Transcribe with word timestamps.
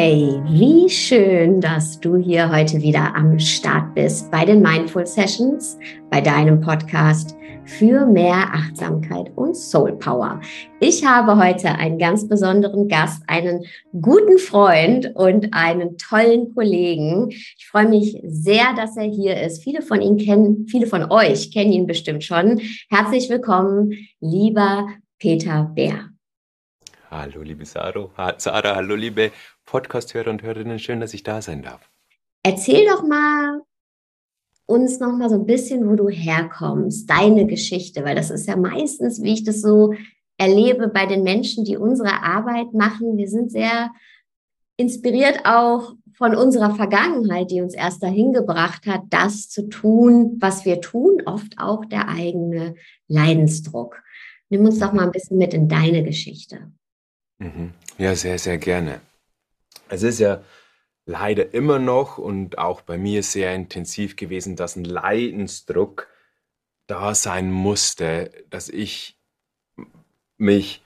Hey, 0.00 0.40
wie 0.46 0.88
schön, 0.88 1.60
dass 1.60 1.98
du 1.98 2.14
hier 2.14 2.52
heute 2.52 2.80
wieder 2.80 3.16
am 3.16 3.36
Start 3.40 3.96
bist 3.96 4.30
bei 4.30 4.44
den 4.44 4.62
Mindful 4.62 5.04
Sessions, 5.04 5.76
bei 6.08 6.20
deinem 6.20 6.60
Podcast 6.60 7.34
für 7.64 8.06
mehr 8.06 8.46
Achtsamkeit 8.52 9.32
und 9.34 9.56
Soul 9.56 9.98
Power. 9.98 10.40
Ich 10.78 11.04
habe 11.04 11.36
heute 11.36 11.70
einen 11.70 11.98
ganz 11.98 12.28
besonderen 12.28 12.86
Gast, 12.86 13.24
einen 13.26 13.64
guten 14.00 14.38
Freund 14.38 15.10
und 15.16 15.52
einen 15.52 15.98
tollen 15.98 16.54
Kollegen. 16.54 17.30
Ich 17.30 17.66
freue 17.68 17.88
mich 17.88 18.20
sehr, 18.22 18.74
dass 18.76 18.96
er 18.96 19.10
hier 19.10 19.42
ist. 19.42 19.64
Viele 19.64 19.82
von 19.82 20.00
Ihnen 20.00 20.18
kennen, 20.18 20.68
viele 20.68 20.86
von 20.86 21.10
euch 21.10 21.50
kennen 21.50 21.72
ihn 21.72 21.88
bestimmt 21.88 22.22
schon. 22.22 22.60
Herzlich 22.88 23.28
willkommen, 23.28 23.94
lieber 24.20 24.86
Peter 25.18 25.72
Bär. 25.74 26.10
Hallo, 27.10 27.40
liebe 27.40 27.64
Sarah. 27.64 28.34
Sarah, 28.36 28.76
hallo, 28.76 28.94
liebe 28.94 29.32
Podcast-Hörer 29.68 30.30
und 30.30 30.42
Hörerinnen. 30.42 30.78
Schön, 30.78 31.00
dass 31.00 31.12
ich 31.12 31.22
da 31.22 31.42
sein 31.42 31.62
darf. 31.62 31.90
Erzähl 32.42 32.86
doch 32.86 33.02
mal 33.02 33.60
uns 34.66 34.98
noch 34.98 35.12
mal 35.12 35.28
so 35.28 35.36
ein 35.36 35.46
bisschen, 35.46 35.88
wo 35.88 35.94
du 35.94 36.08
herkommst, 36.08 37.08
deine 37.08 37.46
Geschichte, 37.46 38.04
weil 38.04 38.14
das 38.14 38.30
ist 38.30 38.48
ja 38.48 38.56
meistens, 38.56 39.22
wie 39.22 39.34
ich 39.34 39.44
das 39.44 39.60
so 39.60 39.94
erlebe 40.38 40.88
bei 40.88 41.04
den 41.04 41.22
Menschen, 41.22 41.64
die 41.64 41.76
unsere 41.76 42.22
Arbeit 42.22 42.72
machen. 42.72 43.18
Wir 43.18 43.28
sind 43.28 43.50
sehr 43.50 43.90
inspiriert 44.78 45.40
auch 45.44 45.94
von 46.16 46.34
unserer 46.34 46.74
Vergangenheit, 46.74 47.50
die 47.50 47.60
uns 47.60 47.74
erst 47.74 48.02
dahin 48.02 48.32
gebracht 48.32 48.86
hat, 48.86 49.02
das 49.10 49.48
zu 49.50 49.68
tun, 49.68 50.36
was 50.40 50.64
wir 50.64 50.80
tun, 50.80 51.22
oft 51.26 51.58
auch 51.58 51.84
der 51.84 52.08
eigene 52.08 52.74
Leidensdruck. 53.06 54.02
Nimm 54.48 54.64
uns 54.64 54.78
doch 54.78 54.92
mal 54.92 55.04
ein 55.04 55.12
bisschen 55.12 55.36
mit 55.36 55.52
in 55.52 55.68
deine 55.68 56.02
Geschichte. 56.02 56.72
Mhm. 57.38 57.72
Ja, 57.98 58.14
sehr, 58.14 58.38
sehr 58.38 58.58
gerne. 58.58 59.00
Es 59.88 60.02
ist 60.02 60.18
ja 60.18 60.42
leider 61.06 61.54
immer 61.54 61.78
noch 61.78 62.18
und 62.18 62.58
auch 62.58 62.82
bei 62.82 62.98
mir 62.98 63.22
sehr 63.22 63.54
intensiv 63.54 64.16
gewesen, 64.16 64.56
dass 64.56 64.76
ein 64.76 64.84
Leidensdruck 64.84 66.08
da 66.86 67.14
sein 67.14 67.50
musste, 67.50 68.30
dass 68.50 68.68
ich 68.68 69.18
mich 70.36 70.82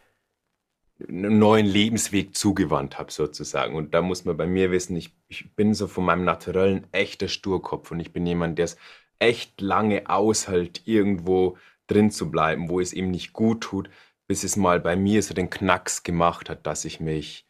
einem 1.09 1.39
neuen 1.39 1.67
Lebensweg 1.67 2.37
zugewandt 2.37 2.99
habe 2.99 3.11
sozusagen. 3.11 3.75
Und 3.75 3.95
da 3.95 4.03
muss 4.03 4.25
man 4.25 4.37
bei 4.37 4.47
mir 4.47 4.71
wissen, 4.71 4.97
ich, 4.97 5.13
ich 5.29 5.55
bin 5.55 5.75
so 5.75 5.89
von 5.89 6.05
meinem 6.05 6.25
Naturellen 6.25 6.87
echter 6.93 7.29
Sturkopf 7.29 7.91
und 7.91 8.01
ich 8.01 8.13
bin 8.13 8.27
jemand, 8.27 8.59
der 8.59 8.67
es 8.67 8.77
echt 9.19 9.61
lange 9.61 10.09
aushält, 10.09 10.83
irgendwo 10.87 11.57
drin 11.87 12.11
zu 12.11 12.31
bleiben, 12.31 12.69
wo 12.69 12.81
es 12.81 12.93
ihm 12.93 13.11
nicht 13.11 13.33
gut 13.33 13.63
tut, 13.63 13.91
bis 14.27 14.45
es 14.45 14.57
mal 14.57 14.81
bei 14.81 14.97
mir 14.97 15.23
so 15.23 15.35
den 15.35 15.51
Knacks 15.51 16.03
gemacht 16.03 16.49
hat, 16.49 16.67
dass 16.67 16.85
ich 16.85 17.01
mich 17.01 17.45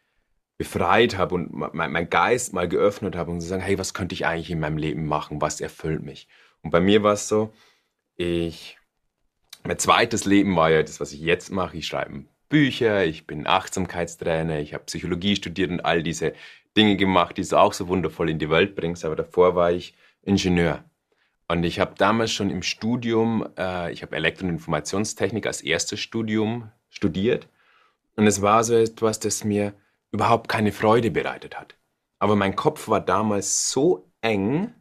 befreit 0.63 1.17
habe 1.17 1.35
und 1.35 1.53
mein, 1.53 1.91
mein 1.91 2.09
Geist 2.09 2.53
mal 2.53 2.69
geöffnet 2.69 3.15
habe 3.17 3.31
und 3.31 3.41
zu 3.41 3.47
sagen, 3.47 3.61
hey, 3.61 3.77
was 3.77 3.93
könnte 3.93 4.15
ich 4.15 4.25
eigentlich 4.25 4.49
in 4.49 4.61
meinem 4.61 4.77
Leben 4.77 5.05
machen? 5.05 5.41
Was 5.41 5.59
erfüllt 5.59 6.03
mich? 6.03 6.27
Und 6.61 6.71
bei 6.71 6.79
mir 6.79 7.03
war 7.03 7.13
es 7.13 7.27
so, 7.27 7.53
ich, 8.15 8.77
mein 9.63 9.77
zweites 9.77 10.23
Leben 10.23 10.55
war 10.55 10.71
ja 10.71 10.81
das, 10.81 11.01
was 11.01 11.11
ich 11.11 11.19
jetzt 11.19 11.51
mache. 11.51 11.77
Ich 11.77 11.87
schreibe 11.87 12.23
Bücher, 12.47 13.05
ich 13.05 13.27
bin 13.27 13.45
Achtsamkeitstrainer, 13.45 14.59
ich 14.59 14.73
habe 14.73 14.85
Psychologie 14.85 15.35
studiert 15.35 15.69
und 15.69 15.81
all 15.81 16.01
diese 16.01 16.33
Dinge 16.77 16.95
gemacht, 16.95 17.37
die 17.37 17.43
du 17.43 17.57
auch 17.57 17.73
so 17.73 17.89
wundervoll 17.89 18.29
in 18.29 18.39
die 18.39 18.49
Welt 18.49 18.75
bringst. 18.75 19.03
Aber 19.03 19.17
davor 19.17 19.55
war 19.55 19.71
ich 19.71 19.93
Ingenieur. 20.21 20.85
Und 21.49 21.65
ich 21.65 21.81
habe 21.81 21.93
damals 21.97 22.31
schon 22.31 22.49
im 22.49 22.63
Studium, 22.63 23.45
äh, 23.57 23.91
ich 23.91 24.01
habe 24.01 24.15
Elektro- 24.15 24.45
und 24.45 24.51
Informationstechnik 24.51 25.45
als 25.45 25.59
erstes 25.59 25.99
Studium 25.99 26.71
studiert. 26.89 27.49
Und 28.15 28.27
es 28.27 28.41
war 28.41 28.63
so 28.63 28.75
etwas, 28.75 29.19
das 29.19 29.43
mir 29.43 29.73
überhaupt 30.13 30.47
keine 30.47 30.71
Freude 30.71 31.11
bereitet 31.11 31.59
hat. 31.59 31.75
Aber 32.19 32.37
mein 32.37 32.55
Kopf 32.55 32.87
war 32.87 33.01
damals 33.01 33.69
so 33.71 34.09
eng, 34.21 34.73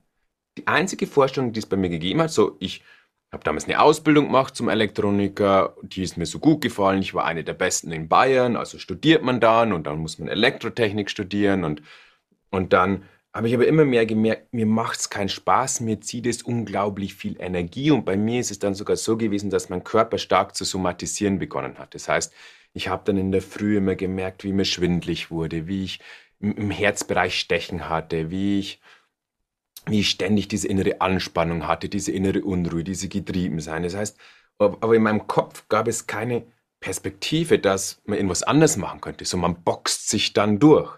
die 0.58 0.66
einzige 0.66 1.06
Vorstellung, 1.06 1.52
die 1.52 1.58
es 1.58 1.66
bei 1.66 1.76
mir 1.76 1.88
gegeben 1.88 2.20
hat, 2.20 2.30
so 2.30 2.56
ich 2.60 2.84
habe 3.32 3.42
damals 3.42 3.64
eine 3.64 3.80
Ausbildung 3.80 4.26
gemacht 4.26 4.54
zum 4.54 4.68
Elektroniker, 4.68 5.74
die 5.82 6.02
ist 6.02 6.18
mir 6.18 6.26
so 6.26 6.38
gut 6.38 6.60
gefallen, 6.60 7.00
ich 7.00 7.14
war 7.14 7.24
eine 7.24 7.42
der 7.42 7.54
besten 7.54 7.90
in 7.90 8.08
Bayern, 8.08 8.56
also 8.56 8.78
studiert 8.78 9.22
man 9.22 9.40
dann 9.40 9.72
und 9.72 9.86
dann 9.86 9.98
muss 9.98 10.18
man 10.18 10.28
Elektrotechnik 10.28 11.08
studieren 11.08 11.64
und, 11.64 11.82
und 12.50 12.74
dann 12.74 13.04
habe 13.34 13.48
ich 13.48 13.54
aber 13.54 13.66
immer 13.66 13.86
mehr 13.86 14.04
gemerkt, 14.04 14.52
mir 14.52 14.66
macht 14.66 15.00
es 15.00 15.08
keinen 15.08 15.30
Spaß, 15.30 15.80
mir 15.80 16.02
zieht 16.02 16.26
es 16.26 16.42
unglaublich 16.42 17.14
viel 17.14 17.40
Energie 17.40 17.90
und 17.90 18.04
bei 18.04 18.18
mir 18.18 18.40
ist 18.40 18.50
es 18.50 18.58
dann 18.58 18.74
sogar 18.74 18.96
so 18.96 19.16
gewesen, 19.16 19.48
dass 19.48 19.70
mein 19.70 19.82
Körper 19.82 20.18
stark 20.18 20.54
zu 20.54 20.64
somatisieren 20.64 21.38
begonnen 21.38 21.78
hat. 21.78 21.94
Das 21.94 22.08
heißt, 22.08 22.34
ich 22.74 22.88
habe 22.88 23.02
dann 23.04 23.16
in 23.16 23.32
der 23.32 23.42
Früh 23.42 23.76
immer 23.76 23.94
gemerkt, 23.94 24.44
wie 24.44 24.52
mir 24.52 24.64
schwindlig 24.64 25.30
wurde, 25.30 25.66
wie 25.66 25.84
ich 25.84 26.00
im 26.40 26.70
Herzbereich 26.70 27.38
Stechen 27.38 27.88
hatte, 27.88 28.30
wie 28.30 28.58
ich, 28.58 28.80
wie 29.86 30.00
ich 30.00 30.10
ständig 30.10 30.48
diese 30.48 30.68
innere 30.68 31.00
Anspannung 31.00 31.66
hatte, 31.66 31.88
diese 31.88 32.12
innere 32.12 32.42
Unruhe, 32.42 32.82
diese 32.84 33.08
Getriebensein. 33.08 33.82
Das 33.82 33.94
heißt, 33.94 34.18
aber 34.58 34.94
in 34.94 35.02
meinem 35.02 35.26
Kopf 35.26 35.68
gab 35.68 35.88
es 35.88 36.06
keine 36.06 36.44
Perspektive, 36.80 37.58
dass 37.58 38.02
man 38.04 38.16
irgendwas 38.16 38.42
anders 38.42 38.76
machen 38.76 39.00
könnte. 39.00 39.24
So, 39.24 39.36
man 39.36 39.62
boxt 39.62 40.08
sich 40.08 40.32
dann 40.32 40.58
durch. 40.58 40.92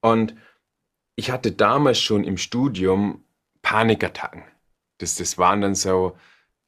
Und 0.00 0.34
ich 1.16 1.30
hatte 1.30 1.52
damals 1.52 1.98
schon 1.98 2.24
im 2.24 2.38
Studium 2.38 3.24
Panikattacken. 3.62 4.44
Das, 4.98 5.16
das 5.16 5.38
waren 5.38 5.60
dann 5.60 5.74
so 5.74 6.16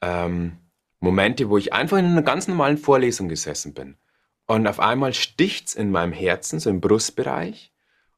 ähm, 0.01 0.59
Momente, 1.01 1.49
wo 1.49 1.59
ich 1.59 1.73
einfach 1.73 1.99
in 1.99 2.07
einer 2.07 2.23
ganz 2.23 2.49
normalen 2.49 2.79
Vorlesung 2.79 3.29
gesessen 3.29 3.75
bin. 3.75 3.97
Und 4.47 4.67
auf 4.67 4.81
einmal 4.81 5.15
sticht's 5.15 5.75
in 5.75 5.91
meinem 5.91 6.13
Herzen, 6.13 6.61
so 6.61 6.71
im 6.71 6.81
Brustbereich. 6.81 7.73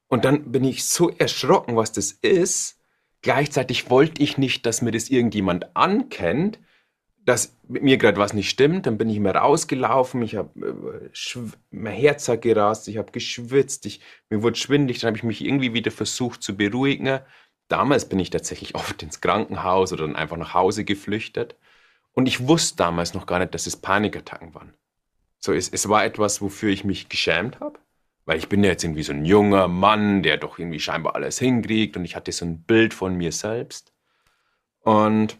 Und 0.07 0.25
dann 0.25 0.51
bin 0.51 0.63
ich 0.63 0.85
so 0.85 1.09
erschrocken, 1.09 1.75
was 1.75 1.91
das 1.91 2.11
ist. 2.11 2.79
Gleichzeitig 3.21 3.89
wollte 3.89 4.21
ich 4.21 4.37
nicht, 4.37 4.65
dass 4.65 4.81
mir 4.81 4.91
das 4.91 5.09
irgendjemand 5.09 5.75
ankennt, 5.75 6.59
dass 7.25 7.57
mit 7.67 7.83
mir 7.83 7.97
gerade 7.97 8.17
was 8.17 8.33
nicht 8.33 8.49
stimmt. 8.49 8.85
Dann 8.85 8.97
bin 8.97 9.09
ich 9.09 9.19
mir 9.19 9.35
rausgelaufen, 9.35 10.21
ich 10.21 10.35
habe 10.35 11.11
äh, 11.13 11.39
mein 11.71 11.93
Herz 11.93 12.27
hat 12.29 12.41
gerast, 12.41 12.87
ich 12.87 12.97
habe 12.97 13.11
geschwitzt, 13.11 13.85
ich, 13.85 14.01
mir 14.29 14.43
wurde 14.43 14.57
schwindlig. 14.57 14.99
Dann 14.99 15.09
habe 15.09 15.17
ich 15.17 15.23
mich 15.23 15.43
irgendwie 15.43 15.73
wieder 15.73 15.91
versucht 15.91 16.41
zu 16.41 16.55
beruhigen. 16.55 17.19
Damals 17.67 18.07
bin 18.07 18.19
ich 18.19 18.29
tatsächlich 18.29 18.75
oft 18.75 19.01
ins 19.03 19.21
Krankenhaus 19.21 19.91
oder 19.91 20.05
dann 20.07 20.15
einfach 20.15 20.37
nach 20.37 20.53
Hause 20.53 20.85
geflüchtet. 20.85 21.55
Und 22.13 22.27
ich 22.27 22.47
wusste 22.47 22.77
damals 22.77 23.13
noch 23.13 23.25
gar 23.25 23.39
nicht, 23.39 23.53
dass 23.53 23.67
es 23.67 23.77
Panikattacken 23.77 24.55
waren. 24.55 24.73
So, 25.39 25.53
es, 25.53 25.69
es 25.69 25.87
war 25.89 26.03
etwas, 26.05 26.41
wofür 26.41 26.69
ich 26.69 26.83
mich 26.83 27.09
geschämt 27.09 27.59
habe. 27.59 27.79
Weil 28.25 28.39
ich 28.39 28.49
bin 28.49 28.63
ja 28.63 28.71
jetzt 28.71 28.83
irgendwie 28.83 29.03
so 29.03 29.13
ein 29.13 29.23
junger 29.23 29.69
Mann, 29.69 30.21
der 30.21 30.37
doch 30.37 30.59
irgendwie 30.59 30.81
scheinbar 30.81 31.15
alles 31.15 31.39
hinkriegt 31.39 31.95
und 31.95 32.03
ich 32.03 32.15
hatte 32.15 32.31
so 32.33 32.43
ein 32.45 32.61
Bild 32.63 32.93
von 32.93 33.15
mir 33.15 33.31
selbst. 33.31 33.93
Und 34.81 35.37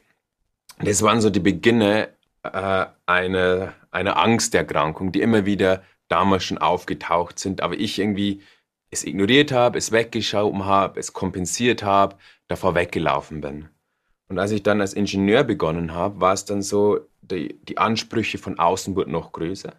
das 0.79 1.01
waren 1.01 1.19
so 1.19 1.29
die 1.29 1.41
Beginne 1.41 2.09
äh, 2.43 2.85
einer, 3.05 3.73
einer 3.91 4.17
Angsterkrankung, 4.17 5.11
die 5.11 5.21
immer 5.21 5.45
wieder 5.45 5.83
damals 6.07 6.45
schon 6.45 6.57
aufgetaucht 6.57 7.39
sind, 7.39 7.61
aber 7.61 7.75
ich 7.75 7.99
irgendwie 7.99 8.41
es 8.89 9.03
ignoriert 9.03 9.51
habe, 9.51 9.77
es 9.77 9.91
weggeschoben 9.91 10.65
habe, 10.65 10.99
es 10.99 11.11
kompensiert 11.11 11.83
habe, 11.83 12.15
davor 12.47 12.75
weggelaufen 12.75 13.41
bin. 13.41 13.67
Und 14.29 14.39
als 14.39 14.51
ich 14.51 14.63
dann 14.63 14.81
als 14.81 14.93
Ingenieur 14.93 15.43
begonnen 15.43 15.93
habe, 15.93 16.21
war 16.21 16.33
es 16.33 16.45
dann 16.45 16.61
so, 16.61 16.99
die, 17.21 17.59
die 17.63 17.77
Ansprüche 17.77 18.37
von 18.37 18.59
außen 18.59 18.95
wurden 18.95 19.11
noch 19.11 19.31
größer. 19.31 19.73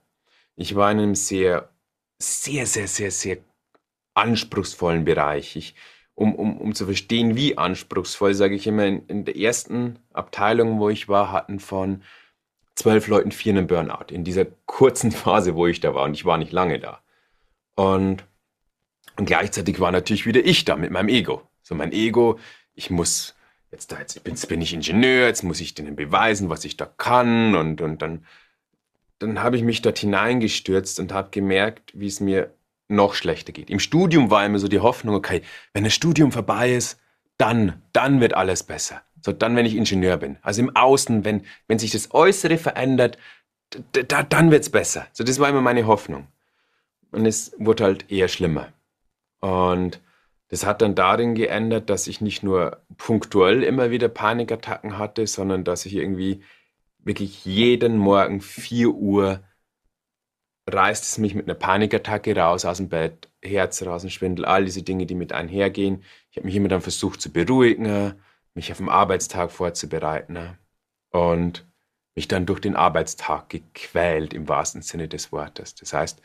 Ich 0.60 0.74
war 0.74 0.90
in 0.90 0.98
einem 0.98 1.14
sehr, 1.14 1.70
sehr, 2.18 2.66
sehr, 2.66 2.88
sehr, 2.88 3.12
sehr 3.12 3.36
anspruchsvollen 4.14 5.04
Bereich. 5.04 5.54
Ich, 5.54 5.76
um, 6.16 6.34
um, 6.34 6.58
um 6.58 6.74
zu 6.74 6.86
verstehen, 6.86 7.36
wie 7.36 7.56
anspruchsvoll, 7.56 8.34
sage 8.34 8.56
ich 8.56 8.66
immer, 8.66 8.84
in, 8.84 9.06
in, 9.06 9.24
der 9.24 9.36
ersten 9.36 10.00
Abteilung, 10.12 10.80
wo 10.80 10.88
ich 10.88 11.08
war, 11.08 11.30
hatten 11.30 11.60
von 11.60 12.02
zwölf 12.74 13.06
Leuten 13.06 13.30
vier 13.30 13.52
einen 13.52 13.68
Burnout. 13.68 14.06
In 14.10 14.24
dieser 14.24 14.46
kurzen 14.66 15.12
Phase, 15.22 15.54
wo 15.54 15.68
ich 15.68 15.78
da 15.78 15.94
war. 15.94 16.04
Und 16.04 16.14
ich 16.14 16.24
war 16.24 16.38
nicht 16.38 16.50
lange 16.50 16.80
da. 16.80 17.04
Und, 17.76 18.24
und 19.16 19.26
gleichzeitig 19.26 19.78
war 19.78 19.92
natürlich 19.92 20.26
wieder 20.26 20.44
ich 20.44 20.64
da 20.64 20.74
mit 20.74 20.90
meinem 20.90 21.08
Ego. 21.08 21.48
So 21.62 21.76
mein 21.76 21.92
Ego, 21.92 22.40
ich 22.74 22.90
muss 22.90 23.36
jetzt 23.70 23.92
da, 23.92 24.00
jetzt 24.00 24.24
bin, 24.24 24.34
jetzt 24.34 24.48
bin 24.48 24.60
ich 24.60 24.74
Ingenieur, 24.74 25.28
jetzt 25.28 25.44
muss 25.44 25.60
ich 25.60 25.74
denen 25.74 25.94
beweisen, 25.94 26.48
was 26.48 26.64
ich 26.64 26.76
da 26.76 26.86
kann. 26.86 27.54
Und, 27.54 27.80
und 27.80 28.02
dann 28.02 28.26
dann 29.18 29.42
habe 29.42 29.56
ich 29.56 29.62
mich 29.62 29.82
dort 29.82 29.98
hineingestürzt 29.98 31.00
und 31.00 31.12
habe 31.12 31.30
gemerkt, 31.30 31.92
wie 31.94 32.06
es 32.06 32.20
mir 32.20 32.52
noch 32.88 33.14
schlechter 33.14 33.52
geht. 33.52 33.70
Im 33.70 33.80
Studium 33.80 34.30
war 34.30 34.44
immer 34.46 34.58
so 34.58 34.68
die 34.68 34.80
Hoffnung, 34.80 35.14
okay, 35.14 35.42
wenn 35.72 35.84
das 35.84 35.94
Studium 35.94 36.32
vorbei 36.32 36.72
ist, 36.72 36.98
dann, 37.36 37.82
dann 37.92 38.20
wird 38.20 38.34
alles 38.34 38.62
besser. 38.62 39.02
So, 39.20 39.32
dann, 39.32 39.56
wenn 39.56 39.66
ich 39.66 39.76
Ingenieur 39.76 40.16
bin. 40.16 40.38
Also 40.42 40.62
im 40.62 40.74
Außen, 40.74 41.24
wenn, 41.24 41.44
wenn 41.66 41.78
sich 41.78 41.90
das 41.90 42.14
Äußere 42.14 42.56
verändert, 42.56 43.18
da, 43.92 44.22
dann 44.22 44.50
wird's 44.50 44.70
besser. 44.70 45.06
So, 45.12 45.24
das 45.24 45.38
war 45.38 45.48
immer 45.48 45.60
meine 45.60 45.86
Hoffnung. 45.86 46.28
Und 47.10 47.26
es 47.26 47.52
wurde 47.58 47.84
halt 47.84 48.10
eher 48.10 48.28
schlimmer. 48.28 48.72
Und 49.40 50.00
das 50.48 50.64
hat 50.64 50.82
dann 50.82 50.94
darin 50.94 51.34
geändert, 51.34 51.90
dass 51.90 52.06
ich 52.06 52.20
nicht 52.20 52.42
nur 52.42 52.80
punktuell 52.96 53.62
immer 53.62 53.90
wieder 53.90 54.08
Panikattacken 54.08 54.98
hatte, 54.98 55.26
sondern 55.26 55.64
dass 55.64 55.84
ich 55.84 55.94
irgendwie 55.94 56.42
wirklich 57.08 57.44
jeden 57.44 57.98
Morgen 57.98 58.40
4 58.40 58.90
Uhr 58.90 59.42
reißt 60.68 61.02
es 61.02 61.18
mich 61.18 61.34
mit 61.34 61.46
einer 61.46 61.54
Panikattacke 61.54 62.36
raus 62.36 62.64
aus 62.64 62.76
dem 62.76 62.88
Bett, 62.88 63.28
Herzrasenschwindel, 63.42 64.44
all 64.44 64.66
diese 64.66 64.82
Dinge, 64.82 65.06
die 65.06 65.14
mit 65.14 65.32
einhergehen. 65.32 66.04
Ich 66.30 66.36
habe 66.36 66.46
mich 66.46 66.54
immer 66.54 66.68
dann 66.68 66.82
versucht 66.82 67.20
zu 67.20 67.32
beruhigen, 67.32 68.14
mich 68.54 68.70
auf 68.70 68.78
den 68.78 68.90
Arbeitstag 68.90 69.50
vorzubereiten 69.50 70.58
und 71.10 71.66
mich 72.14 72.28
dann 72.28 72.46
durch 72.46 72.60
den 72.60 72.76
Arbeitstag 72.76 73.48
gequält 73.48 74.34
im 74.34 74.48
wahrsten 74.48 74.82
Sinne 74.82 75.08
des 75.08 75.32
Wortes. 75.32 75.74
Das 75.76 75.92
heißt, 75.92 76.20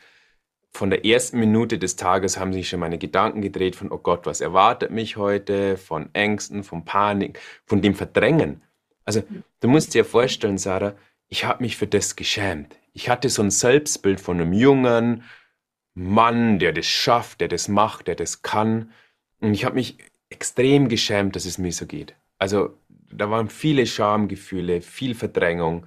von 0.70 0.90
der 0.90 1.06
ersten 1.06 1.38
Minute 1.38 1.78
des 1.78 1.96
Tages 1.96 2.36
haben 2.36 2.52
sich 2.52 2.68
schon 2.68 2.80
meine 2.80 2.98
Gedanken 2.98 3.40
gedreht 3.40 3.76
von, 3.76 3.90
oh 3.90 3.98
Gott, 3.98 4.26
was 4.26 4.40
erwartet 4.40 4.90
mich 4.90 5.16
heute, 5.16 5.78
von 5.78 6.10
Ängsten, 6.14 6.64
von 6.64 6.84
Panik, 6.84 7.40
von 7.64 7.80
dem 7.80 7.94
Verdrängen. 7.94 8.60
Also 9.04 9.22
du 9.60 9.68
musst 9.68 9.94
dir 9.94 10.04
vorstellen, 10.04 10.58
Sarah, 10.58 10.94
ich 11.28 11.44
habe 11.44 11.62
mich 11.62 11.76
für 11.76 11.86
das 11.86 12.16
geschämt. 12.16 12.76
Ich 12.92 13.08
hatte 13.08 13.28
so 13.28 13.42
ein 13.42 13.50
Selbstbild 13.50 14.20
von 14.20 14.40
einem 14.40 14.52
jungen 14.52 15.24
Mann, 15.94 16.58
der 16.58 16.72
das 16.72 16.86
schafft, 16.86 17.40
der 17.40 17.48
das 17.48 17.68
macht, 17.68 18.06
der 18.08 18.14
das 18.14 18.42
kann. 18.42 18.92
Und 19.40 19.54
ich 19.54 19.64
habe 19.64 19.76
mich 19.76 19.98
extrem 20.28 20.88
geschämt, 20.88 21.36
dass 21.36 21.44
es 21.44 21.58
mir 21.58 21.72
so 21.72 21.86
geht. 21.86 22.14
Also 22.38 22.76
da 22.88 23.30
waren 23.30 23.48
viele 23.48 23.86
Schamgefühle, 23.86 24.80
viel 24.80 25.14
Verdrängung 25.14 25.86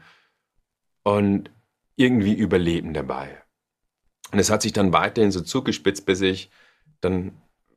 und 1.04 1.50
irgendwie 1.96 2.34
Überleben 2.34 2.94
dabei. 2.94 3.42
Und 4.32 4.40
es 4.40 4.50
hat 4.50 4.62
sich 4.62 4.74
dann 4.74 4.94
weiterhin 4.94 5.32
so 5.32 5.42
zugespitzt, 5.42 6.06
bis 6.06 6.22
ich 6.22 6.50
dann 7.02 7.32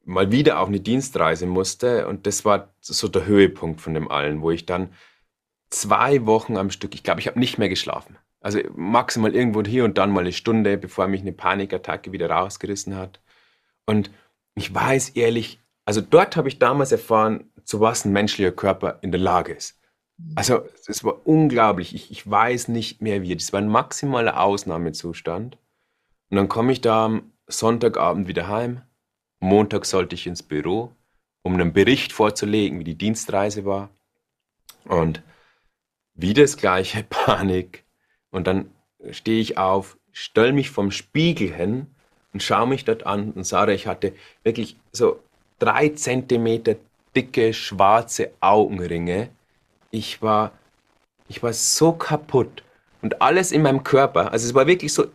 mal 0.05 0.33
wieder 0.33 0.61
auf 0.61 0.69
eine 0.69 0.81
Dienstreise 0.81 1.47
musste. 1.47 2.07
Und 2.09 2.27
das 2.27 2.45
war 2.45 2.75
so 2.81 3.09
der 3.09 3.27
Höhepunkt 3.27 3.81
von 3.81 3.95
dem 3.95 4.11
allen, 4.11 4.43
wo 4.43 4.51
ich 4.51 4.67
dann 4.67 4.91
zwei 5.71 6.27
Wochen 6.27 6.57
am 6.57 6.71
Stück, 6.71 6.95
ich 6.95 7.03
glaube, 7.03 7.21
ich 7.21 7.27
habe 7.27 7.39
nicht 7.39 7.59
mehr 7.59 7.69
geschlafen. 7.69 8.19
Also 8.41 8.61
maximal 8.75 9.35
irgendwo 9.35 9.63
hier 9.63 9.85
und 9.85 9.99
dann 9.99 10.11
mal 10.11 10.21
eine 10.21 10.33
Stunde, 10.33 10.79
bevor 10.79 11.07
mich 11.07 11.21
eine 11.21 11.33
Panikattacke 11.33 12.13
wieder 12.13 12.31
rausgerissen 12.31 12.97
hat. 12.97 13.21
Und 13.87 14.11
ich 14.55 14.75
weiß 14.75 15.11
ehrlich, 15.11 15.61
also 15.85 16.01
dort 16.01 16.37
habe 16.37 16.49
ich 16.49 16.59
damals 16.59 16.93
erfahren, 16.93 17.51
zu 17.65 17.81
was 17.81 18.05
ein 18.05 18.13
menschlicher 18.13 18.53
Körper 18.53 18.99
in 19.03 19.13
der 19.13 19.21
Lage 19.21 19.53
ist. 19.53 19.79
Also 20.35 20.67
es 20.87 21.03
war 21.05 21.27
unglaublich. 21.27 21.95
Ich, 21.95 22.11
ich 22.11 22.29
weiß 22.29 22.69
nicht 22.69 23.01
mehr 23.01 23.23
wie. 23.23 23.35
Das 23.35 23.53
war 23.53 23.61
ein 23.61 23.69
maximaler 23.69 24.41
Ausnahmezustand. 24.41 25.57
Und 26.31 26.37
dann 26.37 26.49
komme 26.49 26.73
ich 26.73 26.81
da 26.81 27.07
am 27.07 27.33
Sonntagabend 27.47 28.29
wieder 28.29 28.49
heim. 28.49 28.83
Montag 29.41 29.87
sollte 29.87 30.15
ich 30.15 30.27
ins 30.27 30.43
Büro, 30.43 30.93
um 31.43 31.55
einen 31.55 31.73
Bericht 31.73 32.13
vorzulegen, 32.13 32.79
wie 32.79 32.85
die 32.85 32.99
Dienstreise 32.99 33.65
war. 33.65 33.89
Und 34.85 35.23
wieder 36.21 36.43
das 36.43 36.57
gleiche 36.57 37.03
Panik. 37.09 37.85
Und 38.31 38.47
dann 38.47 38.71
stehe 39.11 39.41
ich 39.41 39.59
auf, 39.59 39.97
stelle 40.13 40.53
mich 40.53 40.71
vom 40.71 40.91
Spiegel 40.91 41.53
hin 41.53 41.87
und 42.33 42.43
schaue 42.43 42.67
mich 42.67 42.85
dort 42.85 43.07
an 43.07 43.33
und 43.33 43.45
sage, 43.45 43.73
ich 43.73 43.87
hatte 43.87 44.13
wirklich 44.45 44.77
so 44.93 45.21
drei 45.59 45.89
Zentimeter 45.91 46.77
dicke 47.17 47.53
schwarze 47.53 48.31
Augenringe. 48.41 49.31
Ich 49.91 50.23
war, 50.23 50.53
ich 51.29 51.43
war 51.43 51.53
so 51.53 51.93
kaputt 51.93 52.63
und 53.03 53.21
alles 53.21 53.51
in 53.51 53.63
meinem 53.63 53.83
Körper. 53.83 54.33
Also 54.33 54.47
es 54.47 54.55
war 54.55 54.67
wirklich 54.67 54.93
so 54.93 55.07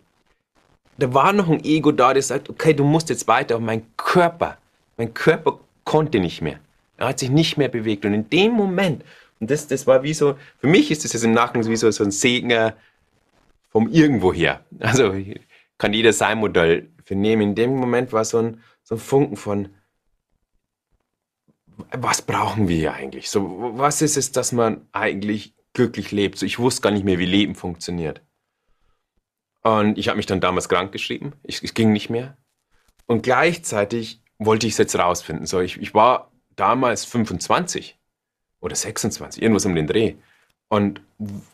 da 0.98 1.13
war 1.13 1.34
noch 1.34 1.50
ein 1.50 1.63
Ego 1.63 1.92
da, 1.92 2.13
das 2.13 2.30
sagt, 2.30 2.50
okay, 2.50 2.74
du 2.74 2.84
musst 2.84 3.10
jetzt 3.10 3.28
weiter, 3.28 3.56
aber 3.56 3.66
mein 3.66 3.84
Körper, 3.98 4.58
mein 4.98 5.13
Körper 5.13 5.60
konnte 5.84 6.19
nicht 6.19 6.42
mehr. 6.42 6.60
Er 6.98 7.10
hat 7.10 7.19
sich 7.19 7.30
nicht 7.30 7.58
mehr 7.58 7.68
bewegt. 7.68 8.06
Und 8.06 8.13
in 8.13 8.30
dem 8.30 8.54
Moment, 8.54 9.04
und 9.40 9.52
das, 9.52 9.68
das 9.68 9.86
war 9.86 10.04
wie 10.04 10.14
so, 10.14 10.38
für 10.60 10.68
mich 10.68 10.92
ist 10.92 11.04
das 11.04 11.14
jetzt 11.14 11.24
im 11.24 11.34
Nachgang 11.34 11.66
wie 11.68 11.76
so, 11.76 11.90
so 11.92 12.04
ein 12.04 12.12
Segen 12.12 12.74
vom 13.70 13.90
Irgendwoher. 13.90 14.64
Also 14.80 15.14
kann 15.78 15.94
jeder 15.94 16.14
sein 16.14 16.38
Modell 16.38 16.90
vernehmen. 17.04 17.50
In 17.50 17.56
dem 17.56 17.76
Moment 17.76 18.14
war 18.14 18.24
so 18.24 18.38
ein, 18.38 18.62
so 18.84 18.96
ein 18.96 19.00
Funken 19.00 19.36
von, 19.36 19.70
was 21.92 22.22
brauchen 22.22 22.70
wir 22.70 22.78
hier 22.78 22.94
eigentlich? 22.94 23.30
So, 23.30 23.74
was 23.78 24.02
ist 24.02 24.16
es, 24.16 24.32
dass 24.32 24.54
man 24.54 24.88
eigentlich 24.94 25.54
glücklich 25.74 26.12
lebt? 26.12 26.38
So, 26.38 26.46
ich 26.46 26.60
wusste 26.60 26.82
gar 26.82 26.92
nicht 26.92 27.04
mehr, 27.04 27.20
wie 27.20 27.26
Leben 27.26 27.56
funktioniert. 27.56 28.22
Und 29.62 29.98
ich 29.98 30.08
habe 30.08 30.18
mich 30.18 30.26
dann 30.28 30.40
damals 30.40 30.70
krank 30.70 30.92
geschrieben. 30.92 31.34
Ich, 31.44 31.62
es 31.62 31.74
ging 31.74 31.92
nicht 31.92 32.10
mehr. 32.10 32.38
Und 33.08 33.24
gleichzeitig 33.24 34.22
wollte 34.38 34.68
ich 34.68 34.74
es 34.74 34.78
jetzt 34.78 34.96
rausfinden. 34.96 35.46
So, 35.46 35.60
ich, 35.60 35.78
ich 35.82 35.94
war 35.94 36.32
damals 36.56 37.04
25 37.04 37.98
oder 38.66 38.76
26, 38.76 39.42
irgendwas 39.42 39.66
um 39.66 39.76
den 39.76 39.86
Dreh. 39.88 40.16
Und, 40.68 41.02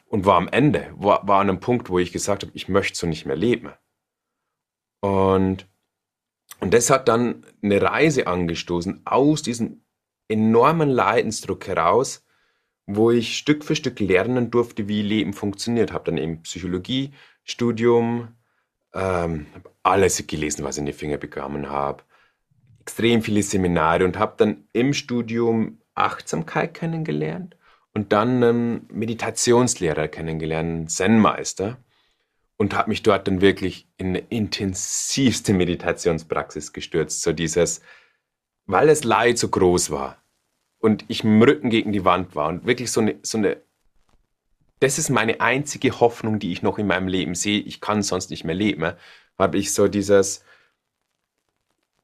und 0.08 0.26
war 0.26 0.38
am 0.38 0.48
Ende, 0.48 0.94
war, 0.96 1.28
war 1.28 1.42
an 1.42 1.50
einem 1.50 1.60
Punkt, 1.60 1.90
wo 1.90 2.00
ich 2.00 2.14
gesagt 2.14 2.44
habe, 2.44 2.54
ich 2.56 2.70
möchte 2.70 2.98
so 2.98 3.06
nicht 3.06 3.26
mehr 3.26 3.36
leben. 3.36 3.74
Und, 5.02 5.68
und 6.62 6.74
das 6.74 6.90
hat 6.90 7.10
dann 7.10 7.46
eine 7.62 7.82
Reise 7.82 8.28
angestoßen 8.28 9.02
aus 9.04 9.42
diesem 9.42 9.84
enormen 10.30 10.90
Leidensdruck 10.90 11.68
heraus, 11.68 12.26
wo 12.88 13.12
ich 13.12 13.38
Stück 13.38 13.66
für 13.66 13.76
Stück 13.76 14.00
lernen 14.00 14.50
durfte, 14.50 14.88
wie 14.88 15.02
Leben 15.02 15.34
funktioniert. 15.34 15.92
Habe 15.92 16.06
dann 16.06 16.18
eben 16.18 16.42
Psychologie 16.44 17.12
Studium, 17.44 18.30
ähm, 18.94 19.48
alles 19.84 20.26
gelesen, 20.26 20.64
was 20.64 20.78
ich 20.78 20.82
in 20.82 20.86
die 20.86 20.94
Finger 20.94 21.18
bekommen 21.18 21.70
habe. 21.70 22.04
Extrem 22.80 23.22
viele 23.22 23.44
Seminare 23.44 24.06
und 24.06 24.18
habe 24.18 24.36
dann 24.38 24.68
im 24.72 24.94
Studium 24.94 25.82
Achtsamkeit 25.96 26.74
kennengelernt 26.74 27.58
und 27.94 28.12
dann 28.12 28.44
einen 28.44 28.88
Meditationslehrer 28.92 30.08
kennengelernt, 30.08 30.70
einen 30.70 30.88
Zen-Meister 30.88 31.78
und 32.58 32.74
habe 32.76 32.90
mich 32.90 33.04
dort 33.04 33.28
dann 33.28 33.42
wirklich 33.42 33.88
in 33.98 34.08
eine 34.10 34.20
intensivste 34.20 35.54
Meditationspraxis 35.54 36.74
gestürzt. 36.74 37.22
So 37.22 37.34
dieses, 37.34 37.82
weil 38.66 38.88
das 38.88 39.04
Leid 39.04 39.38
so 39.38 39.50
groß 39.50 39.92
war 39.92 40.22
und 40.80 41.06
ich 41.08 41.22
dem 41.22 41.42
Rücken 41.42 41.70
gegen 41.70 41.92
die 41.92 42.06
Wand 42.06 42.36
war 42.36 42.50
und 42.50 42.66
wirklich 42.66 42.92
so 42.92 43.02
eine, 43.02 43.16
so 43.24 43.38
eine 43.38 43.58
das 44.82 44.98
ist 44.98 45.10
meine 45.10 45.42
einzige 45.42 46.00
Hoffnung, 46.00 46.40
die 46.40 46.52
ich 46.52 46.64
noch 46.64 46.80
in 46.80 46.88
meinem 46.88 47.08
Leben 47.08 47.36
sehe. 47.36 47.60
Ich 47.60 47.82
kann 47.82 48.02
sonst 48.02 48.32
nicht 48.32 48.44
mehr 48.44 48.56
leben. 48.56 48.94
Habe 49.38 49.60
ich 49.60 49.74
so 49.74 49.88
dieses 49.88 50.44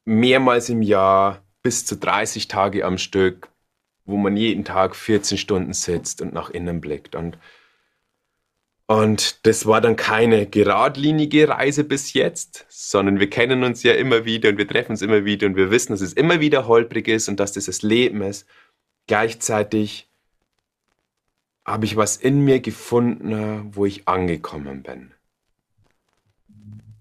mehrmals 0.06 0.70
im 0.70 0.84
Jahr 0.84 1.42
bis 1.64 1.86
zu 1.86 1.98
30 1.98 2.48
Tage 2.48 2.86
am 2.86 3.00
Stück, 3.00 3.50
wo 4.08 4.18
man 4.18 4.36
jeden 4.36 4.64
Tag 4.64 4.96
14 4.96 5.38
Stunden 5.38 5.74
sitzt 5.74 6.22
und 6.22 6.34
nach 6.34 6.50
innen 6.50 6.82
blickt. 6.82 7.14
Und, 7.16 7.38
und 8.88 9.46
das 9.46 9.66
war 9.66 9.82
dann 9.82 9.98
keine 9.98 10.48
geradlinige 10.48 11.50
Reise 11.50 11.84
bis 11.84 12.14
jetzt, 12.14 12.66
sondern 12.70 13.20
wir 13.20 13.30
kennen 13.30 13.64
uns 13.64 13.84
ja 13.84 13.94
immer 13.94 14.26
wieder 14.26 14.50
und 14.50 14.58
wir 14.58 14.68
treffen 14.68 14.94
uns 14.94 15.02
immer 15.02 15.26
wieder 15.26 15.46
und 15.46 15.58
wir 15.58 15.70
wissen, 15.70 15.92
dass 15.92 16.02
es 16.02 16.14
immer 16.14 16.40
wieder 16.40 16.68
holprig 16.68 17.10
ist 17.10 17.28
und 17.28 17.40
dass 17.40 17.52
das 17.52 17.66
das 17.66 17.82
Leben 17.82 18.22
ist. 18.22 18.48
Gleichzeitig 19.08 20.08
habe 21.66 21.86
ich 21.86 21.98
was 21.98 22.16
in 22.16 22.46
mir 22.46 22.62
gefunden, 22.62 23.76
wo 23.76 23.86
ich 23.86 24.08
angekommen 24.08 24.84
bin. 24.84 25.12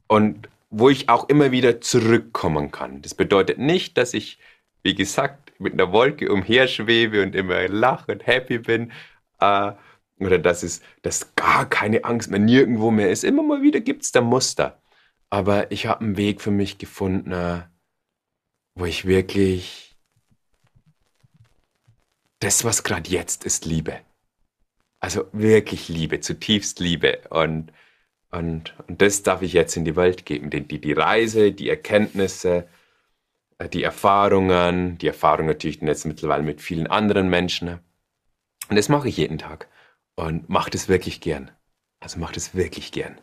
Und 0.08 0.48
wo 0.70 0.90
ich 0.90 1.08
auch 1.08 1.28
immer 1.28 1.52
wieder 1.52 1.80
zurückkommen 1.80 2.72
kann. 2.72 3.00
Das 3.02 3.14
bedeutet 3.14 3.58
nicht, 3.58 3.96
dass 3.96 4.12
ich, 4.12 4.38
wie 4.82 4.96
gesagt, 4.96 5.45
mit 5.58 5.72
einer 5.72 5.92
Wolke 5.92 6.30
umherschwebe 6.32 7.22
und 7.22 7.34
immer 7.34 7.68
lache 7.68 8.12
und 8.12 8.26
happy 8.26 8.58
bin. 8.58 8.92
Äh, 9.40 9.72
oder 10.18 10.38
dass 10.38 10.62
es 10.62 10.80
dass 11.02 11.34
gar 11.34 11.68
keine 11.68 12.04
Angst 12.04 12.30
mehr 12.30 12.40
nirgendwo 12.40 12.90
mehr 12.90 13.10
ist. 13.10 13.24
Immer 13.24 13.42
mal 13.42 13.62
wieder 13.62 13.80
gibt 13.80 14.02
es 14.02 14.12
da 14.12 14.20
Muster. 14.20 14.80
Aber 15.28 15.70
ich 15.72 15.86
habe 15.86 16.00
einen 16.00 16.16
Weg 16.16 16.40
für 16.40 16.50
mich 16.50 16.78
gefunden, 16.78 17.64
wo 18.74 18.84
ich 18.84 19.06
wirklich 19.06 19.96
das, 22.38 22.64
was 22.64 22.84
gerade 22.84 23.10
jetzt 23.10 23.44
ist, 23.44 23.64
liebe. 23.64 24.00
Also 25.00 25.26
wirklich 25.32 25.88
Liebe, 25.88 26.20
zutiefst 26.20 26.80
Liebe. 26.80 27.20
Und, 27.30 27.72
und, 28.30 28.74
und 28.86 29.02
das 29.02 29.22
darf 29.22 29.42
ich 29.42 29.52
jetzt 29.52 29.76
in 29.76 29.84
die 29.84 29.96
Welt 29.96 30.26
geben. 30.26 30.50
Die, 30.50 30.66
die, 30.66 30.80
die 30.80 30.92
Reise, 30.92 31.52
die 31.52 31.68
Erkenntnisse, 31.68 32.56
äh, 32.56 32.64
die 33.72 33.82
Erfahrungen, 33.82 34.98
die 34.98 35.06
Erfahrungen 35.06 35.48
natürlich 35.48 35.80
jetzt 35.80 36.06
mittlerweile 36.06 36.42
mit 36.42 36.60
vielen 36.60 36.86
anderen 36.86 37.28
Menschen. 37.28 37.78
Und 38.68 38.76
das 38.76 38.88
mache 38.88 39.08
ich 39.08 39.16
jeden 39.16 39.38
Tag. 39.38 39.68
Und 40.14 40.48
mache 40.48 40.70
das 40.70 40.88
wirklich 40.88 41.20
gern. 41.20 41.50
Also 42.00 42.18
mache 42.18 42.34
das 42.34 42.54
wirklich 42.54 42.92
gern. 42.92 43.18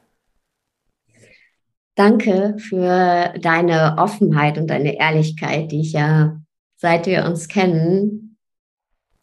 Danke 1.96 2.56
für 2.58 3.34
deine 3.40 3.98
Offenheit 4.00 4.58
und 4.58 4.68
deine 4.68 4.98
Ehrlichkeit, 5.00 5.72
die 5.72 5.82
ich 5.82 5.94
ja, 5.94 6.42
seit 6.76 7.06
wir 7.06 7.26
uns 7.26 7.48
kennen, 7.48 8.38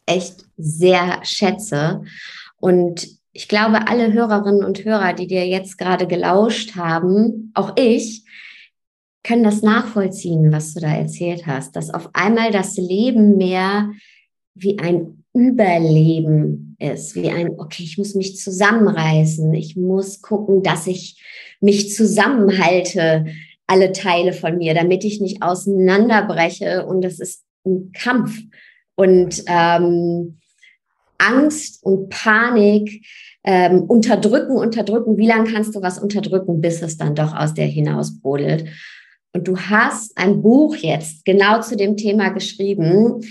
echt 0.05 0.45
sehr 0.57 1.19
schätze. 1.23 2.03
Und 2.57 3.07
ich 3.33 3.47
glaube, 3.47 3.87
alle 3.87 4.13
Hörerinnen 4.13 4.63
und 4.63 4.83
Hörer, 4.83 5.13
die 5.13 5.27
dir 5.27 5.47
jetzt 5.47 5.77
gerade 5.77 6.07
gelauscht 6.07 6.75
haben, 6.75 7.51
auch 7.53 7.73
ich, 7.77 8.25
können 9.23 9.43
das 9.43 9.61
nachvollziehen, 9.61 10.51
was 10.51 10.73
du 10.73 10.79
da 10.81 10.95
erzählt 10.95 11.45
hast, 11.45 11.75
dass 11.75 11.93
auf 11.93 12.09
einmal 12.13 12.51
das 12.51 12.77
Leben 12.77 13.37
mehr 13.37 13.91
wie 14.55 14.79
ein 14.79 15.23
Überleben 15.33 16.75
ist, 16.79 17.15
wie 17.15 17.29
ein, 17.29 17.51
okay, 17.57 17.83
ich 17.83 17.97
muss 17.97 18.15
mich 18.15 18.37
zusammenreißen, 18.37 19.53
ich 19.53 19.77
muss 19.77 20.21
gucken, 20.21 20.61
dass 20.61 20.87
ich 20.87 21.21
mich 21.61 21.95
zusammenhalte, 21.95 23.25
alle 23.67 23.93
Teile 23.93 24.33
von 24.33 24.57
mir, 24.57 24.73
damit 24.73 25.05
ich 25.05 25.21
nicht 25.21 25.41
auseinanderbreche. 25.41 26.85
Und 26.85 27.01
das 27.01 27.19
ist 27.19 27.45
ein 27.65 27.91
Kampf. 27.93 28.37
Und 28.95 29.43
ähm, 29.47 30.39
Angst 31.17 31.83
und 31.83 32.09
Panik 32.09 33.05
ähm, 33.45 33.83
unterdrücken, 33.83 34.57
unterdrücken. 34.57 35.17
Wie 35.17 35.27
lange 35.27 35.49
kannst 35.49 35.75
du 35.75 35.81
was 35.81 35.99
unterdrücken, 35.99 36.59
bis 36.59 36.81
es 36.81 36.97
dann 36.97 37.15
doch 37.15 37.33
aus 37.33 37.53
dir 37.53 37.65
hinausbrodelt? 37.65 38.65
Und 39.33 39.47
du 39.47 39.57
hast 39.57 40.17
ein 40.17 40.41
Buch 40.41 40.75
jetzt 40.75 41.25
genau 41.25 41.61
zu 41.61 41.77
dem 41.77 41.95
Thema 41.97 42.29
geschrieben. 42.29 43.21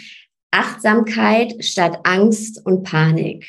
Achtsamkeit 0.50 1.64
statt 1.64 2.00
Angst 2.04 2.64
und 2.64 2.82
Panik. 2.82 3.46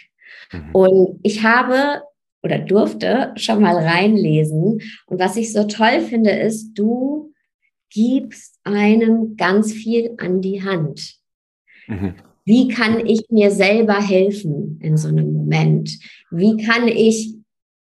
Mhm. 0.51 0.70
Und 0.74 1.20
ich 1.24 1.43
habe 1.43 2.03
oder 2.43 2.60
durfte 2.60 3.34
schon 3.36 3.62
mal 3.62 3.75
reinlesen. 3.77 4.81
Und 5.05 5.20
was 5.20 5.38
ich 5.38 5.53
so 5.53 5.65
toll 5.65 6.01
finde, 6.01 6.31
ist, 6.31 6.74
du 6.74 7.34
gibst 7.89 8.60
einem 8.63 9.36
ganz 9.38 9.72
viel 9.72 10.15
an 10.17 10.41
die 10.41 10.63
Hand. 10.63 11.15
Mhm. 11.88 12.15
Wie 12.46 12.67
kann 12.67 13.05
ich 13.05 13.25
mir 13.29 13.51
selber 13.51 14.01
helfen 14.01 14.79
in 14.81 14.98
so 14.98 15.10
einem 15.10 15.31
Moment? 15.31 16.00
Wie 16.31 16.58
kann 16.58 16.88
ich, 16.88 17.36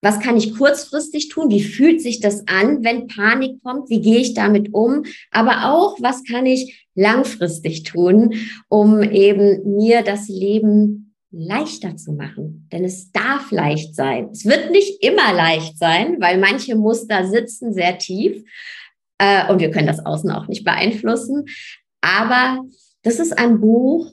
was 0.02 0.20
kann 0.20 0.36
ich 0.36 0.56
kurzfristig 0.56 1.30
tun? 1.30 1.52
Wie 1.52 1.64
fühlt 1.64 2.02
sich 2.02 2.20
das 2.20 2.48
an, 2.48 2.84
wenn 2.84 3.08
Panik 3.08 3.62
kommt? 3.64 3.90
Wie 3.90 4.02
gehe 4.02 4.20
ich 4.20 4.34
damit 4.34 4.74
um? 4.74 5.04
Aber 5.30 5.72
auch, 5.72 5.98
was 6.02 6.24
kann 6.24 6.46
ich 6.46 6.88
langfristig 6.96 7.84
tun, 7.84 8.34
um 8.68 9.02
eben 9.04 9.76
mir 9.78 10.02
das 10.02 10.28
Leben 10.28 11.14
leichter 11.32 11.96
zu 11.96 12.12
machen. 12.14 12.68
Denn 12.72 12.84
es 12.84 13.12
darf 13.12 13.52
leicht 13.52 13.96
sein. 13.96 14.30
Es 14.32 14.46
wird 14.46 14.72
nicht 14.72 15.02
immer 15.04 15.34
leicht 15.34 15.78
sein, 15.78 16.18
weil 16.20 16.38
manche 16.38 16.76
Muster 16.76 17.28
sitzen 17.28 17.74
sehr 17.74 17.98
tief 17.98 18.44
äh, 19.18 19.50
und 19.50 19.62
wir 19.62 19.72
können 19.72 19.88
das 19.88 20.06
Außen 20.06 20.30
auch 20.32 20.48
nicht 20.48 20.66
beeinflussen. 20.66 21.46
Aber 22.02 22.64
das 23.04 23.20
ist 23.20 23.38
ein 23.38 23.62
Buch, 23.62 24.12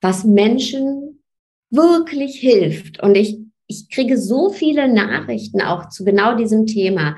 was 0.00 0.24
Menschen 0.24 1.22
wirklich 1.70 2.40
hilft. 2.40 3.00
Und 3.00 3.16
ich, 3.16 3.38
ich 3.70 3.88
kriege 3.88 4.18
so 4.18 4.50
viele 4.50 4.92
Nachrichten 4.92 5.62
auch 5.62 5.88
zu 5.88 6.04
genau 6.04 6.36
diesem 6.36 6.66
Thema. 6.66 7.16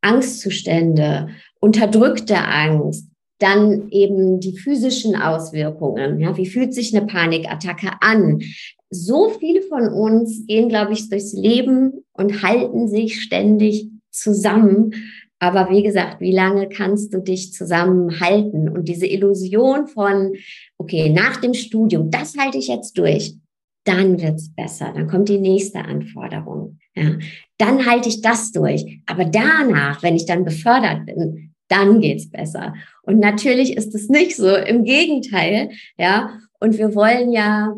Angstzustände, 0.00 1.28
unterdrückte 1.60 2.36
Angst, 2.36 3.08
dann 3.38 3.88
eben 3.90 4.40
die 4.40 4.56
physischen 4.56 5.14
Auswirkungen. 5.14 6.18
Ja, 6.20 6.36
wie 6.36 6.46
fühlt 6.46 6.74
sich 6.74 6.94
eine 6.94 7.06
Panikattacke 7.06 7.90
an? 8.00 8.40
So 8.90 9.30
viele 9.30 9.62
von 9.62 9.88
uns 9.88 10.46
gehen, 10.46 10.68
glaube 10.68 10.92
ich, 10.92 11.08
durchs 11.08 11.32
Leben 11.32 12.04
und 12.12 12.42
halten 12.42 12.88
sich 12.88 13.20
ständig 13.20 13.88
zusammen. 14.10 14.92
Aber 15.38 15.70
wie 15.70 15.82
gesagt, 15.82 16.20
wie 16.20 16.32
lange 16.32 16.68
kannst 16.68 17.12
du 17.12 17.20
dich 17.20 17.52
zusammenhalten? 17.52 18.68
Und 18.68 18.88
diese 18.88 19.06
Illusion 19.06 19.86
von, 19.86 20.34
okay, 20.78 21.10
nach 21.10 21.36
dem 21.40 21.54
Studium, 21.54 22.10
das 22.10 22.36
halte 22.38 22.58
ich 22.58 22.68
jetzt 22.68 22.96
durch, 22.96 23.34
dann 23.86 24.20
wird's 24.20 24.54
besser. 24.54 24.92
Dann 24.94 25.08
kommt 25.08 25.28
die 25.28 25.38
nächste 25.38 25.78
Anforderung. 25.84 26.78
Ja, 26.94 27.12
dann 27.58 27.86
halte 27.86 28.08
ich 28.08 28.20
das 28.20 28.52
durch. 28.52 29.00
Aber 29.06 29.24
danach, 29.24 30.02
wenn 30.02 30.16
ich 30.16 30.26
dann 30.26 30.44
befördert 30.44 31.06
bin, 31.06 31.54
dann 31.68 32.00
geht's 32.00 32.30
besser. 32.30 32.74
Und 33.02 33.18
natürlich 33.18 33.76
ist 33.76 33.94
es 33.94 34.08
nicht 34.08 34.36
so. 34.36 34.54
Im 34.54 34.84
Gegenteil, 34.84 35.70
ja. 35.98 36.38
Und 36.60 36.78
wir 36.78 36.94
wollen 36.94 37.32
ja 37.32 37.74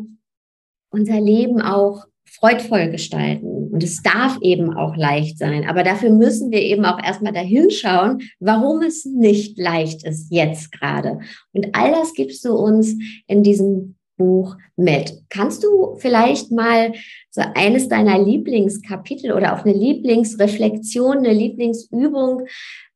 unser 0.91 1.19
Leben 1.19 1.61
auch 1.61 2.05
freudvoll 2.25 2.89
gestalten. 2.89 3.69
Und 3.71 3.83
es 3.83 4.01
darf 4.01 4.37
eben 4.41 4.73
auch 4.73 4.95
leicht 4.95 5.37
sein. 5.37 5.67
Aber 5.67 5.83
dafür 5.83 6.11
müssen 6.11 6.51
wir 6.51 6.61
eben 6.61 6.85
auch 6.85 7.01
erstmal 7.03 7.33
dahin 7.33 7.69
schauen, 7.69 8.21
warum 8.39 8.81
es 8.81 9.05
nicht 9.05 9.57
leicht 9.57 10.05
ist 10.05 10.31
jetzt 10.31 10.71
gerade. 10.71 11.19
Und 11.53 11.69
all 11.73 11.91
das 11.91 12.13
gibst 12.13 12.45
du 12.45 12.53
uns 12.53 12.95
in 13.27 13.43
diesem 13.43 13.95
Buch 14.19 14.57
mit. 14.75 15.23
Kannst 15.29 15.63
du 15.63 15.95
vielleicht 15.97 16.51
mal 16.51 16.93
so 17.31 17.41
eines 17.55 17.89
deiner 17.89 18.23
Lieblingskapitel 18.23 19.31
oder 19.31 19.55
auch 19.55 19.65
eine 19.65 19.73
Lieblingsreflexion, 19.73 21.19
eine 21.19 21.33
Lieblingsübung 21.33 22.45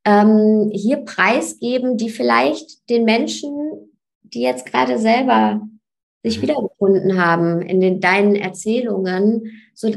ähm, 0.05 0.69
hier 0.71 0.97
preisgeben, 0.97 1.97
die 1.97 2.09
vielleicht 2.09 2.87
den 2.89 3.05
Menschen, 3.05 3.89
die 4.21 4.41
jetzt 4.41 4.67
gerade 4.67 4.99
selber 4.99 5.61
sich 6.23 6.37
mhm. 6.37 6.41
wiedergefunden 6.43 7.17
haben 7.17 7.61
in 7.61 7.79
den, 7.79 7.99
deinen 7.99 8.35
Erzählungen, 8.35 9.63
so, 9.73 9.91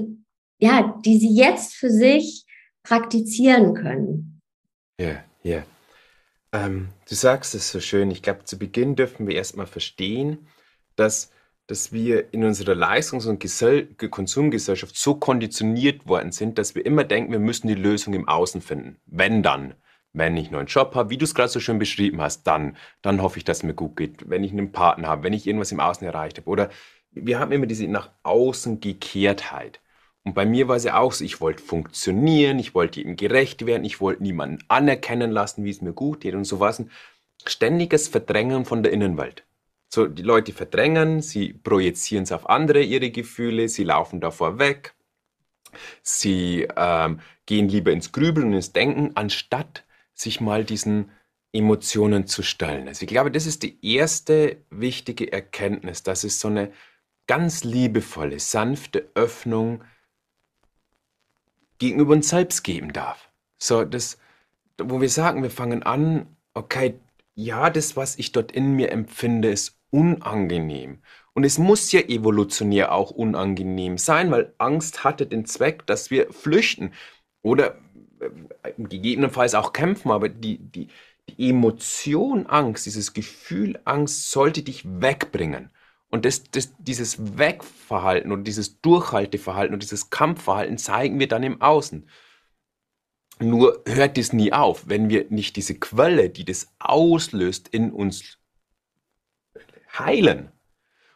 ja, 0.58 0.98
die 1.04 1.18
sie 1.18 1.34
jetzt 1.34 1.74
für 1.74 1.90
sich 1.90 2.44
praktizieren 2.82 3.74
können. 3.74 4.40
Ja, 5.00 5.24
ja. 5.42 5.64
Ähm, 6.52 6.88
du 7.08 7.14
sagst 7.16 7.54
es 7.56 7.70
so 7.70 7.80
schön. 7.80 8.10
Ich 8.12 8.22
glaube, 8.22 8.44
zu 8.44 8.58
Beginn 8.58 8.94
dürfen 8.94 9.26
wir 9.26 9.34
erstmal 9.34 9.66
verstehen, 9.66 10.46
dass, 10.96 11.30
dass 11.66 11.92
wir 11.92 12.32
in 12.32 12.44
unserer 12.44 12.74
Leistungs- 12.74 13.26
und 13.26 13.40
Gesell 13.40 13.86
Konsumgesellschaft 13.94 14.96
so 14.96 15.14
konditioniert 15.14 16.06
worden 16.06 16.32
sind, 16.32 16.58
dass 16.58 16.74
wir 16.74 16.84
immer 16.84 17.04
denken, 17.04 17.32
wir 17.32 17.38
müssen 17.38 17.68
die 17.68 17.74
Lösung 17.74 18.14
im 18.14 18.28
Außen 18.28 18.60
finden. 18.60 18.96
Wenn 19.06 19.42
dann. 19.42 19.74
Wenn 20.12 20.36
ich 20.38 20.46
einen 20.46 20.54
neuen 20.54 20.66
Job 20.66 20.94
habe, 20.94 21.10
wie 21.10 21.18
du 21.18 21.24
es 21.24 21.34
gerade 21.34 21.50
so 21.50 21.60
schön 21.60 21.78
beschrieben 21.78 22.22
hast, 22.22 22.44
dann, 22.44 22.78
dann 23.02 23.20
hoffe 23.20 23.36
ich, 23.36 23.44
dass 23.44 23.58
es 23.58 23.62
mir 23.64 23.74
gut 23.74 23.96
geht. 23.96 24.30
Wenn 24.30 24.44
ich 24.44 24.52
einen 24.52 24.72
Partner 24.72 25.08
habe, 25.08 25.24
wenn 25.24 25.34
ich 25.34 25.46
irgendwas 25.46 25.72
im 25.72 25.80
Außen 25.80 26.06
erreicht 26.06 26.38
habe. 26.38 26.48
Oder 26.48 26.70
wir 27.10 27.38
haben 27.38 27.52
immer 27.52 27.66
diese 27.66 27.86
nach 27.86 28.10
außen 28.22 28.80
Gekehrtheit. 28.80 29.80
Und 30.24 30.34
bei 30.34 30.44
mir 30.44 30.68
war 30.68 30.76
es 30.76 30.84
ja 30.84 30.98
auch 30.98 31.12
so, 31.12 31.24
ich 31.24 31.40
wollte 31.40 31.62
funktionieren, 31.62 32.58
ich 32.58 32.74
wollte 32.74 33.00
ihm 33.00 33.16
gerecht 33.16 33.64
werden, 33.64 33.84
ich 33.84 34.00
wollte 34.00 34.22
niemanden 34.22 34.64
anerkennen 34.68 35.30
lassen, 35.30 35.64
wie 35.64 35.70
es 35.70 35.82
mir 35.82 35.92
gut 35.92 36.20
geht 36.20 36.34
und 36.34 36.44
sowas. 36.44 36.82
Ständiges 37.46 38.08
Verdrängen 38.08 38.64
von 38.64 38.82
der 38.82 38.92
Innenwelt. 38.92 39.44
So, 39.96 40.06
die 40.06 40.20
Leute 40.20 40.52
verdrängen, 40.52 41.22
sie 41.22 41.54
projizieren 41.54 42.24
es 42.24 42.30
auf 42.30 42.50
andere, 42.50 42.82
ihre 42.82 43.10
Gefühle, 43.10 43.66
sie 43.66 43.84
laufen 43.84 44.20
davor 44.20 44.58
weg, 44.58 44.94
sie 46.02 46.68
ähm, 46.76 47.20
gehen 47.46 47.70
lieber 47.70 47.92
ins 47.92 48.12
Grübeln 48.12 48.48
und 48.48 48.52
ins 48.52 48.74
Denken, 48.74 49.12
anstatt 49.14 49.86
sich 50.12 50.42
mal 50.42 50.64
diesen 50.64 51.12
Emotionen 51.50 52.26
zu 52.26 52.42
stellen. 52.42 52.88
Also 52.88 53.04
ich 53.04 53.08
glaube, 53.08 53.30
das 53.30 53.46
ist 53.46 53.62
die 53.62 53.78
erste 53.80 54.58
wichtige 54.68 55.32
Erkenntnis, 55.32 56.02
dass 56.02 56.24
es 56.24 56.40
so 56.40 56.48
eine 56.48 56.72
ganz 57.26 57.64
liebevolle, 57.64 58.38
sanfte 58.38 59.08
Öffnung 59.14 59.82
gegenüber 61.78 62.12
uns 62.12 62.28
selbst 62.28 62.64
geben 62.64 62.92
darf. 62.92 63.30
So, 63.56 63.86
das, 63.86 64.18
wo 64.76 65.00
wir 65.00 65.08
sagen, 65.08 65.42
wir 65.42 65.50
fangen 65.50 65.82
an, 65.84 66.36
okay, 66.52 67.00
ja, 67.34 67.70
das, 67.70 67.96
was 67.96 68.18
ich 68.18 68.32
dort 68.32 68.52
in 68.52 68.72
mir 68.72 68.92
empfinde, 68.92 69.48
ist 69.48 69.75
unangenehm. 69.90 71.02
Und 71.34 71.44
es 71.44 71.58
muss 71.58 71.92
ja 71.92 72.00
evolutionär 72.00 72.92
auch 72.92 73.10
unangenehm 73.10 73.98
sein, 73.98 74.30
weil 74.30 74.54
Angst 74.58 75.04
hatte 75.04 75.26
den 75.26 75.44
Zweck, 75.44 75.86
dass 75.86 76.10
wir 76.10 76.32
flüchten. 76.32 76.92
Oder 77.42 77.78
äh, 78.20 78.30
gegebenenfalls 78.78 79.54
auch 79.54 79.72
kämpfen, 79.72 80.10
aber 80.10 80.28
die, 80.28 80.58
die, 80.58 80.88
die 81.28 81.50
Emotion 81.50 82.46
Angst, 82.46 82.86
dieses 82.86 83.12
Gefühl 83.12 83.78
Angst 83.84 84.30
sollte 84.30 84.62
dich 84.62 84.84
wegbringen. 84.84 85.70
Und 86.08 86.24
das, 86.24 86.44
das, 86.44 86.72
dieses 86.78 87.38
Wegverhalten 87.38 88.32
und 88.32 88.44
dieses 88.44 88.80
Durchhalteverhalten 88.80 89.74
und 89.74 89.82
dieses 89.82 90.08
Kampfverhalten 90.10 90.78
zeigen 90.78 91.18
wir 91.18 91.28
dann 91.28 91.42
im 91.42 91.60
Außen. 91.60 92.08
Nur 93.38 93.82
hört 93.86 94.16
es 94.16 94.32
nie 94.32 94.52
auf, 94.52 94.88
wenn 94.88 95.10
wir 95.10 95.26
nicht 95.28 95.56
diese 95.56 95.74
Quelle, 95.74 96.30
die 96.30 96.44
das 96.44 96.72
auslöst, 96.78 97.68
in 97.68 97.92
uns 97.92 98.38
heilen. 99.98 100.50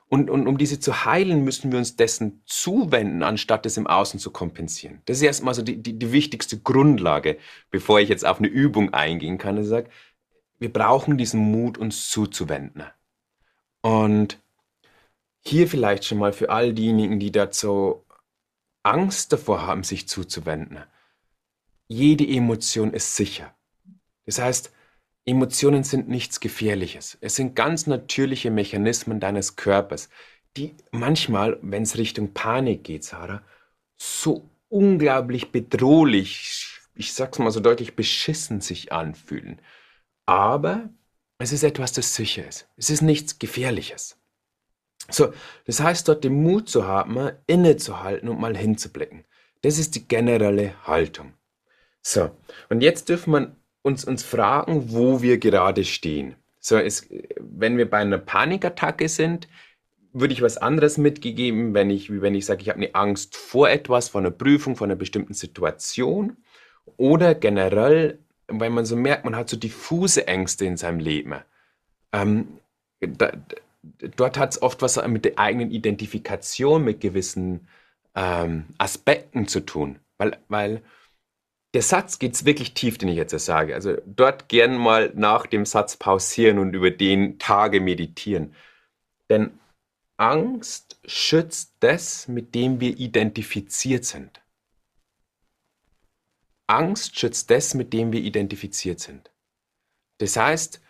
Und, 0.09 0.29
und 0.29 0.49
um 0.49 0.59
diese 0.59 0.81
zu 0.81 1.05
heilen, 1.05 1.45
müssen 1.45 1.71
wir 1.71 1.79
uns 1.79 1.95
dessen 1.95 2.43
zuwenden, 2.45 3.23
anstatt 3.23 3.65
es 3.65 3.77
im 3.77 3.87
Außen 3.87 4.19
zu 4.19 4.33
kompensieren. 4.33 5.03
Das 5.05 5.19
ist 5.19 5.23
erstmal 5.23 5.55
so 5.55 5.63
die, 5.63 5.81
die, 5.81 5.97
die 5.97 6.11
wichtigste 6.11 6.59
Grundlage, 6.59 7.39
bevor 7.71 8.01
ich 8.01 8.09
jetzt 8.09 8.27
auf 8.27 8.39
eine 8.39 8.49
Übung 8.49 8.93
eingehen 8.93 9.39
kann. 9.39 9.57
Ich 9.57 9.69
sage, 9.69 9.89
wir 10.59 10.73
brauchen 10.73 11.17
diesen 11.17 11.41
Mut, 11.41 11.79
uns 11.79 12.11
zuzuwenden. 12.11 12.83
Und 13.83 14.41
hier 15.43 15.69
vielleicht 15.69 16.05
schon 16.05 16.19
mal 16.19 16.33
für 16.33 16.51
all 16.51 16.75
diejenigen, 16.75 17.21
die 17.21 17.31
dazu 17.31 18.05
Angst 18.83 19.33
davor 19.33 19.67
haben, 19.67 19.85
sich 19.85 20.09
zuzuwenden. 20.09 20.79
Jede 21.87 22.27
Emotion 22.27 22.93
ist 22.93 23.17
sicher. 23.17 23.55
Das 24.27 24.41
heißt, 24.41 24.73
Emotionen 25.27 25.85
sind 25.85 26.09
nichts 26.09 26.41
Gefährliches. 26.41 27.19
Es 27.21 27.37
sind 27.37 27.55
ganz 27.55 27.87
natürliche 27.87 28.51
Mechanismen 28.51 29.21
deines 29.21 29.57
Körpers, 29.57 30.09
die 30.57 30.75
manchmal, 30.91 31.59
wenn 31.63 31.83
es 31.83 31.99
Richtung 31.99 32.33
Panik 32.33 32.85
geht, 32.85 33.05
Sarah, 33.05 33.43
so 33.97 34.51
unglaublich 34.69 35.53
bedrohlich, 35.53 36.81
ich 36.95 37.13
sag's 37.13 37.39
mal 37.39 37.51
so 37.51 37.61
deutlich, 37.61 37.97
beschissen 37.97 38.61
sich 38.61 38.93
anfühlen. 38.93 39.61
Aber 40.27 40.91
es 41.39 41.53
ist 41.53 41.63
etwas, 41.63 41.93
das 41.93 42.15
sicher 42.15 42.47
ist. 42.47 42.69
Es 42.77 42.91
ist 42.91 43.03
nichts 43.03 43.39
Gefährliches. 43.39 44.19
So, 45.11 45.33
das 45.67 45.81
heißt, 45.81 46.09
dort 46.09 46.25
den 46.25 46.43
Mut 46.43 46.69
zu 46.69 46.87
haben, 46.87 47.31
innezuhalten 47.47 48.29
und 48.29 48.41
mal 48.41 48.57
hinzublicken. 48.57 49.25
Das 49.63 49.79
ist 49.79 49.95
die 49.95 50.07
generelle 50.07 50.75
Haltung. 50.87 51.35
So, 52.03 52.31
und 52.69 52.81
jetzt 52.81 53.09
dürfen 53.09 53.33
wir 53.33 53.57
uns, 53.83 54.05
uns 54.05 54.23
fragen, 54.23 54.91
wo 54.93 55.23
wir 55.23 55.39
gerade 55.39 55.85
stehen. 55.85 56.37
So, 56.59 56.77
es, 56.77 57.09
wenn 57.39 57.79
wir 57.79 57.89
bei 57.89 57.99
einer 57.99 58.19
Panikattacke 58.19 59.09
sind, 59.09 59.49
würde 60.13 60.35
ich 60.35 60.43
was 60.43 60.59
anderes 60.59 60.99
mitgegeben, 60.99 61.73
wenn 61.73 61.89
ich, 61.89 62.11
wenn 62.21 62.35
ich 62.35 62.45
sage, 62.45 62.63
ich 62.63 62.69
habe 62.69 62.79
eine 62.79 62.95
Angst 62.95 63.37
vor 63.37 63.71
etwas, 63.71 64.09
vor 64.09 64.21
einer 64.21 64.31
Prüfung, 64.31 64.77
vor 64.77 64.87
einer 64.87 64.97
bestimmten 64.97 65.35
Situation. 65.35 66.37
Oder 66.97 67.35
generell, 67.35 68.19
weil 68.49 68.71
man 68.71 68.85
so 68.85 68.97
merkt, 68.97 69.25
man 69.25 69.37
hat 69.37 69.49
so 69.49 69.57
diffuse 69.57 70.27
Ängste 70.27 70.65
in 70.65 70.77
seinem 70.77 70.99
Leben. 70.99 71.37
Ähm, 72.13 72.49
da, 73.01 73.33
dort 74.17 74.39
hat 74.39 74.53
es 74.53 74.63
oft 74.63 74.83
was 74.83 75.01
mit 75.07 75.25
der 75.25 75.39
eigenen 75.39 75.71
Identifikation 75.71 76.85
mit 76.85 77.01
gewissen 77.01 77.69
ähm, 78.15 78.65
Aspekten 78.79 79.47
zu 79.47 79.61
tun. 79.61 80.01
Weil, 80.19 80.37
weil 80.49 80.83
der 81.75 81.83
Satz 81.83 82.19
geht 82.19 82.45
wirklich 82.45 82.75
tief, 82.75 82.99
den 82.99 83.09
ich 83.09 83.17
jetzt 83.17 83.39
sage. 83.39 83.75
Also 83.75 83.97
dort 84.05 84.49
gern 84.49 84.77
mal 84.77 85.13
nach 85.15 85.47
dem 85.47 85.65
Satz 85.65 85.97
pausieren 85.97 86.59
und 86.59 86.75
über 86.75 86.91
den 86.91 87.39
Tage 87.39 87.81
meditieren. 87.81 88.55
Denn 89.29 89.53
Angst 90.17 90.99
schützt 91.05 91.75
das, 91.81 92.29
mit 92.29 92.55
dem 92.55 92.81
wir 92.81 92.99
identifiziert 92.99 94.05
sind. 94.05 94.43
Angst 96.67 97.19
schützt 97.19 97.51
das, 97.51 97.75
mit 97.75 97.93
dem 97.93 98.13
wir 98.13 98.21
identifiziert 98.21 99.01
sind. 99.01 99.31
Das 100.19 100.37
heißt, 100.37 100.81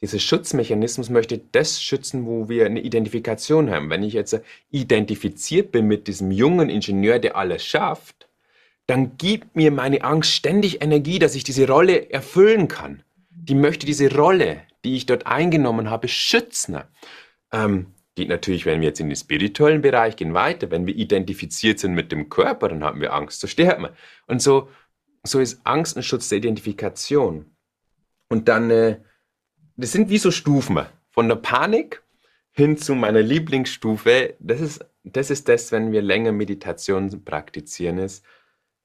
dieser 0.00 0.20
Schutzmechanismus 0.20 1.10
möchte 1.10 1.38
das 1.38 1.82
schützen, 1.82 2.24
wo 2.24 2.48
wir 2.48 2.66
eine 2.66 2.80
Identifikation 2.80 3.68
haben. 3.70 3.90
Wenn 3.90 4.04
ich 4.04 4.12
jetzt 4.12 4.40
identifiziert 4.70 5.72
bin 5.72 5.88
mit 5.88 6.06
diesem 6.06 6.30
jungen 6.30 6.70
Ingenieur, 6.70 7.18
der 7.18 7.36
alles 7.36 7.64
schafft, 7.64 8.27
dann 8.88 9.16
gibt 9.16 9.54
mir 9.54 9.70
meine 9.70 10.02
Angst 10.02 10.32
ständig 10.32 10.82
Energie, 10.82 11.20
dass 11.20 11.36
ich 11.36 11.44
diese 11.44 11.68
Rolle 11.68 12.10
erfüllen 12.10 12.66
kann. 12.66 13.04
Die 13.30 13.54
möchte 13.54 13.86
diese 13.86 14.12
Rolle, 14.14 14.62
die 14.84 14.96
ich 14.96 15.06
dort 15.06 15.26
eingenommen 15.26 15.88
habe, 15.90 16.08
schützen. 16.08 16.78
Ähm, 17.52 17.94
geht 18.16 18.28
natürlich, 18.28 18.66
wenn 18.66 18.80
wir 18.80 18.88
jetzt 18.88 19.00
in 19.00 19.08
den 19.08 19.16
spirituellen 19.16 19.82
Bereich 19.82 20.16
gehen, 20.16 20.34
weiter. 20.34 20.72
Wenn 20.72 20.86
wir 20.86 20.96
identifiziert 20.96 21.78
sind 21.78 21.94
mit 21.94 22.10
dem 22.10 22.28
Körper, 22.28 22.68
dann 22.68 22.82
haben 22.82 23.00
wir 23.00 23.12
Angst, 23.12 23.40
so 23.40 23.46
sterben 23.46 23.84
wir. 23.84 23.94
Und 24.26 24.42
so, 24.42 24.68
so 25.22 25.38
ist 25.38 25.60
Angst 25.62 25.96
ein 25.96 26.02
Schutz 26.02 26.28
der 26.28 26.38
Identifikation. 26.38 27.46
Und 28.28 28.48
dann 28.48 28.70
äh, 28.70 28.96
das 29.78 29.92
sind 29.92 30.10
wie 30.10 30.18
so 30.18 30.32
Stufen. 30.32 30.80
Von 31.10 31.28
der 31.28 31.36
Panik 31.36 32.02
hin 32.50 32.76
zu 32.76 32.96
meiner 32.96 33.22
Lieblingsstufe. 33.22 34.34
Das 34.40 34.60
ist, 34.60 34.84
das 35.04 35.30
ist 35.30 35.48
das, 35.48 35.70
wenn 35.70 35.92
wir 35.92 36.02
länger 36.02 36.32
Meditation 36.32 37.24
praktizieren, 37.24 37.98
ist, 37.98 38.24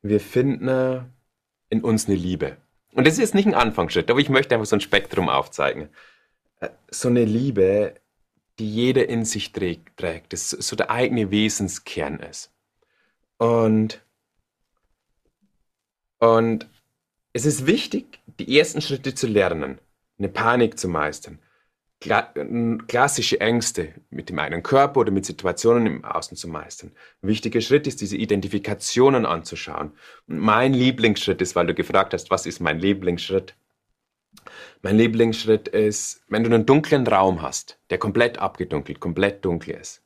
wir 0.03 0.19
finden 0.19 1.11
in 1.69 1.83
uns 1.83 2.07
eine 2.07 2.15
Liebe. 2.15 2.57
Und 2.93 3.07
das 3.07 3.13
ist 3.13 3.19
jetzt 3.19 3.35
nicht 3.35 3.47
ein 3.47 3.55
Anfangsschritt, 3.55 4.11
aber 4.11 4.19
ich 4.19 4.29
möchte 4.29 4.53
einfach 4.53 4.67
so 4.67 4.75
ein 4.75 4.81
Spektrum 4.81 5.29
aufzeigen. 5.29 5.89
Äh, 6.59 6.69
so 6.91 7.07
eine 7.07 7.25
Liebe, 7.25 7.95
die 8.59 8.69
jeder 8.69 9.09
in 9.09 9.25
sich 9.25 9.51
trägt, 9.51 9.97
trägt 9.97 10.33
das 10.33 10.51
so 10.51 10.75
der 10.75 10.91
eigene 10.91 11.31
Wesenskern 11.31 12.19
ist. 12.19 12.51
Und, 13.37 14.03
und 16.19 16.69
es 17.31 17.45
ist 17.45 17.65
wichtig, 17.65 18.19
die 18.39 18.59
ersten 18.59 18.81
Schritte 18.81 19.15
zu 19.15 19.25
lernen 19.25 19.79
eine 20.19 20.29
Panik 20.29 20.77
zu 20.77 20.87
meistern, 20.87 21.39
klassische 22.87 23.39
Ängste 23.39 23.93
mit 24.09 24.29
dem 24.29 24.39
eigenen 24.39 24.63
Körper 24.63 25.01
oder 25.01 25.11
mit 25.11 25.25
Situationen 25.25 25.85
im 25.87 26.05
Außen 26.05 26.37
zu 26.37 26.47
meistern. 26.47 26.91
Ein 27.21 27.29
wichtiger 27.29 27.61
Schritt 27.61 27.87
ist, 27.87 28.01
diese 28.01 28.17
Identifikationen 28.17 29.25
anzuschauen. 29.25 29.91
Und 30.27 30.39
mein 30.39 30.73
Lieblingsschritt 30.73 31.41
ist, 31.41 31.55
weil 31.55 31.67
du 31.67 31.73
gefragt 31.73 32.13
hast, 32.13 32.31
was 32.31 32.45
ist 32.45 32.59
mein 32.59 32.79
Lieblingsschritt? 32.79 33.55
Mein 34.81 34.97
Lieblingsschritt 34.97 35.67
ist, 35.67 36.23
wenn 36.27 36.43
du 36.43 36.49
einen 36.49 36.65
dunklen 36.65 37.07
Raum 37.07 37.41
hast, 37.41 37.79
der 37.89 37.97
komplett 37.97 38.39
abgedunkelt, 38.39 38.99
komplett 38.99 39.45
dunkel 39.45 39.75
ist. 39.75 40.01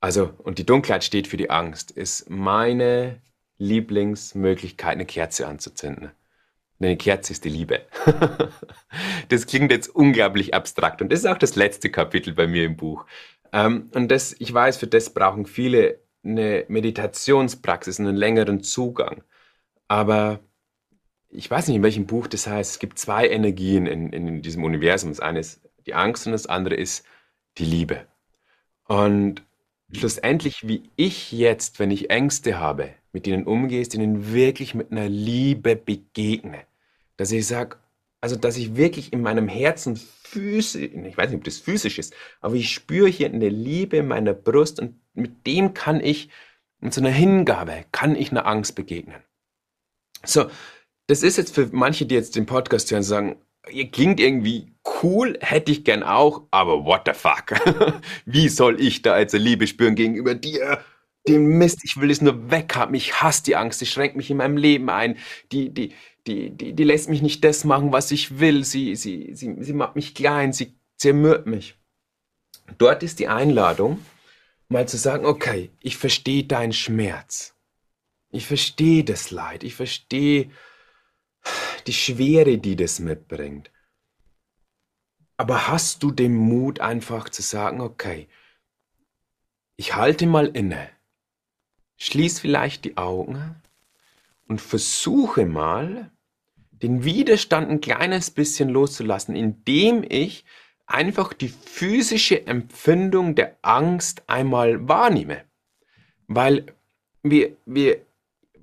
Also, 0.00 0.34
und 0.38 0.58
die 0.58 0.66
Dunkelheit 0.66 1.02
steht 1.02 1.26
für 1.26 1.38
die 1.38 1.50
Angst, 1.50 1.90
ist 1.90 2.28
meine 2.28 3.22
Lieblingsmöglichkeit, 3.58 4.92
eine 4.92 5.06
Kerze 5.06 5.46
anzuzünden. 5.48 6.10
Eine 6.80 6.96
Kerze 6.96 7.32
ist 7.32 7.44
die 7.44 7.50
Liebe. 7.50 7.82
das 9.28 9.46
klingt 9.46 9.70
jetzt 9.70 9.88
unglaublich 9.88 10.54
abstrakt 10.54 11.00
und 11.02 11.12
das 11.12 11.20
ist 11.20 11.26
auch 11.26 11.38
das 11.38 11.56
letzte 11.56 11.90
Kapitel 11.90 12.34
bei 12.34 12.46
mir 12.46 12.64
im 12.64 12.76
Buch. 12.76 13.06
Ähm, 13.52 13.90
und 13.94 14.10
das, 14.10 14.34
ich 14.38 14.52
weiß, 14.52 14.76
für 14.76 14.86
das 14.86 15.10
brauchen 15.14 15.46
viele 15.46 16.00
eine 16.24 16.64
Meditationspraxis, 16.68 18.00
einen 18.00 18.16
längeren 18.16 18.62
Zugang. 18.62 19.22
Aber 19.88 20.40
ich 21.28 21.50
weiß 21.50 21.68
nicht, 21.68 21.76
in 21.76 21.82
welchem 21.82 22.06
Buch 22.06 22.26
das 22.26 22.46
heißt. 22.46 22.72
Es 22.72 22.78
gibt 22.78 22.98
zwei 22.98 23.28
Energien 23.28 23.86
in, 23.86 24.12
in 24.12 24.42
diesem 24.42 24.64
Universum. 24.64 25.10
Das 25.10 25.20
eine 25.20 25.40
ist 25.40 25.60
die 25.86 25.94
Angst 25.94 26.26
und 26.26 26.32
das 26.32 26.46
andere 26.46 26.74
ist 26.74 27.04
die 27.58 27.64
Liebe. 27.64 28.06
Und 28.86 29.42
schlussendlich, 29.92 30.66
wie 30.66 30.90
ich 30.96 31.32
jetzt, 31.32 31.78
wenn 31.78 31.90
ich 31.90 32.10
Ängste 32.10 32.58
habe, 32.58 32.94
mit 33.14 33.26
denen 33.26 33.46
umgehst, 33.46 33.94
ihnen 33.94 34.32
wirklich 34.32 34.74
mit 34.74 34.90
einer 34.90 35.08
Liebe 35.08 35.76
begegne. 35.76 36.64
Dass 37.16 37.30
ich 37.30 37.46
sage, 37.46 37.76
also 38.20 38.34
dass 38.34 38.56
ich 38.56 38.76
wirklich 38.76 39.12
in 39.12 39.22
meinem 39.22 39.46
Herzen 39.48 39.96
physisch, 39.96 40.90
ich 40.92 41.16
weiß 41.16 41.30
nicht, 41.30 41.38
ob 41.38 41.44
das 41.44 41.58
physisch 41.58 41.98
ist, 41.98 42.12
aber 42.40 42.56
ich 42.56 42.74
spüre 42.74 43.08
hier 43.08 43.28
eine 43.28 43.48
Liebe 43.48 43.98
in 43.98 44.08
meiner 44.08 44.34
Brust 44.34 44.80
und 44.80 44.96
mit 45.14 45.46
dem 45.46 45.74
kann 45.74 46.00
ich, 46.00 46.28
mit 46.80 46.92
so 46.92 47.00
einer 47.00 47.10
Hingabe, 47.10 47.84
kann 47.92 48.16
ich 48.16 48.32
einer 48.32 48.46
Angst 48.46 48.74
begegnen. 48.74 49.22
So, 50.24 50.50
das 51.06 51.22
ist 51.22 51.36
jetzt 51.36 51.54
für 51.54 51.68
manche, 51.70 52.06
die 52.06 52.16
jetzt 52.16 52.34
den 52.34 52.46
Podcast 52.46 52.90
hören, 52.90 53.04
sagen, 53.04 53.36
ihr 53.70 53.90
klingt 53.90 54.18
irgendwie 54.18 54.74
cool, 55.02 55.38
hätte 55.40 55.70
ich 55.70 55.84
gern 55.84 56.02
auch, 56.02 56.42
aber 56.50 56.84
what 56.84 57.02
the 57.06 57.12
fuck? 57.12 57.52
Wie 58.26 58.48
soll 58.48 58.80
ich 58.80 59.02
da 59.02 59.12
also 59.12 59.36
Liebe 59.36 59.68
spüren 59.68 59.94
gegenüber 59.94 60.34
dir? 60.34 60.80
Den 61.26 61.46
Mist, 61.58 61.80
ich 61.84 61.98
will 61.98 62.10
es 62.10 62.20
nur 62.20 62.50
weghaben. 62.50 62.94
Ich 62.94 63.22
hasse 63.22 63.42
die 63.44 63.56
Angst, 63.56 63.78
sie 63.78 63.86
schränkt 63.86 64.16
mich 64.16 64.30
in 64.30 64.36
meinem 64.36 64.56
Leben 64.56 64.90
ein. 64.90 65.16
Die, 65.52 65.70
die, 65.70 65.94
die, 66.26 66.50
die, 66.50 66.74
die 66.74 66.84
lässt 66.84 67.08
mich 67.08 67.22
nicht 67.22 67.44
das 67.44 67.64
machen, 67.64 67.92
was 67.92 68.10
ich 68.10 68.38
will. 68.38 68.64
Sie, 68.64 68.94
sie, 68.96 69.32
sie, 69.34 69.56
sie 69.58 69.72
macht 69.72 69.96
mich 69.96 70.14
klein, 70.14 70.52
sie 70.52 70.74
zermürbt 70.96 71.46
mich. 71.46 71.78
Dort 72.78 73.02
ist 73.02 73.18
die 73.18 73.28
Einladung, 73.28 74.04
mal 74.68 74.88
zu 74.88 74.96
sagen, 74.96 75.26
okay, 75.26 75.70
ich 75.80 75.96
verstehe 75.96 76.44
deinen 76.44 76.72
Schmerz. 76.72 77.54
Ich 78.30 78.46
verstehe 78.46 79.04
das 79.04 79.30
Leid. 79.30 79.64
Ich 79.64 79.74
verstehe 79.74 80.50
die 81.86 81.92
Schwere, 81.92 82.58
die 82.58 82.76
das 82.76 82.98
mitbringt. 82.98 83.70
Aber 85.36 85.68
hast 85.68 86.02
du 86.02 86.10
den 86.10 86.34
Mut 86.34 86.80
einfach 86.80 87.28
zu 87.28 87.42
sagen, 87.42 87.80
okay, 87.80 88.28
ich 89.76 89.94
halte 89.94 90.26
mal 90.26 90.46
inne, 90.46 90.88
schließ 91.96 92.40
vielleicht 92.40 92.84
die 92.84 92.96
Augen 92.96 93.56
und 94.46 94.60
versuche 94.60 95.46
mal, 95.46 96.10
den 96.70 97.04
Widerstand 97.04 97.70
ein 97.70 97.80
kleines 97.80 98.30
bisschen 98.30 98.68
loszulassen, 98.68 99.34
indem 99.36 100.04
ich 100.06 100.44
einfach 100.86 101.32
die 101.32 101.48
physische 101.48 102.46
Empfindung 102.46 103.34
der 103.34 103.56
Angst 103.62 104.22
einmal 104.26 104.86
wahrnehme. 104.86 105.44
Weil 106.26 106.66
wir, 107.22 107.56
wir, 107.64 108.02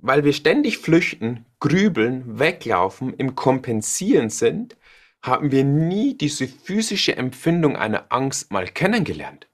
weil 0.00 0.24
wir 0.24 0.32
ständig 0.32 0.78
flüchten, 0.78 1.46
grübeln, 1.58 2.38
weglaufen, 2.38 3.14
im 3.14 3.34
Kompensieren 3.34 4.30
sind, 4.30 4.76
haben 5.22 5.52
wir 5.52 5.64
nie 5.64 6.14
diese 6.14 6.48
physische 6.48 7.16
Empfindung 7.16 7.76
einer 7.76 8.06
Angst 8.10 8.52
mal 8.52 8.66
kennengelernt. 8.66 9.48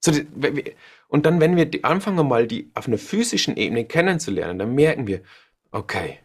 So, 0.00 0.12
und 1.14 1.26
dann, 1.26 1.40
wenn 1.40 1.54
wir 1.54 1.70
anfangen 1.84 2.26
mal 2.26 2.48
die 2.48 2.72
auf 2.74 2.88
einer 2.88 2.98
physischen 2.98 3.56
Ebene 3.56 3.84
kennenzulernen, 3.84 4.58
dann 4.58 4.74
merken 4.74 5.06
wir, 5.06 5.22
okay, 5.70 6.18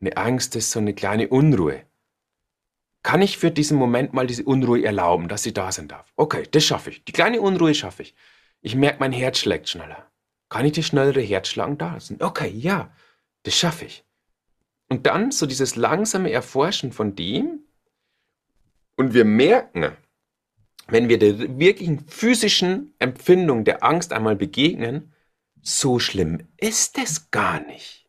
eine 0.00 0.16
Angst 0.16 0.56
ist 0.56 0.72
so 0.72 0.80
eine 0.80 0.94
kleine 0.94 1.28
Unruhe. 1.28 1.84
Kann 3.04 3.22
ich 3.22 3.38
für 3.38 3.52
diesen 3.52 3.78
Moment 3.78 4.12
mal 4.12 4.26
diese 4.26 4.42
Unruhe 4.42 4.82
erlauben, 4.82 5.28
dass 5.28 5.44
sie 5.44 5.54
da 5.54 5.70
sein 5.70 5.86
darf? 5.86 6.12
Okay, 6.16 6.42
das 6.50 6.64
schaffe 6.64 6.90
ich. 6.90 7.04
Die 7.04 7.12
kleine 7.12 7.40
Unruhe 7.40 7.72
schaffe 7.72 8.02
ich. 8.02 8.16
Ich 8.62 8.74
merke, 8.74 8.98
mein 8.98 9.12
Herz 9.12 9.38
schlägt 9.38 9.68
schneller. 9.68 10.10
Kann 10.48 10.66
ich 10.66 10.72
die 10.72 10.82
schnellere 10.82 11.20
Herzschlagen 11.20 11.78
da 11.78 11.92
lassen? 11.92 12.20
Okay, 12.20 12.48
ja, 12.48 12.92
das 13.44 13.54
schaffe 13.54 13.84
ich. 13.84 14.04
Und 14.88 15.06
dann 15.06 15.30
so 15.30 15.46
dieses 15.46 15.76
langsame 15.76 16.32
Erforschen 16.32 16.90
von 16.90 17.14
dem, 17.14 17.60
und 18.96 19.14
wir 19.14 19.24
merken, 19.24 19.96
wenn 20.90 21.08
wir 21.08 21.18
der 21.18 21.58
wirklichen 21.58 22.06
physischen 22.06 22.94
Empfindung 22.98 23.64
der 23.64 23.82
Angst 23.84 24.12
einmal 24.12 24.36
begegnen, 24.36 25.12
so 25.62 25.98
schlimm 25.98 26.48
ist 26.56 26.98
es 26.98 27.30
gar 27.30 27.60
nicht. 27.60 28.08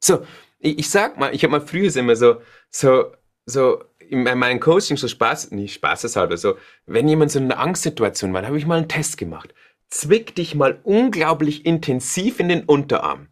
So, 0.00 0.24
ich, 0.58 0.78
ich 0.78 0.90
sag 0.90 1.18
mal, 1.18 1.34
ich 1.34 1.42
habe 1.42 1.52
mal 1.52 1.66
früher 1.66 1.94
immer 1.96 2.16
so, 2.16 2.40
so, 2.70 3.12
so 3.46 3.82
in 3.98 4.22
meinem 4.22 4.60
Coaching 4.60 4.96
so 4.96 5.08
Spaß, 5.08 5.50
nicht 5.50 5.74
spaßeshalber, 5.74 6.36
so, 6.36 6.56
wenn 6.86 7.08
jemand 7.08 7.30
so 7.30 7.38
in 7.38 7.50
einer 7.50 7.60
Angstsituation 7.60 8.32
war, 8.32 8.46
habe 8.46 8.58
ich 8.58 8.66
mal 8.66 8.78
einen 8.78 8.88
Test 8.88 9.18
gemacht. 9.18 9.54
Zwick 9.90 10.34
dich 10.34 10.54
mal 10.54 10.80
unglaublich 10.84 11.66
intensiv 11.66 12.40
in 12.40 12.48
den 12.48 12.64
Unterarm. 12.64 13.28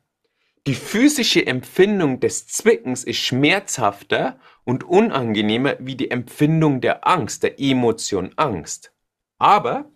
die 0.66 0.74
physische 0.74 1.46
Empfindung 1.46 2.18
des 2.20 2.48
Zwickens 2.48 3.04
ist 3.04 3.18
schmerzhafter 3.18 4.38
und 4.66 4.84
unangenehmer 4.84 5.76
wie 5.78 5.94
die 5.94 6.10
Empfindung 6.10 6.82
der 6.82 7.06
Angst, 7.06 7.42
der 7.44 7.58
Emotion 7.58 8.32
Angst. 8.36 8.92
Aber 9.38 9.90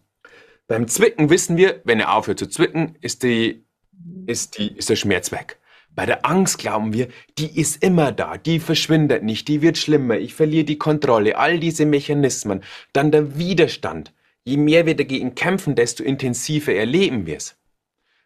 beim 0.68 0.86
Zwicken 0.86 1.28
wissen 1.28 1.56
wir, 1.56 1.82
wenn 1.84 2.00
er 2.00 2.14
aufhört 2.14 2.38
zu 2.38 2.46
zwicken, 2.46 2.96
ist, 3.00 3.24
die, 3.24 3.64
ist, 4.26 4.56
die, 4.56 4.76
ist 4.76 4.88
der 4.88 4.96
Schmerz 4.96 5.32
weg. 5.32 5.58
Bei 5.90 6.06
der 6.06 6.24
Angst 6.24 6.58
glauben 6.58 6.92
wir, 6.92 7.08
die 7.36 7.60
ist 7.60 7.82
immer 7.82 8.12
da, 8.12 8.38
die 8.38 8.60
verschwindet 8.60 9.24
nicht, 9.24 9.48
die 9.48 9.60
wird 9.60 9.76
schlimmer, 9.76 10.18
ich 10.18 10.34
verliere 10.34 10.64
die 10.64 10.78
Kontrolle, 10.78 11.36
all 11.36 11.58
diese 11.58 11.84
Mechanismen. 11.84 12.62
Dann 12.92 13.10
der 13.10 13.36
Widerstand. 13.36 14.14
Je 14.44 14.56
mehr 14.56 14.86
wir 14.86 14.96
dagegen 14.96 15.34
kämpfen, 15.34 15.74
desto 15.74 16.04
intensiver 16.04 16.72
erleben 16.72 17.26
wir 17.26 17.36
es 17.36 17.59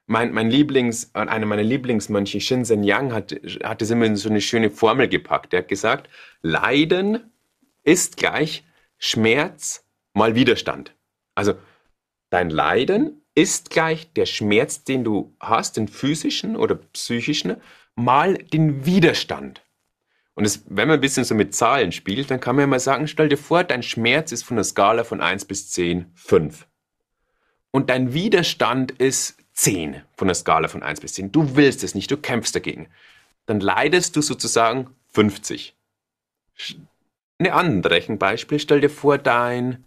mein, 0.07 0.33
mein 0.33 0.51
Lieblings, 0.51 1.15
einer 1.15 1.47
meiner 1.47 1.63
Lieblingsmönche, 1.63 2.41
Shinzen 2.41 2.85
Yang, 2.85 3.13
hat, 3.13 3.35
hat 3.63 3.83
es 3.83 3.91
immer 3.91 4.07
in 4.07 4.17
so 4.17 4.29
eine 4.29 4.41
schöne 4.41 4.71
Formel 4.71 5.09
gepackt. 5.09 5.55
Er 5.55 5.61
hat 5.61 5.69
gesagt, 5.69 6.11
Leiden 6.43 7.33
ist 7.83 8.17
gleich 8.17 8.65
Schmerz 8.99 9.85
mal 10.13 10.35
Widerstand. 10.35 10.95
Also 11.35 11.55
dein 12.31 12.51
Leiden 12.51 13.23
ist 13.35 13.71
gleich 13.71 14.13
der 14.13 14.27
Schmerz, 14.27 14.85
den 14.85 15.05
du 15.05 15.35
hast, 15.41 15.77
den 15.77 15.89
physischen 15.89 16.57
oder 16.57 16.77
psychischen, 16.77 17.57
mal 17.95 18.35
den 18.35 18.87
Widerstand. 18.87 19.63
Und 20.35 20.45
das, 20.45 20.63
wenn 20.67 20.89
man 20.89 20.99
ein 20.99 21.01
bisschen 21.01 21.25
so 21.25 21.35
mit 21.35 21.55
Zahlen 21.55 21.93
spielt, 21.93 22.31
dann 22.31 22.41
kann 22.41 22.57
man 22.57 22.65
ja 22.65 22.67
mal 22.67 22.81
sagen, 22.81 23.07
stell 23.07 23.29
dir 23.29 23.37
vor, 23.37 23.65
dein 23.65 23.83
Schmerz 23.83 24.33
ist 24.33 24.43
von 24.43 24.57
der 24.57 24.65
Skala 24.65 25.05
von 25.05 25.21
1 25.21 25.45
bis 25.45 25.71
10, 25.71 26.11
5. 26.15 26.67
Und 27.71 27.91
dein 27.91 28.15
Widerstand 28.15 28.93
ist 28.93 29.37
10 29.55 30.03
von 30.17 30.29
der 30.29 30.35
Skala 30.35 30.69
von 30.69 30.83
1 30.83 31.01
bis 31.01 31.15
10. 31.15 31.33
Du 31.33 31.57
willst 31.57 31.83
es 31.85 31.95
nicht, 31.95 32.11
du 32.11 32.17
kämpfst 32.17 32.55
dagegen. 32.55 32.89
Dann 33.47 33.61
leidest 33.61 34.17
du 34.17 34.23
sozusagen 34.23 34.95
50. 35.13 35.75
Ein 37.39 37.51
anderes 37.51 37.93
Rechenbeispiel, 37.93 38.59
stell 38.59 38.81
dir 38.81 38.91
vor, 38.91 39.19
dein 39.19 39.85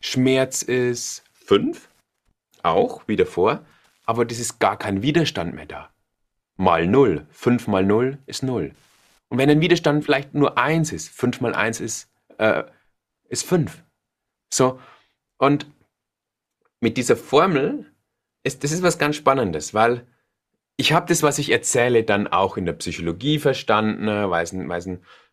Schmerz 0.00 0.62
ist 0.62 1.24
5, 1.46 1.88
auch 2.62 3.06
wie 3.06 3.16
davor, 3.16 3.64
aber 4.04 4.24
das 4.24 4.38
ist 4.38 4.58
gar 4.58 4.76
kein 4.76 5.02
Widerstand 5.02 5.54
mehr 5.54 5.66
da. 5.66 5.90
Mal 6.56 6.86
0, 6.86 7.26
5 7.30 7.66
mal 7.68 7.84
0 7.84 8.18
ist 8.26 8.42
0. 8.42 8.72
Und 9.28 9.38
wenn 9.38 9.48
ein 9.48 9.60
Widerstand 9.60 10.04
vielleicht 10.04 10.34
nur 10.34 10.58
1 10.58 10.92
ist, 10.92 11.08
5 11.08 11.40
mal 11.40 11.54
1 11.54 11.80
ist, 11.80 12.10
äh, 12.38 12.64
ist 13.28 13.46
5. 13.46 13.82
So, 14.52 14.80
und 15.38 15.66
mit 16.80 16.96
dieser 16.96 17.16
Formel 17.16 17.91
ist, 18.44 18.64
das 18.64 18.72
ist 18.72 18.82
was 18.82 18.98
ganz 18.98 19.16
Spannendes, 19.16 19.74
weil 19.74 20.06
ich 20.76 20.92
habe 20.92 21.06
das, 21.06 21.22
was 21.22 21.38
ich 21.38 21.50
erzähle, 21.50 22.02
dann 22.02 22.26
auch 22.26 22.56
in 22.56 22.66
der 22.66 22.72
Psychologie 22.72 23.38
verstanden, 23.38 24.06
ne, 24.06 24.30
weil 24.30 24.44
es, 24.44 24.52
weil 24.54 24.78
es, 24.78 24.88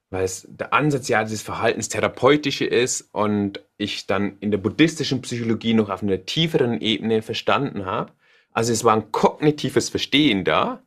weil 0.10 0.24
es 0.24 0.48
der 0.50 0.74
Ansatz 0.74 1.08
ja 1.08 1.24
des 1.24 1.42
Verhaltenstherapeutische 1.42 2.66
ist 2.66 3.10
und 3.14 3.64
ich 3.78 4.06
dann 4.06 4.38
in 4.40 4.52
der 4.52 4.58
buddhistischen 4.58 5.22
Psychologie 5.22 5.74
noch 5.74 5.90
auf 5.90 6.04
einer 6.04 6.26
tieferen 6.26 6.82
Ebene 6.82 7.22
verstanden 7.22 7.86
habe. 7.86 8.12
Also 8.52 8.74
es 8.74 8.84
war 8.84 8.96
ein 8.96 9.12
kognitives 9.12 9.90
Verstehen 9.90 10.44
da, 10.44 10.82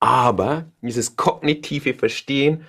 aber 0.00 0.66
dieses 0.80 1.16
kognitive 1.16 1.94
Verstehen 1.94 2.64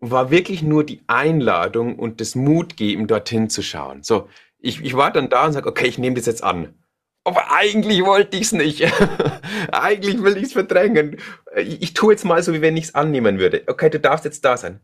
war 0.00 0.30
wirklich 0.30 0.62
nur 0.62 0.84
die 0.84 1.02
Einladung 1.06 1.98
und 1.98 2.20
das 2.20 2.34
Mutgeben, 2.34 3.06
dorthin 3.06 3.48
zu 3.48 3.62
schauen. 3.62 4.02
So, 4.02 4.28
ich, 4.58 4.82
ich 4.82 4.94
war 4.94 5.10
dann 5.12 5.28
da 5.28 5.46
und 5.46 5.52
sage, 5.52 5.68
okay, 5.68 5.86
ich 5.86 5.98
nehme 5.98 6.16
das 6.16 6.26
jetzt 6.26 6.44
an. 6.44 6.74
Aber 7.26 7.50
eigentlich 7.50 8.04
wollte 8.04 8.36
ich 8.36 8.44
es 8.44 8.52
nicht. 8.52 8.84
eigentlich 9.72 10.22
will 10.22 10.36
ich 10.36 10.44
es 10.44 10.52
verdrängen. 10.52 11.16
Ich, 11.56 11.82
ich 11.82 11.92
tue 11.92 12.12
jetzt 12.12 12.24
mal 12.24 12.40
so, 12.40 12.54
wie 12.54 12.60
wenn 12.60 12.76
ich 12.76 12.84
es 12.84 12.94
annehmen 12.94 13.40
würde. 13.40 13.64
Okay, 13.66 13.90
du 13.90 13.98
darfst 13.98 14.24
jetzt 14.24 14.44
da 14.44 14.56
sein. 14.56 14.78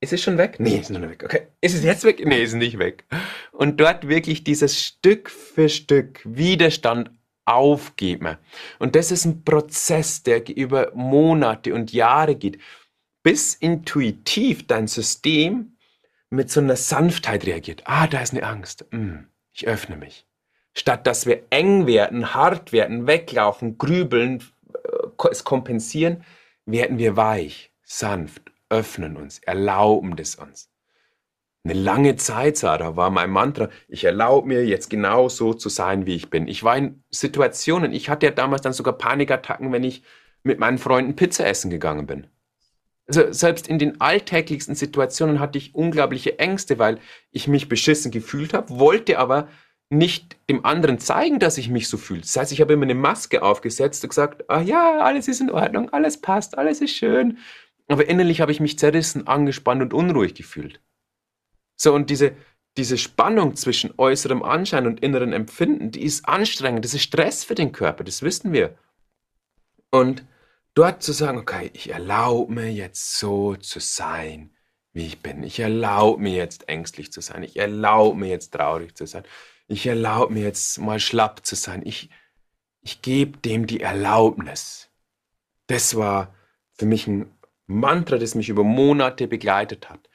Ist 0.00 0.12
es 0.12 0.22
schon 0.22 0.36
weg? 0.36 0.56
Nee, 0.58 0.76
ist 0.76 0.90
noch 0.90 1.00
nicht 1.00 1.08
weg. 1.08 1.24
Okay. 1.24 1.46
Ist 1.62 1.74
es 1.74 1.82
jetzt 1.82 2.04
weg? 2.04 2.22
Nee, 2.22 2.42
ist 2.42 2.52
nicht 2.52 2.78
weg. 2.78 3.04
Und 3.50 3.80
dort 3.80 4.08
wirklich 4.08 4.44
dieses 4.44 4.82
Stück 4.84 5.30
für 5.30 5.70
Stück 5.70 6.20
Widerstand 6.24 7.10
aufgeben. 7.46 8.36
Und 8.78 8.94
das 8.94 9.10
ist 9.10 9.24
ein 9.24 9.42
Prozess, 9.42 10.22
der 10.22 10.54
über 10.54 10.92
Monate 10.94 11.72
und 11.72 11.94
Jahre 11.94 12.36
geht, 12.36 12.58
bis 13.22 13.54
intuitiv 13.54 14.66
dein 14.66 14.86
System 14.86 15.78
mit 16.28 16.50
so 16.50 16.60
einer 16.60 16.76
Sanftheit 16.76 17.46
reagiert. 17.46 17.84
Ah, 17.86 18.06
da 18.06 18.20
ist 18.20 18.34
eine 18.34 18.42
Angst. 18.42 18.84
Hm, 18.90 19.28
ich 19.54 19.66
öffne 19.66 19.96
mich. 19.96 20.25
Statt 20.78 21.06
dass 21.06 21.24
wir 21.24 21.42
eng 21.48 21.86
werden, 21.86 22.34
hart 22.34 22.70
werden, 22.70 23.06
weglaufen, 23.06 23.78
grübeln, 23.78 24.44
äh, 24.74 25.28
es 25.30 25.42
kompensieren, 25.42 26.22
werden 26.66 26.98
wir 26.98 27.16
weich, 27.16 27.72
sanft, 27.82 28.42
öffnen 28.68 29.16
uns, 29.16 29.38
erlauben 29.38 30.14
es 30.18 30.34
uns. 30.34 30.68
Eine 31.64 31.74
lange 31.74 32.16
Zeit, 32.16 32.58
Sarah, 32.58 32.94
war 32.94 33.10
mein 33.10 33.30
Mantra, 33.30 33.70
ich 33.88 34.04
erlaube 34.04 34.48
mir 34.48 34.66
jetzt 34.66 34.90
genau 34.90 35.30
so 35.30 35.54
zu 35.54 35.70
sein, 35.70 36.04
wie 36.04 36.14
ich 36.14 36.28
bin. 36.28 36.46
Ich 36.46 36.62
war 36.62 36.76
in 36.76 37.02
Situationen, 37.10 37.92
ich 37.92 38.10
hatte 38.10 38.26
ja 38.26 38.32
damals 38.32 38.62
dann 38.62 38.74
sogar 38.74 38.98
Panikattacken, 38.98 39.72
wenn 39.72 39.82
ich 39.82 40.02
mit 40.42 40.60
meinen 40.60 40.78
Freunden 40.78 41.16
Pizza 41.16 41.46
essen 41.46 41.70
gegangen 41.70 42.06
bin. 42.06 42.26
Also 43.08 43.32
selbst 43.32 43.66
in 43.66 43.78
den 43.78 44.00
alltäglichsten 44.00 44.74
Situationen 44.74 45.40
hatte 45.40 45.58
ich 45.58 45.74
unglaubliche 45.74 46.38
Ängste, 46.38 46.78
weil 46.78 46.98
ich 47.30 47.48
mich 47.48 47.68
beschissen 47.68 48.10
gefühlt 48.10 48.52
habe, 48.52 48.78
wollte 48.78 49.18
aber 49.18 49.48
nicht 49.88 50.36
dem 50.50 50.64
anderen 50.64 50.98
zeigen, 50.98 51.38
dass 51.38 51.58
ich 51.58 51.68
mich 51.68 51.88
so 51.88 51.96
fühle. 51.96 52.20
Das 52.20 52.36
heißt, 52.36 52.52
ich 52.52 52.60
habe 52.60 52.72
immer 52.72 52.84
eine 52.84 52.94
Maske 52.94 53.42
aufgesetzt 53.42 54.02
und 54.02 54.10
gesagt, 54.10 54.44
ah 54.48 54.60
ja, 54.60 54.98
alles 54.98 55.28
ist 55.28 55.40
in 55.40 55.50
Ordnung, 55.50 55.90
alles 55.90 56.20
passt, 56.20 56.58
alles 56.58 56.80
ist 56.80 56.96
schön. 56.96 57.38
Aber 57.88 58.08
innerlich 58.08 58.40
habe 58.40 58.50
ich 58.50 58.58
mich 58.58 58.78
zerrissen, 58.78 59.28
angespannt 59.28 59.82
und 59.82 59.94
unruhig 59.94 60.34
gefühlt. 60.34 60.80
So, 61.76 61.94
und 61.94 62.10
diese, 62.10 62.32
diese 62.76 62.98
Spannung 62.98 63.54
zwischen 63.54 63.94
äußerem 63.96 64.42
Anschein 64.42 64.88
und 64.88 65.00
inneren 65.00 65.32
Empfinden, 65.32 65.92
die 65.92 66.02
ist 66.02 66.28
anstrengend, 66.28 66.84
das 66.84 66.94
ist 66.94 67.02
Stress 67.02 67.44
für 67.44 67.54
den 67.54 67.70
Körper, 67.70 68.02
das 68.02 68.22
wissen 68.22 68.52
wir. 68.52 68.76
Und 69.92 70.24
dort 70.74 71.02
zu 71.02 71.12
sagen, 71.12 71.38
okay, 71.38 71.70
ich 71.74 71.90
erlaube 71.90 72.52
mir 72.52 72.72
jetzt 72.72 73.18
so 73.18 73.54
zu 73.54 73.78
sein, 73.78 74.50
wie 74.92 75.06
ich 75.06 75.20
bin. 75.20 75.44
Ich 75.44 75.60
erlaube 75.60 76.20
mir 76.20 76.34
jetzt 76.34 76.68
ängstlich 76.68 77.12
zu 77.12 77.20
sein. 77.20 77.44
Ich 77.44 77.56
erlaube 77.56 78.18
mir 78.18 78.28
jetzt 78.28 78.52
traurig 78.52 78.96
zu 78.96 79.06
sein 79.06 79.22
ich 79.68 79.86
erlaube 79.86 80.32
mir 80.32 80.42
jetzt 80.42 80.78
mal 80.78 81.00
schlapp 81.00 81.44
zu 81.44 81.56
sein. 81.56 81.82
Ich, 81.84 82.10
ich 82.82 83.02
gebe 83.02 83.38
dem 83.38 83.66
die 83.66 83.80
Erlaubnis. 83.80 84.90
Das 85.66 85.96
war 85.96 86.34
für 86.74 86.86
mich 86.86 87.06
ein 87.06 87.30
Mantra, 87.66 88.18
das 88.18 88.34
mich 88.34 88.48
über 88.48 88.62
Monate 88.62 89.26
begleitet 89.26 89.90
hat. 89.90 90.08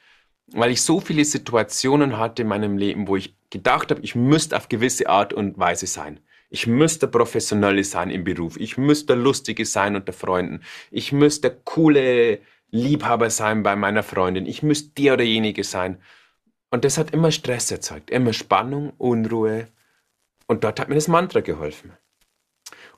Weil 0.46 0.70
ich 0.70 0.82
so 0.82 1.00
viele 1.00 1.24
Situationen 1.24 2.18
hatte 2.18 2.42
in 2.42 2.48
meinem 2.48 2.76
Leben, 2.76 3.08
wo 3.08 3.16
ich 3.16 3.34
gedacht 3.50 3.90
habe, 3.90 4.00
ich 4.00 4.14
müsste 4.14 4.56
auf 4.56 4.68
gewisse 4.68 5.08
Art 5.08 5.32
und 5.32 5.58
Weise 5.58 5.86
sein. 5.86 6.20
Ich 6.48 6.66
müsste 6.66 7.08
professionell 7.08 7.82
sein 7.84 8.10
im 8.10 8.24
Beruf. 8.24 8.58
Ich 8.58 8.76
müsste 8.76 9.14
lustige 9.14 9.64
sein 9.64 9.96
unter 9.96 10.12
Freunden. 10.12 10.60
Ich 10.90 11.12
müsste 11.12 11.50
coole 11.64 12.40
Liebhaber 12.70 13.30
sein 13.30 13.62
bei 13.62 13.76
meiner 13.76 14.02
Freundin. 14.02 14.46
Ich 14.46 14.62
müsste 14.62 14.90
der 15.02 15.14
oder 15.14 15.24
jenige 15.24 15.64
sein. 15.64 15.98
Und 16.72 16.86
das 16.86 16.96
hat 16.96 17.10
immer 17.10 17.30
Stress 17.30 17.70
erzeugt, 17.70 18.10
immer 18.10 18.32
Spannung, 18.32 18.94
Unruhe. 18.96 19.68
Und 20.46 20.64
dort 20.64 20.80
hat 20.80 20.88
mir 20.88 20.94
das 20.94 21.06
Mantra 21.06 21.40
geholfen. 21.40 21.92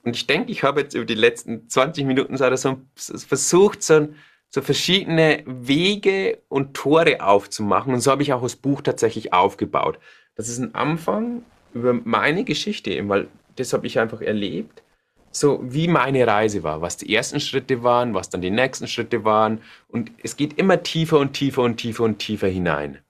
Und 0.02 0.14
ich 0.14 0.28
denke, 0.28 0.52
ich 0.52 0.62
habe 0.62 0.82
jetzt 0.82 0.94
über 0.94 1.04
die 1.04 1.16
letzten 1.16 1.68
20 1.68 2.04
Minuten 2.06 2.37
so, 2.37 2.76
versucht, 2.94 3.82
so, 3.82 4.08
so 4.48 4.62
verschiedene 4.62 5.42
Wege 5.44 6.38
und 6.48 6.74
Tore 6.74 7.20
aufzumachen. 7.20 7.92
Und 7.92 8.00
so 8.00 8.12
habe 8.12 8.22
ich 8.22 8.32
auch 8.32 8.42
das 8.42 8.54
Buch 8.54 8.80
tatsächlich 8.80 9.32
aufgebaut. 9.32 9.98
Das 10.37 10.48
ist 10.48 10.58
ein 10.58 10.76
Anfang 10.76 11.42
über 11.72 11.94
meine 11.94 12.44
Geschichte, 12.44 12.92
eben, 12.92 13.08
weil 13.08 13.26
das 13.56 13.72
habe 13.72 13.88
ich 13.88 13.98
einfach 13.98 14.20
erlebt. 14.20 14.84
So 15.32 15.58
wie 15.64 15.88
meine 15.88 16.28
Reise 16.28 16.62
war, 16.62 16.80
was 16.80 16.96
die 16.96 17.12
ersten 17.12 17.40
Schritte 17.40 17.82
waren, 17.82 18.14
was 18.14 18.30
dann 18.30 18.40
die 18.40 18.52
nächsten 18.52 18.87
Schritte 18.87 19.24
waren. 19.24 19.62
Und 19.88 20.12
es 20.22 20.37
geht 20.37 20.60
immer 20.60 20.84
tiefer 20.84 21.18
und 21.18 21.32
tiefer 21.32 21.62
und 21.62 21.78
tiefer 21.78 22.04
und 22.04 22.20
tiefer 22.20 22.46
hinein 22.46 23.03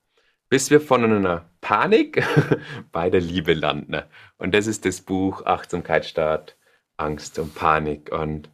bis 0.55 0.71
wir 0.71 0.81
von 0.81 1.03
einer 1.03 1.47
Panik 1.61 2.23
bei 2.93 3.11
der 3.11 3.21
Liebe 3.21 3.55
landen. 3.55 4.03
Und 4.38 4.55
das 4.55 4.69
ist 4.69 4.85
das 4.85 5.01
Buch 5.01 5.45
Achtsamkeit 5.47 6.07
statt 6.07 6.57
Angst 6.97 7.40
und 7.40 7.57
Panik. 7.57 8.12
Und 8.12 8.51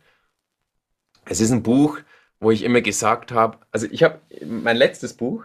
es 1.26 1.42
ist 1.42 1.50
ein 1.50 1.62
Buch, 1.62 1.98
wo 2.38 2.50
ich 2.50 2.62
immer 2.62 2.80
gesagt 2.80 3.32
habe, 3.32 3.58
also 3.70 3.86
ich 3.90 4.02
habe 4.02 4.18
mein 4.46 4.78
letztes 4.78 5.12
Buch, 5.12 5.44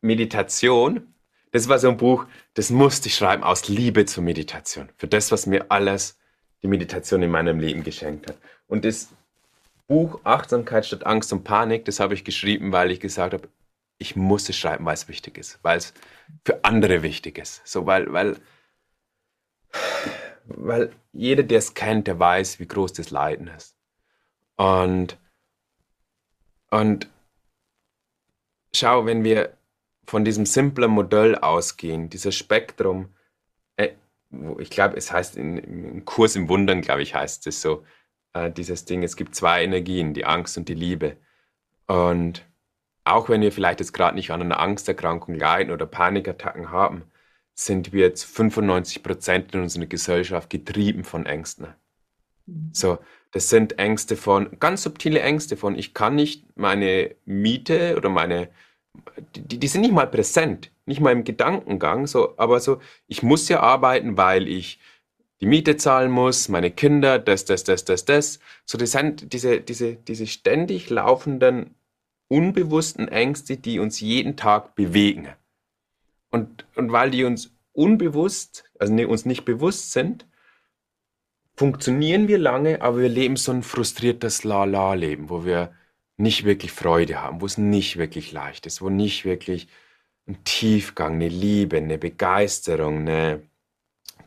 Meditation, 0.00 1.12
das 1.50 1.68
war 1.68 1.80
so 1.80 1.88
ein 1.88 1.96
Buch, 1.96 2.26
das 2.54 2.70
musste 2.70 3.08
ich 3.08 3.16
schreiben 3.16 3.42
aus 3.42 3.66
Liebe 3.66 4.06
zur 4.06 4.22
Meditation. 4.22 4.88
Für 4.98 5.08
das, 5.08 5.32
was 5.32 5.46
mir 5.46 5.72
alles 5.72 6.20
die 6.62 6.68
Meditation 6.68 7.20
in 7.20 7.32
meinem 7.32 7.58
Leben 7.58 7.82
geschenkt 7.82 8.28
hat. 8.28 8.38
Und 8.68 8.84
das 8.84 9.08
Buch 9.88 10.20
Achtsamkeit 10.22 10.86
statt 10.86 11.04
Angst 11.04 11.32
und 11.32 11.42
Panik, 11.42 11.84
das 11.84 11.98
habe 11.98 12.14
ich 12.14 12.22
geschrieben, 12.22 12.70
weil 12.70 12.92
ich 12.92 13.00
gesagt 13.00 13.34
habe, 13.34 13.48
ich 13.98 14.16
muss 14.16 14.48
es 14.48 14.56
schreiben, 14.56 14.84
weil 14.84 14.94
es 14.94 15.08
wichtig 15.08 15.38
ist, 15.38 15.58
weil 15.62 15.78
es 15.78 15.94
für 16.44 16.64
andere 16.64 17.02
wichtig 17.02 17.38
ist. 17.38 17.66
So, 17.66 17.86
weil, 17.86 18.12
weil, 18.12 18.36
weil 20.44 20.92
jeder, 21.12 21.42
der 21.42 21.58
es 21.58 21.74
kennt, 21.74 22.06
der 22.06 22.18
weiß, 22.18 22.60
wie 22.60 22.68
groß 22.68 22.92
das 22.94 23.10
Leiden 23.10 23.48
ist. 23.48 23.76
Und 24.56 25.18
Und 26.70 27.08
schau, 28.74 29.06
wenn 29.06 29.24
wir 29.24 29.56
von 30.04 30.24
diesem 30.24 30.46
simplen 30.46 30.90
Modell 30.90 31.36
ausgehen, 31.36 32.10
dieses 32.10 32.34
Spektrum, 32.36 33.14
äh, 33.76 33.90
ich 34.58 34.70
glaube, 34.70 34.96
es 34.96 35.10
heißt 35.12 35.36
in, 35.36 35.58
im 35.58 36.04
Kurs 36.04 36.36
im 36.36 36.48
Wundern, 36.48 36.80
glaube 36.82 37.02
ich, 37.02 37.14
heißt 37.14 37.46
es 37.46 37.62
so, 37.62 37.84
äh, 38.34 38.50
dieses 38.50 38.84
Ding, 38.84 39.02
es 39.02 39.16
gibt 39.16 39.34
zwei 39.34 39.64
Energien, 39.64 40.12
die 40.14 40.24
Angst 40.24 40.58
und 40.58 40.68
die 40.68 40.74
Liebe. 40.74 41.16
Und 41.86 42.44
auch 43.06 43.28
wenn 43.28 43.40
wir 43.40 43.52
vielleicht 43.52 43.80
jetzt 43.80 43.92
gerade 43.92 44.16
nicht 44.16 44.30
an 44.30 44.42
einer 44.42 44.60
Angsterkrankung 44.60 45.34
leiden 45.34 45.72
oder 45.72 45.86
Panikattacken 45.86 46.70
haben, 46.70 47.04
sind 47.54 47.92
wir 47.92 48.06
jetzt 48.06 48.24
95 48.24 49.02
Prozent 49.02 49.54
in 49.54 49.62
unserer 49.62 49.86
Gesellschaft 49.86 50.50
getrieben 50.50 51.04
von 51.04 51.24
Ängsten. 51.24 51.68
Mhm. 52.46 52.70
So, 52.72 52.98
das 53.32 53.48
sind 53.48 53.78
Ängste 53.78 54.16
von, 54.16 54.58
ganz 54.58 54.82
subtile 54.82 55.20
Ängste 55.20 55.56
von, 55.56 55.78
ich 55.78 55.94
kann 55.94 56.14
nicht 56.14 56.44
meine 56.56 57.14
Miete 57.24 57.96
oder 57.96 58.08
meine, 58.08 58.48
die, 59.34 59.58
die 59.58 59.68
sind 59.68 59.82
nicht 59.82 59.94
mal 59.94 60.06
präsent, 60.06 60.70
nicht 60.84 61.00
mal 61.00 61.12
im 61.12 61.24
Gedankengang, 61.24 62.06
so, 62.06 62.34
aber 62.38 62.60
so, 62.60 62.80
ich 63.06 63.22
muss 63.22 63.48
ja 63.48 63.60
arbeiten, 63.60 64.16
weil 64.16 64.48
ich 64.48 64.80
die 65.40 65.46
Miete 65.46 65.76
zahlen 65.76 66.10
muss, 66.10 66.48
meine 66.48 66.70
Kinder, 66.70 67.18
das, 67.18 67.44
das, 67.44 67.64
das, 67.64 67.84
das, 67.84 68.04
das. 68.04 68.38
So, 68.64 68.78
das 68.78 68.92
sind 68.92 69.32
diese, 69.32 69.60
diese, 69.60 69.96
diese 69.96 70.26
ständig 70.26 70.88
laufenden, 70.88 71.74
unbewussten 72.28 73.08
Ängste, 73.08 73.56
die 73.56 73.78
uns 73.78 74.00
jeden 74.00 74.36
Tag 74.36 74.74
bewegen. 74.74 75.28
Und, 76.30 76.66
und 76.74 76.92
weil 76.92 77.10
die 77.10 77.24
uns 77.24 77.54
unbewusst, 77.72 78.64
also 78.78 78.92
uns 78.92 79.24
nicht 79.24 79.44
bewusst 79.44 79.92
sind, 79.92 80.26
funktionieren 81.54 82.28
wir 82.28 82.38
lange, 82.38 82.82
aber 82.82 82.98
wir 82.98 83.08
leben 83.08 83.36
so 83.36 83.52
ein 83.52 83.62
frustriertes 83.62 84.44
La-La-Leben, 84.44 85.30
wo 85.30 85.44
wir 85.44 85.72
nicht 86.16 86.44
wirklich 86.44 86.72
Freude 86.72 87.22
haben, 87.22 87.40
wo 87.40 87.46
es 87.46 87.58
nicht 87.58 87.96
wirklich 87.96 88.32
leicht 88.32 88.66
ist, 88.66 88.82
wo 88.82 88.90
nicht 88.90 89.24
wirklich 89.24 89.68
ein 90.26 90.42
Tiefgang, 90.44 91.14
eine 91.14 91.28
Liebe, 91.28 91.76
eine 91.76 91.98
Begeisterung, 91.98 93.00
eine, 93.00 93.42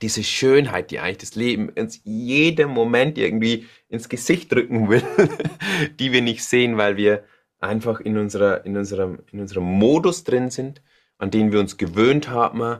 diese 0.01 0.23
Schönheit, 0.23 0.91
die 0.91 0.99
eigentlich 0.99 1.17
das 1.17 1.35
Leben 1.35 1.69
in 1.69 1.89
jedem 2.03 2.69
Moment 2.69 3.17
irgendwie 3.17 3.67
ins 3.89 4.07
Gesicht 4.07 4.51
drücken 4.51 4.89
will, 4.89 5.03
die 5.99 6.11
wir 6.11 6.21
nicht 6.21 6.43
sehen, 6.43 6.77
weil 6.77 6.95
wir 6.95 7.23
einfach 7.59 7.99
in, 7.99 8.17
unserer, 8.17 8.65
in, 8.65 8.77
unserem, 8.77 9.19
in 9.31 9.39
unserem 9.39 9.63
Modus 9.63 10.23
drin 10.23 10.49
sind, 10.49 10.81
an 11.17 11.31
den 11.31 11.51
wir 11.51 11.59
uns 11.59 11.77
gewöhnt 11.77 12.29
haben, 12.29 12.79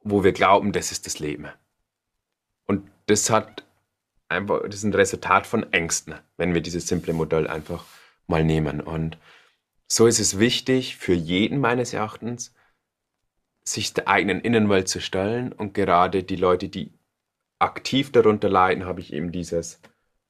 wo 0.00 0.24
wir 0.24 0.32
glauben, 0.32 0.72
das 0.72 0.92
ist 0.92 1.06
das 1.06 1.18
Leben. 1.18 1.48
Und 2.66 2.88
das 3.06 3.30
hat 3.30 3.64
einfach, 4.28 4.62
das 4.64 4.76
ist 4.76 4.84
ein 4.84 4.94
Resultat 4.94 5.46
von 5.46 5.72
Ängsten, 5.72 6.14
wenn 6.36 6.54
wir 6.54 6.60
dieses 6.60 6.86
simple 6.86 7.12
Modell 7.12 7.48
einfach 7.48 7.84
mal 8.26 8.44
nehmen. 8.44 8.80
Und 8.80 9.18
so 9.88 10.06
ist 10.06 10.20
es 10.20 10.38
wichtig 10.38 10.96
für 10.96 11.14
jeden 11.14 11.58
meines 11.60 11.92
Erachtens, 11.92 12.54
sich 13.64 13.92
der 13.92 14.08
eigenen 14.08 14.40
Innenwelt 14.40 14.88
zu 14.88 15.00
stellen. 15.00 15.52
Und 15.52 15.74
gerade 15.74 16.22
die 16.22 16.36
Leute, 16.36 16.68
die 16.68 16.92
aktiv 17.58 18.12
darunter 18.12 18.48
leiden, 18.48 18.84
habe 18.84 19.00
ich 19.00 19.12
eben 19.12 19.32
dieses 19.32 19.80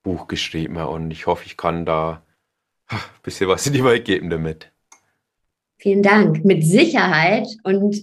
Buch 0.02 0.28
geschrieben. 0.28 0.76
Und 0.76 1.10
ich 1.10 1.26
hoffe, 1.26 1.44
ich 1.44 1.56
kann 1.56 1.84
da 1.84 2.22
bisschen 3.22 3.48
was 3.48 3.66
in 3.66 3.72
die 3.72 3.84
Welt 3.84 4.04
geben 4.04 4.30
damit. 4.30 4.70
Vielen 5.78 6.02
Dank. 6.02 6.44
Mit 6.44 6.64
Sicherheit. 6.64 7.46
Und 7.62 7.96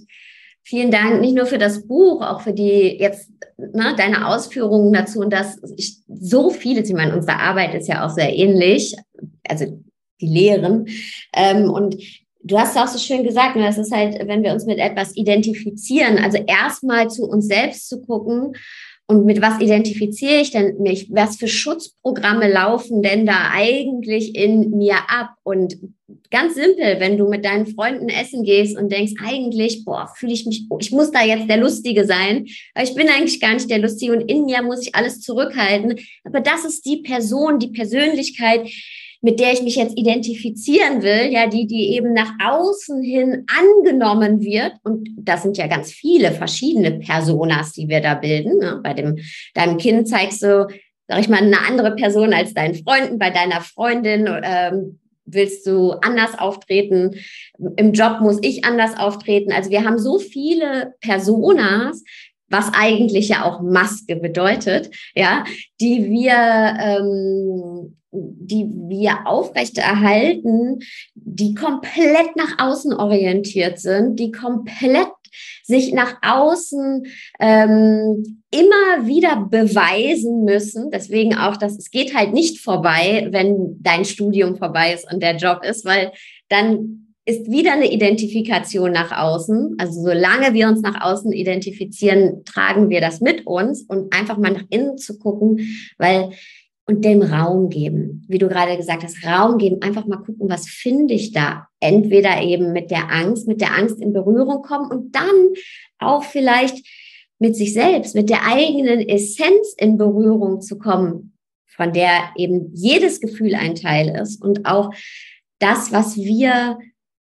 vielen 0.63 0.91
Dank 0.91 1.21
nicht 1.21 1.35
nur 1.35 1.45
für 1.45 1.57
das 1.57 1.87
Buch, 1.87 2.21
auch 2.21 2.41
für 2.41 2.53
die 2.53 2.97
jetzt 2.99 3.29
ne, 3.57 3.93
deine 3.97 4.27
Ausführungen 4.27 4.93
dazu 4.93 5.19
und 5.19 5.31
dass 5.31 5.59
so 6.07 6.49
vieles, 6.49 6.89
ich 6.89 6.95
meine, 6.95 7.15
unsere 7.15 7.39
Arbeit 7.39 7.73
ist 7.75 7.87
ja 7.87 8.05
auch 8.05 8.09
sehr 8.09 8.35
ähnlich, 8.35 8.95
also 9.47 9.65
die 10.21 10.27
Lehren. 10.27 10.87
Ähm, 11.33 11.69
und 11.69 11.97
du 12.43 12.57
hast 12.57 12.77
auch 12.77 12.87
so 12.87 12.97
schön 12.97 13.23
gesagt, 13.23 13.55
ne, 13.55 13.63
das 13.63 13.77
ist 13.77 13.91
halt, 13.91 14.27
wenn 14.27 14.43
wir 14.43 14.53
uns 14.53 14.65
mit 14.65 14.79
etwas 14.79 15.15
identifizieren, 15.15 16.17
also 16.17 16.37
erstmal 16.37 17.09
zu 17.09 17.25
uns 17.25 17.47
selbst 17.47 17.89
zu 17.89 18.01
gucken 18.01 18.53
und 19.07 19.25
mit 19.25 19.41
was 19.41 19.61
identifiziere 19.61 20.41
ich 20.41 20.51
denn 20.51 20.81
mich? 20.81 21.09
Was 21.11 21.37
für 21.37 21.47
Schutzprogramme 21.47 22.51
laufen 22.51 23.03
denn 23.03 23.25
da 23.25 23.51
eigentlich 23.51 24.35
in 24.35 24.71
mir 24.71 24.95
ab? 25.07 25.35
Und 25.43 25.77
ganz 26.31 26.55
simpel, 26.55 26.99
wenn 26.99 27.17
du 27.17 27.27
mit 27.27 27.45
deinen 27.45 27.67
Freunden 27.67 28.09
essen 28.09 28.43
gehst 28.43 28.75
und 28.75 28.91
denkst, 28.91 29.13
eigentlich, 29.23 29.85
boah, 29.85 30.11
fühle 30.15 30.33
ich 30.33 30.47
mich, 30.47 30.65
ich 30.79 30.91
muss 30.91 31.11
da 31.11 31.23
jetzt 31.23 31.47
der 31.47 31.57
Lustige 31.57 32.05
sein, 32.05 32.47
aber 32.73 32.83
ich 32.83 32.95
bin 32.95 33.07
eigentlich 33.07 33.39
gar 33.39 33.53
nicht 33.53 33.69
der 33.69 33.79
Lustige 33.79 34.13
und 34.13 34.21
in 34.21 34.45
mir 34.45 34.63
muss 34.63 34.81
ich 34.81 34.95
alles 34.95 35.21
zurückhalten. 35.21 35.99
Aber 36.23 36.39
das 36.41 36.65
ist 36.65 36.85
die 36.85 37.03
Person, 37.03 37.59
die 37.59 37.71
Persönlichkeit, 37.71 38.67
mit 39.25 39.39
der 39.39 39.53
ich 39.53 39.63
mich 39.63 39.75
jetzt 39.75 39.97
identifizieren 39.97 41.01
will, 41.01 41.31
ja, 41.31 41.47
die, 41.47 41.65
die 41.65 41.95
eben 41.95 42.13
nach 42.13 42.31
außen 42.43 43.01
hin 43.01 43.43
angenommen 43.59 44.41
wird. 44.41 44.73
Und 44.83 45.09
das 45.17 45.41
sind 45.41 45.57
ja 45.57 45.65
ganz 45.65 45.91
viele 45.91 46.29
verschiedene 46.29 46.99
Personas, 46.99 47.71
die 47.71 47.87
wir 47.87 48.01
da 48.01 48.13
bilden. 48.13 48.59
Ne? 48.59 48.79
Bei 48.83 48.93
dem, 48.93 49.17
deinem 49.55 49.77
Kind 49.77 50.07
zeigst 50.07 50.43
du, 50.43 50.67
sag 51.07 51.19
ich 51.19 51.27
mal, 51.27 51.41
eine 51.41 51.57
andere 51.67 51.95
Person 51.95 52.35
als 52.35 52.53
deinen 52.53 52.75
Freunden, 52.75 53.17
bei 53.17 53.31
deiner 53.31 53.61
Freundin, 53.61 54.29
ähm, 54.43 54.99
willst 55.25 55.65
du 55.65 55.93
anders 55.93 56.37
auftreten? 56.37 57.15
Im 57.77 57.93
Job 57.93 58.19
muss 58.21 58.37
ich 58.43 58.63
anders 58.63 58.95
auftreten. 58.95 59.51
Also 59.51 59.71
wir 59.71 59.85
haben 59.85 59.97
so 59.97 60.19
viele 60.19 60.93
Personas, 61.01 62.03
was 62.47 62.69
eigentlich 62.77 63.29
ja 63.29 63.43
auch 63.43 63.59
Maske 63.59 64.17
bedeutet, 64.17 64.91
ja, 65.15 65.45
die 65.81 66.11
wir 66.11 66.77
ähm, 66.79 67.97
die 68.15 68.65
wir 68.87 69.27
aufrechterhalten, 69.27 70.79
die 71.13 71.53
komplett 71.55 72.35
nach 72.35 72.59
außen 72.59 72.93
orientiert 72.93 73.79
sind, 73.79 74.19
die 74.19 74.31
komplett 74.31 75.09
sich 75.63 75.93
nach 75.93 76.17
außen 76.21 77.05
ähm, 77.39 78.41
immer 78.51 79.07
wieder 79.07 79.47
beweisen 79.49 80.43
müssen. 80.43 80.91
Deswegen 80.91 81.35
auch, 81.35 81.57
dass 81.57 81.77
es 81.77 81.91
geht 81.91 82.15
halt 82.15 82.33
nicht 82.33 82.61
vorbei, 82.61 83.27
wenn 83.31 83.77
dein 83.81 84.05
Studium 84.05 84.55
vorbei 84.55 84.93
ist 84.93 85.11
und 85.11 85.21
der 85.21 85.35
Job 85.35 85.63
ist, 85.63 85.85
weil 85.85 86.11
dann 86.49 87.05
ist 87.27 87.49
wieder 87.49 87.73
eine 87.73 87.91
Identifikation 87.91 88.91
nach 88.91 89.11
außen. 89.11 89.77
Also 89.79 90.03
solange 90.03 90.53
wir 90.53 90.67
uns 90.67 90.81
nach 90.81 91.03
außen 91.03 91.31
identifizieren, 91.31 92.45
tragen 92.45 92.89
wir 92.89 93.01
das 93.01 93.19
mit 93.19 93.47
uns 93.47 93.81
und 93.81 94.13
einfach 94.13 94.37
mal 94.37 94.51
nach 94.51 94.65
innen 94.69 94.99
zu 94.99 95.17
gucken, 95.17 95.59
weil 95.97 96.29
und 96.87 97.03
dem 97.03 97.21
Raum 97.21 97.69
geben. 97.69 98.23
Wie 98.27 98.37
du 98.37 98.47
gerade 98.47 98.77
gesagt 98.77 99.03
hast, 99.03 99.25
Raum 99.25 99.57
geben, 99.57 99.81
einfach 99.81 100.05
mal 100.05 100.17
gucken, 100.17 100.49
was 100.49 100.67
finde 100.67 101.15
ich 101.15 101.31
da? 101.31 101.67
Entweder 101.79 102.41
eben 102.41 102.73
mit 102.73 102.91
der 102.91 103.11
Angst, 103.11 103.47
mit 103.47 103.61
der 103.61 103.75
Angst 103.75 103.99
in 103.99 104.13
Berührung 104.13 104.61
kommen 104.61 104.91
und 104.91 105.15
dann 105.15 105.53
auch 105.97 106.23
vielleicht 106.23 106.85
mit 107.39 107.55
sich 107.55 107.73
selbst, 107.73 108.15
mit 108.15 108.29
der 108.29 108.45
eigenen 108.45 108.99
Essenz 109.07 109.73
in 109.77 109.97
Berührung 109.97 110.61
zu 110.61 110.77
kommen, 110.77 111.33
von 111.65 111.91
der 111.91 112.29
eben 112.37 112.71
jedes 112.73 113.19
Gefühl 113.19 113.55
ein 113.55 113.75
Teil 113.75 114.15
ist 114.21 114.41
und 114.41 114.65
auch 114.65 114.93
das, 115.59 115.91
was 115.91 116.17
wir, 116.17 116.77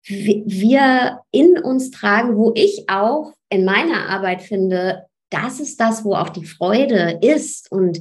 wir 0.07 1.20
in 1.31 1.59
uns 1.59 1.90
tragen, 1.90 2.37
wo 2.37 2.53
ich 2.55 2.85
auch 2.88 3.33
in 3.48 3.64
meiner 3.64 4.09
Arbeit 4.11 4.42
finde, 4.42 5.07
das 5.31 5.59
ist 5.59 5.81
das, 5.81 6.05
wo 6.05 6.14
auch 6.14 6.29
die 6.29 6.44
Freude 6.44 7.18
ist 7.22 7.72
und 7.72 8.00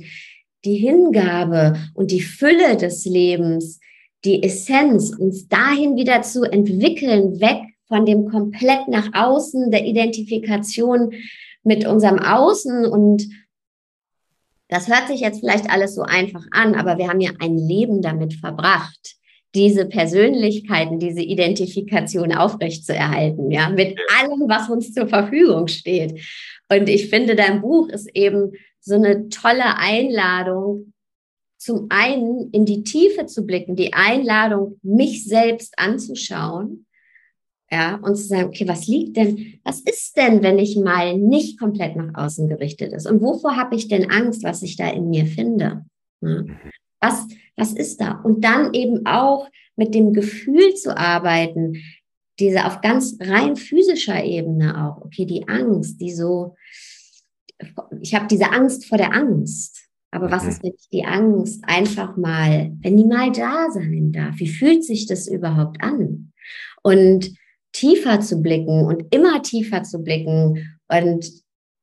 die 0.65 0.75
Hingabe 0.75 1.77
und 1.93 2.11
die 2.11 2.21
Fülle 2.21 2.77
des 2.77 3.05
Lebens, 3.05 3.79
die 4.25 4.43
Essenz, 4.43 5.13
uns 5.17 5.47
dahin 5.47 5.95
wieder 5.95 6.21
zu 6.21 6.43
entwickeln, 6.43 7.39
weg 7.41 7.61
von 7.87 8.05
dem 8.05 8.29
komplett 8.29 8.87
nach 8.87 9.09
außen 9.13 9.71
der 9.71 9.85
Identifikation 9.85 11.13
mit 11.63 11.85
unserem 11.85 12.19
Außen 12.19 12.85
und 12.85 13.27
das 14.69 14.87
hört 14.87 15.07
sich 15.07 15.19
jetzt 15.19 15.41
vielleicht 15.41 15.69
alles 15.69 15.93
so 15.93 16.01
einfach 16.01 16.45
an, 16.51 16.73
aber 16.73 16.97
wir 16.97 17.07
haben 17.07 17.21
ja 17.21 17.31
ein 17.39 17.57
Leben 17.57 18.01
damit 18.01 18.33
verbracht, 18.33 19.15
diese 19.53 19.85
Persönlichkeiten, 19.85 20.97
diese 20.97 21.21
Identifikation 21.21 22.33
aufrechtzuerhalten, 22.33 23.51
ja, 23.51 23.69
mit 23.69 23.95
allem, 24.17 24.49
was 24.49 24.69
uns 24.69 24.93
zur 24.93 25.07
Verfügung 25.07 25.67
steht. 25.67 26.19
Und 26.69 26.89
ich 26.89 27.09
finde, 27.09 27.35
dein 27.35 27.61
Buch 27.61 27.89
ist 27.89 28.09
eben 28.15 28.53
so 28.83 28.95
eine 28.95 29.29
tolle 29.29 29.77
Einladung, 29.77 30.93
zum 31.57 31.87
einen 31.89 32.49
in 32.51 32.65
die 32.65 32.83
Tiefe 32.83 33.25
zu 33.25 33.45
blicken, 33.45 33.75
die 33.75 33.93
Einladung, 33.93 34.77
mich 34.83 35.25
selbst 35.25 35.73
anzuschauen, 35.77 36.85
ja, 37.71 37.95
und 37.95 38.15
zu 38.15 38.23
sagen, 38.23 38.49
okay, 38.49 38.67
was 38.67 38.87
liegt 38.87 39.17
denn, 39.17 39.59
was 39.63 39.79
ist 39.79 40.17
denn, 40.17 40.43
wenn 40.43 40.59
ich 40.59 40.75
mal 40.77 41.17
nicht 41.17 41.57
komplett 41.57 41.95
nach 41.95 42.13
außen 42.13 42.47
gerichtet 42.47 42.93
ist? 42.93 43.09
Und 43.09 43.21
wovor 43.21 43.55
habe 43.55 43.75
ich 43.75 43.87
denn 43.87 44.11
Angst, 44.11 44.43
was 44.43 44.61
ich 44.61 44.75
da 44.75 44.89
in 44.89 45.09
mir 45.09 45.25
finde? 45.25 45.85
Ja? 46.21 46.43
Was, 46.99 47.25
was 47.55 47.73
ist 47.73 47.99
da? 47.99 48.21
Und 48.21 48.43
dann 48.43 48.73
eben 48.73 49.05
auch 49.05 49.47
mit 49.75 49.95
dem 49.95 50.13
Gefühl 50.13 50.75
zu 50.75 50.95
arbeiten, 50.95 51.81
diese 52.39 52.65
auf 52.65 52.81
ganz 52.81 53.17
rein 53.19 53.55
physischer 53.55 54.23
Ebene 54.23 54.85
auch, 54.85 55.03
okay, 55.03 55.25
die 55.25 55.47
Angst, 55.47 55.99
die 55.99 56.11
so, 56.11 56.55
ich 58.01 58.15
habe 58.15 58.27
diese 58.27 58.51
Angst 58.51 58.87
vor 58.87 58.97
der 58.97 59.13
Angst. 59.13 59.89
Aber 60.11 60.29
was 60.29 60.43
mhm. 60.43 60.49
ist, 60.49 60.63
wenn 60.63 60.73
ich 60.77 60.89
die 60.91 61.05
Angst 61.05 61.63
einfach 61.65 62.17
mal, 62.17 62.71
wenn 62.81 62.97
die 62.97 63.05
mal 63.05 63.31
da 63.31 63.71
sein 63.71 64.11
darf? 64.11 64.37
Wie 64.37 64.47
fühlt 64.47 64.83
sich 64.83 65.07
das 65.07 65.27
überhaupt 65.27 65.81
an? 65.81 66.31
Und 66.83 67.33
tiefer 67.71 68.19
zu 68.19 68.41
blicken 68.41 68.85
und 68.85 69.05
immer 69.13 69.41
tiefer 69.41 69.83
zu 69.83 70.03
blicken. 70.03 70.77
Und 70.87 71.31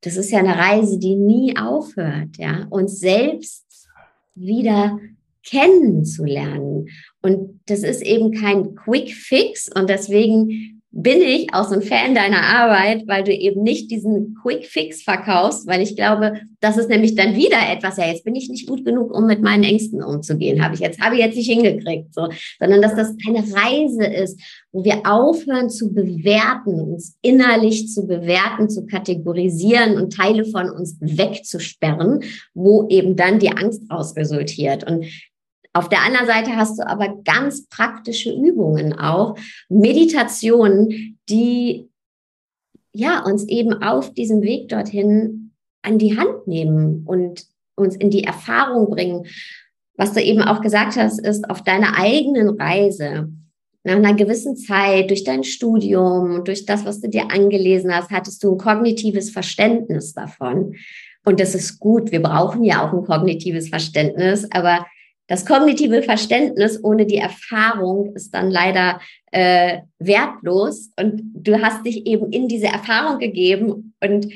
das 0.03 0.16
ist 0.16 0.31
ja 0.31 0.38
eine 0.38 0.57
Reise, 0.57 0.99
die 0.99 1.16
nie 1.16 1.57
aufhört, 1.57 2.38
ja, 2.38 2.66
uns 2.71 3.01
selbst 3.01 3.88
wieder 4.35 4.99
kennenzulernen. 5.45 6.88
Und 7.23 7.61
das 7.66 7.83
ist 7.83 8.03
eben 8.03 8.33
kein 8.33 8.75
Quick 8.77 9.12
Fix 9.12 9.69
und 9.75 9.90
deswegen 9.90 10.80
bin 10.92 11.20
ich 11.20 11.55
auch 11.55 11.68
so 11.68 11.74
ein 11.74 11.83
Fan 11.83 12.16
deiner 12.16 12.42
Arbeit, 12.42 13.07
weil 13.07 13.22
du 13.22 13.33
eben 13.33 13.62
nicht 13.62 13.90
diesen 13.92 14.37
Quick 14.42 14.66
Fix 14.66 15.03
verkaufst, 15.03 15.68
weil 15.68 15.83
ich 15.83 15.94
glaube, 15.94 16.40
das 16.61 16.76
ist 16.79 16.88
nämlich 16.88 17.14
dann 17.14 17.37
wieder 17.37 17.59
etwas, 17.70 17.96
ja, 17.96 18.07
jetzt 18.07 18.24
bin 18.24 18.35
ich 18.35 18.48
nicht 18.48 18.66
gut 18.66 18.85
genug, 18.85 19.14
um 19.14 19.26
mit 19.26 19.40
meinen 19.40 19.62
Ängsten 19.62 20.03
umzugehen, 20.03 20.64
habe 20.64 20.74
ich 20.74 20.81
jetzt, 20.81 21.00
habe 21.00 21.14
ich 21.14 21.20
jetzt 21.20 21.37
nicht 21.37 21.48
hingekriegt, 21.48 22.12
so, 22.12 22.29
sondern 22.59 22.83
dass 22.83 22.96
das 22.96 23.14
eine 23.26 23.38
Reise 23.38 24.05
ist, 24.05 24.40
wo 24.72 24.85
wir 24.85 25.03
aufhören 25.05 25.70
zu 25.70 25.92
bewerten, 25.92 26.81
uns 26.81 27.16
innerlich 27.22 27.88
zu 27.88 28.07
bewerten, 28.07 28.68
zu 28.68 28.85
kategorisieren 28.87 29.96
und 29.96 30.12
Teile 30.12 30.44
von 30.44 30.70
uns 30.70 30.96
wegzusperren, 31.00 32.24
wo 32.53 32.88
eben 32.88 33.14
dann 33.14 33.38
die 33.38 33.50
Angst 33.50 33.83
ausresultiert. 33.90 34.90
Und 34.90 35.05
auf 35.72 35.88
der 35.88 36.02
anderen 36.02 36.26
Seite 36.26 36.56
hast 36.56 36.78
du 36.78 36.87
aber 36.87 37.20
ganz 37.24 37.68
praktische 37.68 38.33
Übungen 38.33 38.98
auch, 38.98 39.37
Meditationen, 39.68 41.18
die 41.28 41.88
ja 42.92 43.22
uns 43.24 43.46
eben 43.46 43.83
auf 43.83 44.12
diesem 44.14 44.42
Weg 44.42 44.68
dorthin 44.68 45.52
an 45.83 45.98
die 45.98 46.18
Hand 46.18 46.46
nehmen 46.46 47.04
und 47.06 47.46
uns 47.76 47.96
in 47.96 48.11
die 48.11 48.24
Erfahrung 48.24 48.90
bringen. 48.90 49.26
Was 49.96 50.12
du 50.12 50.20
eben 50.20 50.42
auch 50.42 50.61
gesagt 50.61 50.96
hast, 50.96 51.20
ist 51.20 51.48
auf 51.48 51.62
deiner 51.62 51.96
eigenen 51.98 52.61
Reise 52.61 53.30
nach 53.85 53.96
einer 53.96 54.14
gewissen 54.14 54.56
Zeit, 54.56 55.09
durch 55.09 55.24
dein 55.24 55.44
Studium, 55.44 56.44
durch 56.44 56.66
das, 56.66 56.85
was 56.85 57.00
du 57.00 57.09
dir 57.09 57.30
angelesen 57.30 57.94
hast, 57.94 58.11
hattest 58.11 58.42
du 58.44 58.52
ein 58.52 58.59
kognitives 58.59 59.30
Verständnis 59.30 60.12
davon. 60.12 60.74
Und 61.24 61.40
das 61.40 61.54
ist 61.54 61.78
gut. 61.78 62.12
Wir 62.12 62.22
brauchen 62.22 62.64
ja 62.64 62.87
auch 62.87 62.92
ein 62.92 63.04
kognitives 63.04 63.68
Verständnis, 63.68 64.46
aber 64.50 64.85
das 65.31 65.47
kognitive 65.47 66.03
Verständnis 66.03 66.83
ohne 66.83 67.07
die 67.07 67.19
Erfahrung 67.19 68.16
ist 68.16 68.35
dann 68.35 68.51
leider 68.51 69.01
äh, 69.31 69.79
wertlos. 70.01 70.90
Und 70.99 71.23
du 71.35 71.62
hast 71.62 71.87
dich 71.87 72.05
eben 72.05 72.33
in 72.33 72.49
diese 72.49 72.66
Erfahrung 72.66 73.21
gegeben 73.21 73.95
und 74.03 74.27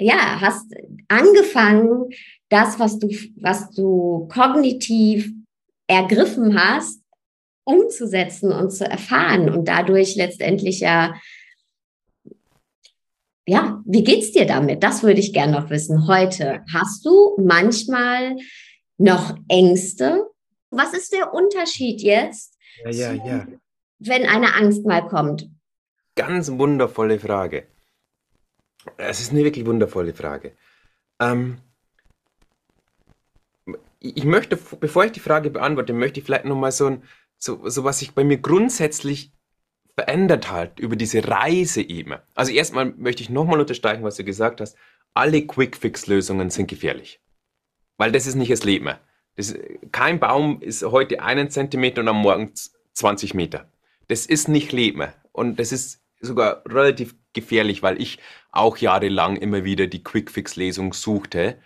ja, 0.00 0.40
hast 0.40 0.74
angefangen, 1.08 2.08
das, 2.48 2.78
was 2.78 2.98
du, 2.98 3.08
was 3.36 3.70
du 3.72 4.28
kognitiv 4.32 5.30
ergriffen 5.86 6.58
hast, 6.58 7.02
umzusetzen 7.64 8.50
und 8.50 8.70
zu 8.70 8.86
erfahren 8.86 9.50
und 9.50 9.68
dadurch 9.68 10.16
letztendlich 10.16 10.80
ja 10.80 11.14
ja, 13.46 13.82
wie 13.84 14.04
geht's 14.04 14.32
dir 14.32 14.46
damit? 14.46 14.82
Das 14.82 15.02
würde 15.02 15.20
ich 15.20 15.32
gerne 15.32 15.52
noch 15.52 15.70
wissen 15.70 16.06
heute. 16.06 16.60
Hast 16.72 17.04
du 17.04 17.36
manchmal 17.36 18.36
noch 19.00 19.36
Ängste? 19.48 20.30
Was 20.70 20.94
ist 20.94 21.12
der 21.12 21.34
Unterschied 21.34 22.00
jetzt, 22.00 22.56
ja, 22.84 23.12
ja, 23.12 23.12
ja. 23.12 23.46
wenn 23.98 24.26
eine 24.26 24.54
Angst 24.54 24.86
mal 24.86 25.08
kommt? 25.08 25.48
Ganz 26.14 26.50
wundervolle 26.50 27.18
Frage. 27.18 27.66
Es 28.96 29.20
ist 29.20 29.32
eine 29.32 29.42
wirklich 29.42 29.66
wundervolle 29.66 30.14
Frage. 30.14 30.52
Ähm, 31.18 31.58
ich 33.98 34.24
möchte, 34.24 34.56
bevor 34.56 35.04
ich 35.04 35.12
die 35.12 35.20
Frage 35.20 35.50
beantworte, 35.50 35.92
möchte 35.92 36.20
ich 36.20 36.26
vielleicht 36.26 36.44
nochmal 36.44 36.72
so, 36.72 36.86
ein, 36.86 37.02
so, 37.36 37.68
so 37.68 37.84
was 37.84 37.98
sich 37.98 38.14
bei 38.14 38.24
mir 38.24 38.38
grundsätzlich 38.38 39.32
verändert 39.94 40.50
hat 40.50 40.78
über 40.78 40.96
diese 40.96 41.26
Reise 41.26 41.82
eben. 41.82 42.14
Also 42.34 42.52
erstmal 42.52 42.86
möchte 42.96 43.22
ich 43.22 43.30
nochmal 43.30 43.60
unterstreichen, 43.60 44.04
was 44.04 44.16
du 44.16 44.24
gesagt 44.24 44.60
hast. 44.60 44.76
Alle 45.12 45.46
Quick-Fix-Lösungen 45.46 46.50
sind 46.50 46.68
gefährlich. 46.68 47.20
Weil 48.00 48.12
das 48.12 48.26
ist 48.26 48.34
nicht 48.34 48.50
das 48.50 48.64
Leben. 48.64 48.94
Das, 49.36 49.54
kein 49.92 50.20
Baum 50.20 50.62
ist 50.62 50.82
heute 50.82 51.20
einen 51.22 51.50
Zentimeter 51.50 52.00
und 52.00 52.08
am 52.08 52.22
Morgen 52.22 52.54
20 52.94 53.34
Meter. 53.34 53.70
Das 54.08 54.24
ist 54.24 54.48
nicht 54.48 54.72
Leben. 54.72 55.08
Und 55.32 55.60
das 55.60 55.70
ist 55.70 56.02
sogar 56.18 56.62
relativ 56.66 57.14
gefährlich, 57.34 57.82
weil 57.82 58.00
ich 58.00 58.18
auch 58.52 58.78
jahrelang 58.78 59.36
immer 59.36 59.64
wieder 59.64 59.86
die 59.86 60.02
Quick-Fix-Lesung 60.02 60.94
suchte, 60.94 61.58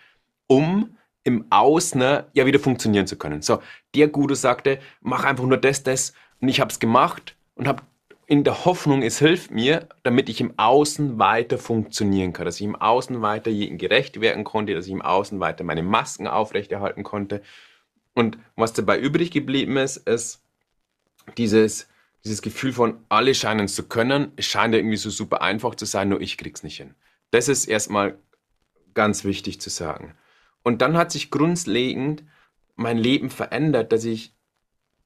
um 0.48 0.98
im 1.22 1.46
Außen 1.50 2.00
ja 2.32 2.46
wieder 2.46 2.58
funktionieren 2.58 3.06
zu 3.06 3.16
können. 3.16 3.40
So, 3.40 3.62
der 3.94 4.08
Guru 4.08 4.34
sagte, 4.34 4.80
mach 5.02 5.22
einfach 5.22 5.44
nur 5.44 5.58
das, 5.58 5.84
das. 5.84 6.14
Und 6.40 6.48
ich 6.48 6.58
habe 6.58 6.72
es 6.72 6.80
gemacht 6.80 7.36
und 7.54 7.68
habe 7.68 7.84
in 8.26 8.44
der 8.44 8.64
Hoffnung, 8.64 9.02
es 9.02 9.18
hilft 9.18 9.50
mir, 9.50 9.88
damit 10.02 10.28
ich 10.28 10.40
im 10.40 10.58
Außen 10.58 11.18
weiter 11.18 11.58
funktionieren 11.58 12.32
kann, 12.32 12.46
dass 12.46 12.56
ich 12.56 12.66
im 12.66 12.76
Außen 12.76 13.20
weiter 13.22 13.50
jedem 13.50 13.78
gerecht 13.78 14.20
werden 14.20 14.44
konnte, 14.44 14.74
dass 14.74 14.86
ich 14.86 14.92
im 14.92 15.02
Außen 15.02 15.40
weiter 15.40 15.64
meine 15.64 15.82
Masken 15.82 16.26
aufrechterhalten 16.26 17.02
konnte. 17.02 17.42
Und 18.14 18.38
was 18.56 18.72
dabei 18.72 18.98
übrig 18.98 19.30
geblieben 19.30 19.76
ist, 19.76 19.96
ist 19.98 20.42
dieses, 21.36 21.88
dieses 22.24 22.40
Gefühl 22.40 22.72
von, 22.72 22.98
alle 23.08 23.34
scheinen 23.34 23.66
es 23.66 23.74
zu 23.74 23.88
können, 23.88 24.32
es 24.36 24.46
scheint 24.46 24.74
irgendwie 24.74 24.96
so 24.96 25.10
super 25.10 25.42
einfach 25.42 25.74
zu 25.74 25.84
sein, 25.84 26.08
nur 26.08 26.20
ich 26.20 26.38
krieg's 26.38 26.62
nicht 26.62 26.78
hin. 26.78 26.94
Das 27.30 27.48
ist 27.48 27.66
erstmal 27.66 28.16
ganz 28.94 29.24
wichtig 29.24 29.60
zu 29.60 29.68
sagen. 29.68 30.14
Und 30.62 30.80
dann 30.80 30.96
hat 30.96 31.12
sich 31.12 31.30
grundlegend 31.30 32.24
mein 32.76 32.96
Leben 32.96 33.28
verändert, 33.28 33.92
dass 33.92 34.04
ich, 34.04 34.34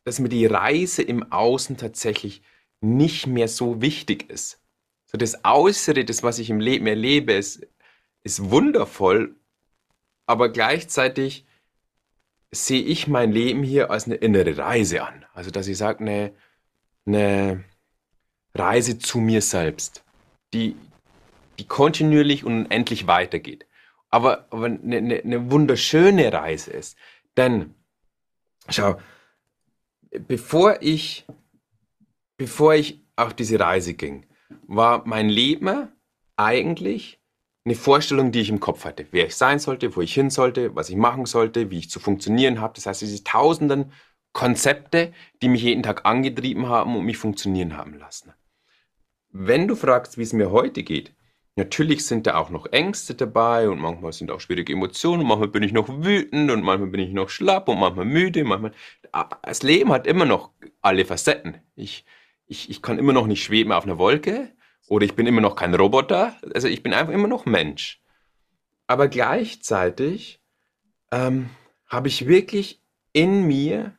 dass 0.05 0.21
mir 0.21 0.29
die 0.29 0.47
Reise 0.47 1.03
im 1.03 1.33
Außen 1.33 1.77
tatsächlich 1.77 2.43
nicht 2.81 3.27
mehr 3.27 3.49
so 3.49 3.81
wichtig 3.81 4.31
ist. 4.31 4.61
So 5.07 5.19
das 5.19 5.45
Äußere, 5.45 6.05
das, 6.05 6.23
was 6.23 6.39
ich 6.39 6.51
im 6.51 6.61
Leben 6.61 6.87
erlebe, 6.87 7.33
ist, 7.33 7.67
ist 8.23 8.51
wundervoll, 8.51 9.37
aber 10.27 10.51
gleichzeitig 10.51 11.47
sehe 12.51 12.83
ich 12.83 13.09
mein 13.09 13.33
Leben 13.33 13.63
hier 13.63 13.91
als 13.91 14.05
eine 14.07 14.17
innere 14.17 14.57
Reise 14.59 15.03
an. 15.03 15.25
Also, 15.35 15.51
dass 15.51 15.69
ich 15.69 15.79
sage, 15.79 16.01
eine, 16.01 16.33
eine 17.07 17.65
Reise 18.55 18.99
zu 18.99 19.19
mir 19.19 19.43
selbst, 19.43 20.05
die, 20.53 20.77
die 21.59 21.67
kontinuierlich 21.67 22.45
und 22.45 22.67
unendlich 22.67 23.07
weitergeht. 23.07 23.67
Aber, 24.11 24.47
aber 24.51 24.67
eine, 24.67 24.97
eine, 24.97 25.23
eine 25.23 25.51
wunderschöne 25.51 26.33
Reise 26.33 26.71
ist. 26.71 26.97
Denn, 27.37 27.75
schau, 28.69 28.99
bevor 30.11 30.79
ich 30.81 31.27
bevor 32.39 32.75
ich 32.75 33.05
auf 33.17 33.35
diese 33.35 33.61
Reise 33.61 33.93
ging, 33.93 34.25
war 34.67 35.07
mein 35.07 35.29
Leben 35.29 35.89
eigentlich 36.37 37.21
eine 37.65 37.75
Vorstellung, 37.75 38.33
die 38.33 38.41
ich 38.41 38.49
im 38.49 38.61
Kopf 38.61 38.87
hatte. 38.87 39.07
Wer 39.11 39.27
ich 39.27 39.37
sein 39.37 39.59
sollte, 39.59 39.95
wo 39.95 40.01
ich 40.01 40.15
hin 40.15 40.31
sollte, 40.31 40.75
was 40.75 40.89
ich 40.89 40.97
machen 40.97 41.27
sollte, 41.27 41.71
wie 41.71 41.79
ich 41.79 41.91
zu 41.91 42.01
funktionieren 42.01 42.61
habe. 42.61 42.73
Das 42.75 42.87
heißt, 42.87 43.03
diese 43.03 43.25
tausenden 43.25 43.93
Konzepte, 44.33 45.13
die 45.43 45.49
mich 45.49 45.63
jeden 45.63 45.83
Tag 45.83 46.07
angetrieben 46.07 46.69
haben 46.69 46.97
und 46.97 47.05
mich 47.05 47.19
funktionieren 47.19 47.77
haben 47.77 47.99
lassen. 47.99 48.33
Wenn 49.31 49.69
du 49.69 49.75
fragst, 49.75 50.17
wie 50.17 50.23
es 50.23 50.33
mir 50.33 50.51
heute 50.51 50.83
geht, 50.83 51.15
natürlich 51.57 52.07
sind 52.07 52.27
da 52.27 52.37
auch 52.37 52.49
noch 52.49 52.67
Ängste 52.67 53.15
dabei 53.15 53.69
und 53.69 53.81
manchmal 53.81 54.13
sind 54.13 54.31
auch 54.31 54.41
schwierige 54.41 54.73
Emotionen, 54.73 55.23
und 55.23 55.29
manchmal 55.29 55.49
bin 55.49 55.65
ich 55.65 55.73
noch 55.73 55.89
wütend 55.89 56.51
und 56.51 56.63
manchmal 56.63 56.89
bin 56.89 57.01
ich 57.01 57.13
noch 57.13 57.29
schlapp 57.29 57.69
und 57.69 57.81
manchmal 57.81 58.07
müde, 58.07 58.45
manchmal 58.45 58.73
das 59.43 59.63
Leben 59.63 59.93
hat 59.93 60.07
immer 60.07 60.25
noch 60.25 60.53
alle 60.81 61.05
Facetten. 61.05 61.59
Ich 61.75 62.05
ich, 62.49 62.71
ich 62.71 62.83
kann 62.83 62.99
immer 62.99 63.13
noch 63.13 63.27
nicht 63.27 63.45
schweben 63.45 63.73
auf 63.73 63.85
einer 63.85 63.99
Wolke 63.99 64.53
oder 64.89 65.05
ich 65.05 65.15
bin 65.15 65.27
immer 65.27 65.41
noch 65.41 65.55
kein 65.55 65.75
Roboter. 65.75 66.37
Also 66.55 66.67
ich 66.67 66.83
bin 66.83 66.95
einfach 66.95 67.13
immer 67.13 67.29
noch 67.29 67.47
Mensch. 67.47 68.03
Aber 68.87 69.09
gleichzeitig 69.09 70.41
ähm, 71.13 71.51
habe 71.87 72.09
ich 72.09 72.27
wirklich 72.27 72.83
in 73.13 73.47
mir 73.47 73.97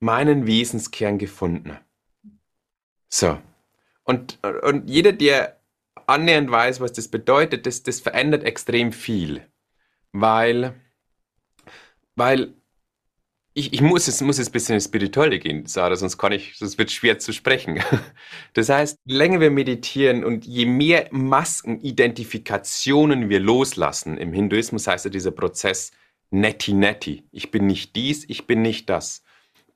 meinen 0.00 0.46
Wesenskern 0.46 1.18
gefunden. 1.18 1.78
So. 3.08 3.38
Und, 4.02 4.38
und 4.62 4.88
jeder, 4.88 5.12
der 5.12 5.60
annähernd 6.06 6.50
weiß, 6.50 6.80
was 6.80 6.92
das 6.92 7.08
bedeutet, 7.08 7.66
das, 7.66 7.82
das 7.82 8.00
verändert 8.00 8.42
extrem 8.44 8.92
viel. 8.92 9.46
Weil, 10.12 10.74
weil 12.16 12.54
ich, 13.58 13.72
ich 13.72 13.80
muss, 13.80 14.06
es, 14.06 14.20
muss 14.20 14.38
jetzt 14.38 14.50
ein 14.50 14.52
bisschen 14.52 14.76
ins 14.76 14.84
Spirituelle 14.84 15.40
gehen, 15.40 15.66
Sarah, 15.66 15.96
sonst 15.96 16.16
kann 16.16 16.30
ich, 16.30 16.56
sonst 16.56 16.78
wird 16.78 16.92
schwer 16.92 17.18
zu 17.18 17.32
sprechen. 17.32 17.82
Das 18.54 18.68
heißt, 18.68 18.96
je 19.04 19.16
länger 19.16 19.40
wir 19.40 19.50
meditieren 19.50 20.22
und 20.24 20.46
je 20.46 20.66
mehr 20.66 21.08
Maskenidentifikationen 21.10 23.28
wir 23.28 23.40
loslassen, 23.40 24.16
im 24.16 24.32
Hinduismus 24.32 24.86
heißt 24.86 25.06
ja 25.06 25.10
dieser 25.10 25.32
Prozess 25.32 25.90
Neti 26.30 26.72
Neti. 26.72 27.24
Ich 27.30 27.50
bin 27.50 27.66
nicht 27.66 27.96
dies, 27.96 28.24
ich 28.28 28.46
bin 28.46 28.62
nicht 28.62 28.88
das. 28.88 29.24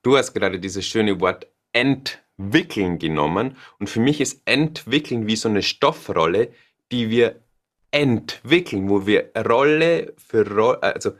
Du 0.01 0.15
hast 0.17 0.33
gerade 0.33 0.59
dieses 0.59 0.85
schöne 0.85 1.19
Wort 1.19 1.47
entwickeln 1.71 2.97
genommen 2.99 3.57
und 3.79 3.89
für 3.89 3.99
mich 3.99 4.21
ist 4.21 4.43
entwickeln 4.45 5.27
wie 5.27 5.35
so 5.35 5.49
eine 5.49 5.61
Stoffrolle, 5.61 6.53
die 6.91 7.09
wir 7.09 7.41
entwickeln, 7.91 8.87
wo 8.89 9.05
wir 9.05 9.31
Rolle 9.37 10.13
für 10.17 10.49
Rolle, 10.49 10.81
also 10.83 11.11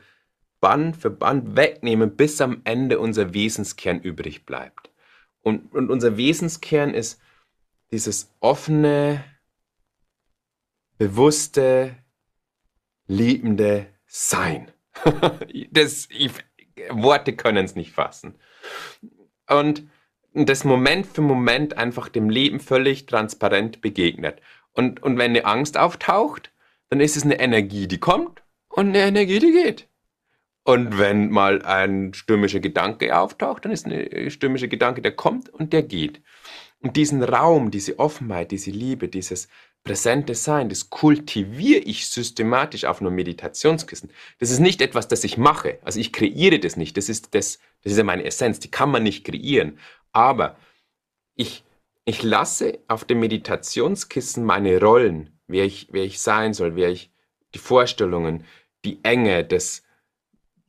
Band 0.64 0.96
für 0.96 1.10
Band 1.10 1.56
wegnehmen, 1.56 2.16
bis 2.16 2.40
am 2.40 2.62
Ende 2.64 2.98
unser 2.98 3.34
Wesenskern 3.34 4.00
übrig 4.00 4.46
bleibt. 4.46 4.90
Und, 5.42 5.70
und 5.74 5.90
unser 5.90 6.16
Wesenskern 6.16 6.94
ist 6.94 7.20
dieses 7.90 8.30
offene, 8.40 9.22
bewusste, 10.96 11.96
liebende 13.06 13.88
Sein. 14.06 14.72
das, 15.70 16.08
ich, 16.08 16.32
Worte 16.88 17.36
können 17.36 17.66
es 17.66 17.74
nicht 17.74 17.92
fassen. 17.92 18.34
Und 19.46 19.86
das 20.32 20.64
Moment 20.64 21.06
für 21.06 21.20
Moment 21.20 21.76
einfach 21.76 22.08
dem 22.08 22.30
Leben 22.30 22.58
völlig 22.58 23.04
transparent 23.04 23.82
begegnet. 23.82 24.40
Und, 24.72 25.02
und 25.02 25.18
wenn 25.18 25.32
eine 25.32 25.44
Angst 25.44 25.76
auftaucht, 25.76 26.52
dann 26.88 27.00
ist 27.00 27.18
es 27.18 27.24
eine 27.24 27.38
Energie, 27.38 27.86
die 27.86 28.00
kommt 28.00 28.42
und 28.70 28.88
eine 28.88 29.00
Energie, 29.00 29.40
die 29.40 29.52
geht. 29.52 29.88
Und 30.64 30.98
wenn 30.98 31.30
mal 31.30 31.62
ein 31.62 32.14
stürmischer 32.14 32.60
Gedanke 32.60 33.16
auftaucht, 33.16 33.64
dann 33.64 33.72
ist 33.72 33.86
ein 33.86 34.30
stürmischer 34.30 34.68
Gedanke, 34.68 35.02
der 35.02 35.12
kommt 35.12 35.50
und 35.50 35.74
der 35.74 35.82
geht. 35.82 36.22
Und 36.80 36.96
diesen 36.96 37.22
Raum, 37.22 37.70
diese 37.70 37.98
Offenheit, 37.98 38.50
diese 38.50 38.70
Liebe, 38.70 39.08
dieses 39.08 39.48
präsente 39.84 40.34
Sein, 40.34 40.70
das 40.70 40.88
kultiviere 40.88 41.80
ich 41.80 42.08
systematisch 42.08 42.86
auf 42.86 43.00
einem 43.00 43.14
Meditationskissen. 43.14 44.10
Das 44.38 44.50
ist 44.50 44.58
nicht 44.58 44.80
etwas, 44.80 45.06
das 45.06 45.22
ich 45.24 45.36
mache. 45.36 45.78
Also 45.82 46.00
ich 46.00 46.12
kreiere 46.12 46.58
das 46.58 46.76
nicht. 46.76 46.96
Das 46.96 47.10
ist, 47.10 47.34
das, 47.34 47.58
das 47.82 47.92
ist 47.92 47.98
ja 47.98 48.04
meine 48.04 48.24
Essenz. 48.24 48.58
Die 48.58 48.70
kann 48.70 48.90
man 48.90 49.02
nicht 49.02 49.24
kreieren. 49.24 49.78
Aber 50.12 50.56
ich, 51.36 51.62
ich 52.06 52.22
lasse 52.22 52.78
auf 52.88 53.04
dem 53.04 53.20
Meditationskissen 53.20 54.44
meine 54.44 54.80
Rollen, 54.80 55.38
wer 55.46 55.64
ich, 55.64 55.88
wer 55.90 56.04
ich 56.04 56.20
sein 56.20 56.54
soll, 56.54 56.74
wer 56.74 56.88
ich, 56.88 57.10
die 57.54 57.58
Vorstellungen, 57.58 58.44
die 58.84 59.00
Enge, 59.04 59.44
das, 59.44 59.83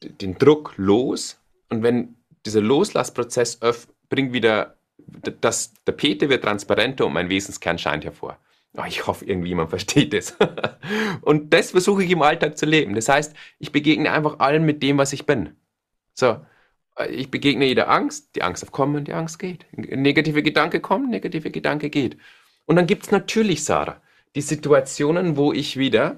den 0.10 0.38
Druck 0.38 0.74
los. 0.78 1.40
Und 1.70 1.84
wenn 1.84 2.16
dieser 2.46 2.62
Loslassprozess 2.62 3.60
bringt 4.10 4.34
wieder, 4.34 4.76
das, 5.42 5.74
der 5.86 5.94
Peter 5.94 6.30
wird 6.30 6.44
transparenter 6.44 7.06
und 7.06 7.14
mein 7.14 7.30
Wesenskern 7.30 7.78
scheint 7.78 8.06
hervor. 8.06 8.38
Oh, 8.78 8.84
ich 8.88 9.08
hoffe, 9.08 9.26
irgendwie 9.26 9.56
man 9.56 9.70
versteht 9.70 10.14
das. 10.14 10.36
und 11.22 11.54
das 11.54 11.72
versuche 11.72 12.04
ich 12.04 12.12
im 12.12 12.22
Alltag 12.22 12.58
zu 12.58 12.66
leben. 12.66 12.94
Das 12.94 13.08
heißt, 13.08 13.36
ich 13.60 13.72
begegne 13.72 14.12
einfach 14.12 14.40
allen 14.40 14.66
mit 14.66 14.84
dem, 14.84 14.98
was 14.98 15.14
ich 15.14 15.26
bin. 15.26 15.56
So, 16.14 16.38
ich 17.10 17.32
begegne 17.32 17.66
jeder 17.66 17.90
Angst, 17.90 18.36
die 18.36 18.42
Angst 18.42 18.64
darf 18.64 18.72
kommen, 18.72 19.06
die 19.06 19.14
Angst 19.14 19.40
geht. 19.40 19.66
Negative 19.72 20.44
Gedanke 20.44 20.80
kommt, 20.80 21.10
negative 21.10 21.52
Gedanke 21.52 21.90
geht. 21.90 22.18
Und 22.66 22.76
dann 22.76 22.88
gibt 22.88 23.04
es 23.04 23.12
natürlich, 23.12 23.64
Sarah, 23.64 24.02
die 24.36 24.42
Situationen, 24.42 25.38
wo 25.38 25.54
ich 25.54 25.78
wieder 25.78 26.18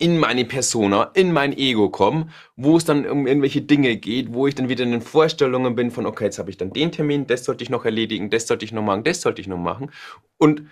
in 0.00 0.18
meine 0.18 0.46
Persona, 0.46 1.10
in 1.14 1.30
mein 1.30 1.56
Ego 1.56 1.90
komme, 1.90 2.28
wo 2.56 2.78
es 2.78 2.86
dann 2.86 3.06
um 3.06 3.26
irgendwelche 3.26 3.60
Dinge 3.60 3.96
geht, 3.98 4.32
wo 4.32 4.46
ich 4.46 4.54
dann 4.54 4.70
wieder 4.70 4.82
in 4.82 4.92
den 4.92 5.02
Vorstellungen 5.02 5.74
bin 5.74 5.90
von, 5.90 6.06
okay, 6.06 6.24
jetzt 6.24 6.38
habe 6.38 6.50
ich 6.50 6.56
dann 6.56 6.72
den 6.72 6.90
Termin, 6.90 7.26
das 7.26 7.44
sollte 7.44 7.62
ich 7.62 7.70
noch 7.70 7.84
erledigen, 7.84 8.30
das 8.30 8.46
sollte 8.46 8.64
ich 8.64 8.72
noch 8.72 8.82
machen, 8.82 9.04
das 9.04 9.20
sollte 9.20 9.42
ich 9.42 9.46
noch 9.46 9.58
machen. 9.58 9.92
Und, 10.38 10.62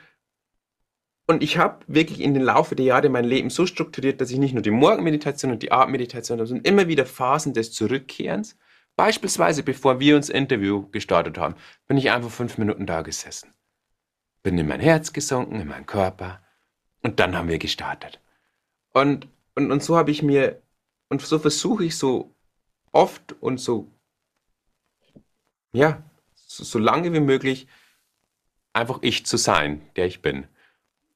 und 1.26 1.42
ich 1.42 1.58
habe 1.58 1.84
wirklich 1.88 2.20
in 2.20 2.32
den 2.32 2.42
Laufe 2.42 2.74
der 2.74 2.86
Jahre 2.86 3.10
mein 3.10 3.26
Leben 3.26 3.50
so 3.50 3.66
strukturiert, 3.66 4.20
dass 4.22 4.30
ich 4.30 4.38
nicht 4.38 4.54
nur 4.54 4.62
die 4.62 4.70
Morgenmeditation 4.70 5.52
und 5.52 5.62
die 5.62 5.72
Abendmeditation 5.72 6.38
habe, 6.38 6.46
sondern 6.46 6.64
immer 6.64 6.88
wieder 6.88 7.04
Phasen 7.04 7.52
des 7.52 7.72
Zurückkehrens. 7.72 8.56
Beispielsweise, 8.96 9.62
bevor 9.62 10.00
wir 10.00 10.16
uns 10.16 10.30
Interview 10.30 10.88
gestartet 10.90 11.36
haben, 11.36 11.54
bin 11.86 11.98
ich 11.98 12.10
einfach 12.10 12.30
fünf 12.30 12.56
Minuten 12.56 12.86
da 12.86 13.02
gesessen. 13.02 13.52
Bin 14.42 14.56
in 14.56 14.66
mein 14.66 14.80
Herz 14.80 15.12
gesunken, 15.12 15.60
in 15.60 15.68
meinen 15.68 15.86
Körper. 15.86 16.40
Und 17.02 17.20
dann 17.20 17.36
haben 17.36 17.48
wir 17.48 17.58
gestartet. 17.58 18.20
Und, 18.92 19.28
und, 19.54 19.70
und 19.70 19.82
so 19.82 19.96
habe 19.96 20.10
ich 20.10 20.22
mir, 20.22 20.62
und 21.08 21.22
so 21.22 21.38
versuche 21.38 21.84
ich 21.84 21.96
so 21.96 22.34
oft 22.92 23.34
und 23.40 23.58
so, 23.58 23.90
ja, 25.72 26.02
so, 26.34 26.64
so 26.64 26.78
lange 26.78 27.12
wie 27.12 27.20
möglich 27.20 27.68
einfach 28.72 28.98
ich 29.02 29.26
zu 29.26 29.36
sein, 29.36 29.88
der 29.96 30.06
ich 30.06 30.22
bin. 30.22 30.46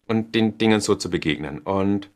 Und 0.06 0.34
den 0.34 0.58
Dingen 0.58 0.80
so 0.80 0.94
zu 0.94 1.10
begegnen. 1.10 1.60
Und, 1.60 2.10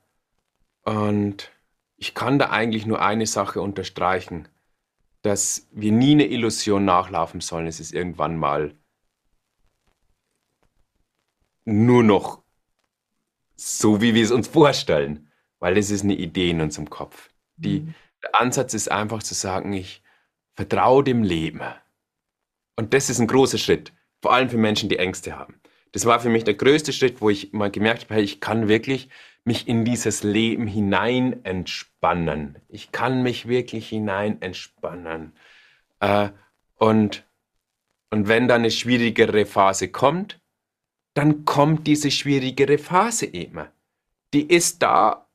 und 0.83 1.51
ich 1.97 2.15
kann 2.15 2.39
da 2.39 2.51
eigentlich 2.51 2.85
nur 2.85 3.01
eine 3.01 3.27
Sache 3.27 3.61
unterstreichen, 3.61 4.49
dass 5.23 5.67
wir 5.73 5.93
nie 5.93 6.13
eine 6.13 6.27
Illusion 6.27 6.85
nachlaufen 6.85 7.41
sollen. 7.41 7.67
Es 7.67 7.81
ist 7.81 7.95
irgendwann 7.95 8.37
mal 8.37 8.75
nur 11.65 12.03
noch 12.03 12.43
so, 13.57 14.01
wie 14.01 14.15
wir 14.15 14.25
es 14.25 14.31
uns 14.31 14.47
vorstellen 14.47 15.26
weil 15.67 15.79
es 15.79 15.91
ist 15.91 16.05
eine 16.05 16.15
Idee 16.15 16.51
in 16.51 16.61
unserem 16.61 16.89
Kopf. 16.89 17.29
Die, 17.57 17.81
mhm. 17.81 17.95
Der 18.23 18.41
Ansatz 18.41 18.73
ist 18.73 18.89
einfach 18.89 19.21
zu 19.21 19.35
sagen, 19.35 19.73
ich 19.73 20.01
vertraue 20.55 21.03
dem 21.03 21.25
Leben. 21.25 21.61
Und 22.77 22.95
das 22.95 23.11
ist 23.11 23.19
ein 23.19 23.27
großer 23.27 23.59
Schritt, 23.59 23.93
vor 24.23 24.33
allem 24.33 24.49
für 24.49 24.59
Menschen, 24.59 24.89
die 24.89 25.01
Ängste 25.01 25.37
haben. 25.37 25.61
Das 25.91 26.05
war 26.05 26.21
für 26.21 26.29
mich 26.29 26.45
der 26.45 26.55
größte 26.55 26.93
Schritt, 26.93 27.21
wo 27.21 27.31
ich 27.31 27.53
mal 27.53 27.73
gemerkt 27.73 28.05
habe, 28.05 28.15
hey, 28.15 28.23
ich 28.23 28.41
kann 28.41 28.69
wirklich 28.69 29.09
mich 29.43 29.67
in 29.67 29.85
dieses 29.85 30.23
Leben 30.23 30.69
hinein 30.69 31.45
entspannen. 31.45 32.61
Ich 32.69 32.93
kann 32.93 33.25
mich 33.25 33.49
wirklich 33.49 33.89
hinein 33.89 34.41
entspannen. 34.43 35.33
Äh, 35.99 36.29
und, 36.77 37.25
und 38.11 38.29
wenn 38.29 38.47
dann 38.47 38.61
eine 38.61 38.71
schwierigere 38.71 39.47
Phase 39.47 39.89
kommt, 39.89 40.39
dann 41.15 41.45
kommt 41.45 41.89
diese 41.89 42.13
schwierigere 42.13 42.79
Phase 42.79 43.27
eben. 43.27 43.67
Die 44.33 44.47
ist 44.47 44.81
da 44.85 45.26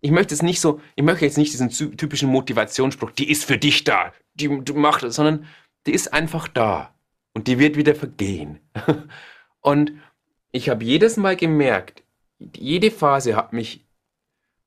ich 0.00 0.10
möchte 0.10 0.34
es 0.34 0.42
nicht 0.42 0.60
so, 0.60 0.80
ich 0.96 1.04
möchte 1.04 1.24
jetzt 1.24 1.38
nicht 1.38 1.52
diesen 1.52 1.70
typischen 1.70 2.30
Motivationsspruch, 2.30 3.10
die 3.10 3.30
ist 3.30 3.44
für 3.44 3.58
dich 3.58 3.84
da, 3.84 4.12
die, 4.34 4.48
du 4.48 4.74
machst 4.74 5.12
sondern 5.12 5.46
die 5.86 5.92
ist 5.92 6.12
einfach 6.12 6.48
da 6.48 6.94
und 7.34 7.46
die 7.46 7.58
wird 7.58 7.76
wieder 7.76 7.94
vergehen. 7.94 8.60
und 9.60 9.92
ich 10.52 10.68
habe 10.68 10.84
jedes 10.84 11.16
Mal 11.16 11.36
gemerkt, 11.36 12.02
jede 12.56 12.90
Phase 12.90 13.36
hat 13.36 13.52
mich, 13.52 13.86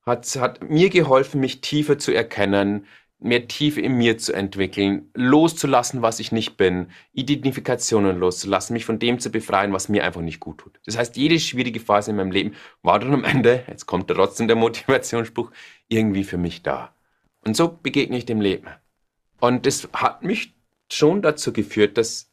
hat, 0.02 0.26
hat 0.36 0.62
mir 0.68 0.90
geholfen, 0.90 1.40
mich 1.40 1.60
tiefer 1.60 1.98
zu 1.98 2.12
erkennen, 2.12 2.86
mehr 3.24 3.48
Tiefe 3.48 3.80
in 3.80 3.96
mir 3.96 4.18
zu 4.18 4.34
entwickeln, 4.34 5.10
loszulassen, 5.14 6.02
was 6.02 6.20
ich 6.20 6.30
nicht 6.30 6.56
bin, 6.56 6.90
Identifikationen 7.12 8.18
loszulassen, 8.18 8.74
mich 8.74 8.84
von 8.84 8.98
dem 8.98 9.18
zu 9.18 9.30
befreien, 9.30 9.72
was 9.72 9.88
mir 9.88 10.04
einfach 10.04 10.20
nicht 10.20 10.40
gut 10.40 10.58
tut. 10.58 10.78
Das 10.84 10.98
heißt, 10.98 11.16
jede 11.16 11.40
schwierige 11.40 11.80
Phase 11.80 12.10
in 12.10 12.18
meinem 12.18 12.30
Leben 12.30 12.54
war 12.82 12.98
dann 12.98 13.14
am 13.14 13.24
Ende, 13.24 13.64
jetzt 13.66 13.86
kommt 13.86 14.08
trotzdem 14.08 14.46
der 14.46 14.56
Motivationsspruch, 14.56 15.50
irgendwie 15.88 16.24
für 16.24 16.36
mich 16.36 16.62
da. 16.62 16.94
Und 17.40 17.56
so 17.56 17.78
begegne 17.82 18.18
ich 18.18 18.26
dem 18.26 18.40
Leben. 18.40 18.68
Und 19.40 19.64
das 19.66 19.88
hat 19.92 20.22
mich 20.22 20.54
schon 20.92 21.22
dazu 21.22 21.52
geführt, 21.52 21.96
dass 21.96 22.30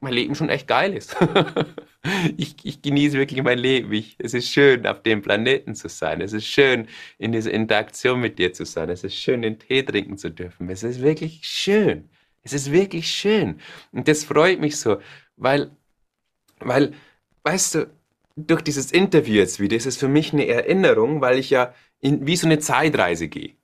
mein 0.00 0.12
Leben 0.12 0.34
schon 0.36 0.48
echt 0.48 0.68
geil 0.68 0.94
ist. 0.94 1.16
ich, 2.36 2.56
ich 2.62 2.82
genieße 2.82 3.18
wirklich 3.18 3.42
mein 3.42 3.58
Leben. 3.58 3.92
Ich, 3.92 4.16
es 4.18 4.34
ist 4.34 4.50
schön, 4.50 4.86
auf 4.86 5.02
dem 5.02 5.22
Planeten 5.22 5.74
zu 5.74 5.88
sein. 5.88 6.20
Es 6.20 6.32
ist 6.32 6.46
schön, 6.46 6.86
in 7.18 7.32
dieser 7.32 7.52
Interaktion 7.52 8.20
mit 8.20 8.38
dir 8.38 8.52
zu 8.52 8.64
sein. 8.64 8.90
Es 8.90 9.04
ist 9.04 9.14
schön, 9.14 9.42
den 9.42 9.58
Tee 9.58 9.82
trinken 9.82 10.18
zu 10.18 10.30
dürfen. 10.30 10.68
Es 10.68 10.82
ist 10.82 11.00
wirklich 11.00 11.40
schön. 11.42 12.08
Es 12.42 12.52
ist 12.52 12.72
wirklich 12.72 13.08
schön. 13.08 13.60
Und 13.92 14.06
das 14.06 14.24
freut 14.24 14.60
mich 14.60 14.76
so, 14.76 14.98
weil, 15.36 15.70
weil, 16.60 16.92
weißt 17.42 17.74
du, 17.74 17.90
durch 18.36 18.62
dieses 18.62 18.90
Interview 18.92 19.34
jetzt 19.36 19.60
wieder 19.60 19.76
ist 19.76 19.86
es 19.86 19.96
für 19.96 20.08
mich 20.08 20.32
eine 20.32 20.46
Erinnerung, 20.46 21.20
weil 21.20 21.38
ich 21.38 21.50
ja 21.50 21.72
in, 22.00 22.26
wie 22.26 22.36
so 22.36 22.46
eine 22.46 22.58
Zeitreise 22.58 23.28
gehe. 23.28 23.54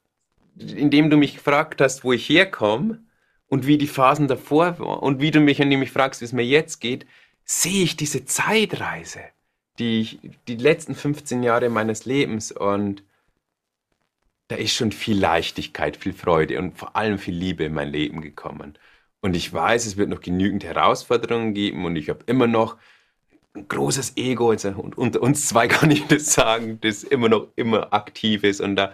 Indem 0.56 1.10
du 1.10 1.16
mich 1.16 1.34
gefragt 1.34 1.80
hast, 1.80 2.04
wo 2.04 2.12
ich 2.12 2.28
herkomme, 2.28 3.02
und 3.50 3.66
wie 3.66 3.76
die 3.76 3.88
Phasen 3.88 4.28
davor 4.28 4.78
waren 4.78 5.00
und 5.00 5.20
wie 5.20 5.32
du 5.32 5.40
mich 5.40 5.60
an 5.60 5.68
mich 5.68 5.90
fragst, 5.90 6.20
wie 6.20 6.24
es 6.24 6.32
mir 6.32 6.44
jetzt 6.44 6.78
geht, 6.78 7.04
sehe 7.50 7.82
ich 7.82 7.96
diese 7.96 8.24
Zeitreise, 8.26 9.22
die 9.80 10.00
ich, 10.02 10.20
die 10.46 10.54
letzten 10.54 10.94
15 10.94 11.42
Jahre 11.42 11.68
meines 11.68 12.04
Lebens 12.04 12.52
und 12.52 13.02
da 14.46 14.54
ist 14.54 14.72
schon 14.72 14.92
viel 14.92 15.18
Leichtigkeit, 15.18 15.96
viel 15.96 16.12
Freude 16.12 16.60
und 16.60 16.78
vor 16.78 16.94
allem 16.94 17.18
viel 17.18 17.34
Liebe 17.34 17.64
in 17.64 17.74
mein 17.74 17.88
Leben 17.88 18.20
gekommen. 18.20 18.78
Und 19.20 19.34
ich 19.34 19.52
weiß, 19.52 19.84
es 19.86 19.96
wird 19.96 20.10
noch 20.10 20.20
genügend 20.20 20.62
Herausforderungen 20.62 21.52
geben 21.52 21.84
und 21.84 21.96
ich 21.96 22.08
habe 22.08 22.22
immer 22.26 22.46
noch 22.46 22.76
ein 23.54 23.66
großes 23.66 24.16
Ego, 24.16 24.50
also 24.50 24.68
unter 24.94 25.20
uns 25.20 25.48
zwei 25.48 25.66
kann 25.68 25.90
ich 25.90 26.06
das 26.06 26.32
sagen, 26.32 26.80
das 26.80 27.02
immer 27.02 27.28
noch 27.28 27.48
immer 27.56 27.92
aktiv 27.92 28.44
ist 28.44 28.60
und, 28.60 28.76
da, 28.76 28.92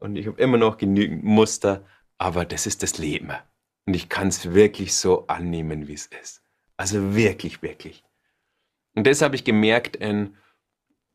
und 0.00 0.16
ich 0.16 0.26
habe 0.26 0.42
immer 0.42 0.58
noch 0.58 0.78
genügend 0.78 1.22
Muster, 1.22 1.84
aber 2.18 2.44
das 2.44 2.66
ist 2.66 2.82
das 2.82 2.98
Leben. 2.98 3.30
Und 3.86 3.94
ich 3.94 4.08
kann 4.08 4.28
es 4.28 4.52
wirklich 4.52 4.94
so 4.94 5.28
annehmen, 5.28 5.86
wie 5.86 5.94
es 5.94 6.06
ist. 6.06 6.43
Also 6.76 7.14
wirklich, 7.14 7.62
wirklich. 7.62 8.04
Und 8.94 9.06
das 9.06 9.22
habe 9.22 9.36
ich 9.36 9.44
gemerkt, 9.44 9.96
in, 9.96 10.36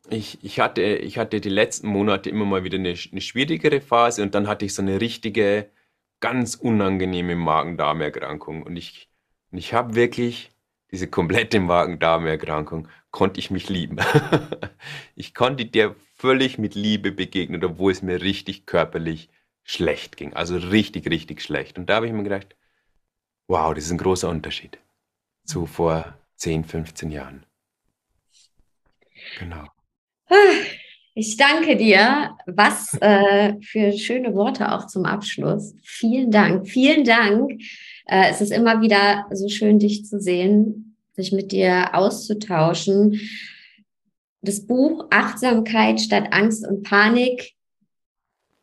ich, 0.09 0.43
ich, 0.43 0.59
hatte, 0.59 0.81
ich 0.81 1.17
hatte 1.17 1.41
die 1.41 1.49
letzten 1.49 1.87
Monate 1.87 2.29
immer 2.29 2.45
mal 2.45 2.63
wieder 2.63 2.77
eine, 2.77 2.95
eine 3.11 3.21
schwierigere 3.21 3.81
Phase 3.81 4.23
und 4.23 4.35
dann 4.35 4.47
hatte 4.47 4.65
ich 4.65 4.73
so 4.73 4.81
eine 4.81 5.01
richtige, 5.01 5.69
ganz 6.19 6.55
unangenehme 6.55 7.35
Magen-Darm-Erkrankung. 7.35 8.63
Und 8.63 8.75
ich, 8.75 9.09
ich 9.51 9.73
habe 9.73 9.95
wirklich 9.95 10.51
diese 10.91 11.07
komplette 11.07 11.59
Magen-Darm-Erkrankung, 11.59 12.87
konnte 13.11 13.39
ich 13.39 13.51
mich 13.51 13.69
lieben. 13.69 13.97
ich 15.15 15.33
konnte 15.33 15.65
dir 15.65 15.95
völlig 16.15 16.57
mit 16.57 16.75
Liebe 16.75 17.11
begegnen, 17.11 17.63
obwohl 17.63 17.91
es 17.91 18.01
mir 18.01 18.21
richtig 18.21 18.65
körperlich 18.65 19.29
schlecht 19.63 20.17
ging. 20.17 20.33
Also 20.33 20.57
richtig, 20.57 21.09
richtig 21.09 21.41
schlecht. 21.41 21.77
Und 21.77 21.89
da 21.89 21.95
habe 21.95 22.07
ich 22.07 22.13
mir 22.13 22.23
gedacht, 22.23 22.55
wow, 23.47 23.73
das 23.73 23.85
ist 23.85 23.91
ein 23.91 23.97
großer 23.97 24.29
Unterschied 24.29 24.79
zu 25.49 25.65
vor 25.65 26.17
10, 26.37 26.63
15 26.63 27.11
Jahren. 27.11 27.45
Genau. 29.39 29.65
Ich 31.15 31.35
danke 31.35 31.75
dir. 31.75 32.37
Was 32.45 32.93
äh, 33.01 33.55
für 33.61 33.91
schöne 33.97 34.33
Worte 34.35 34.71
auch 34.71 34.87
zum 34.87 35.05
Abschluss. 35.05 35.73
Vielen 35.83 36.31
Dank. 36.31 36.67
Vielen 36.69 37.03
Dank. 37.03 37.51
Äh, 38.05 38.29
es 38.29 38.41
ist 38.41 38.51
immer 38.51 38.81
wieder 38.81 39.25
so 39.31 39.49
schön, 39.49 39.79
dich 39.79 40.05
zu 40.05 40.21
sehen, 40.21 40.95
sich 41.13 41.31
mit 41.31 41.51
dir 41.51 41.93
auszutauschen. 41.93 43.19
Das 44.41 44.65
Buch 44.65 45.07
Achtsamkeit 45.09 45.99
statt 45.99 46.27
Angst 46.31 46.65
und 46.65 46.83
Panik 46.83 47.55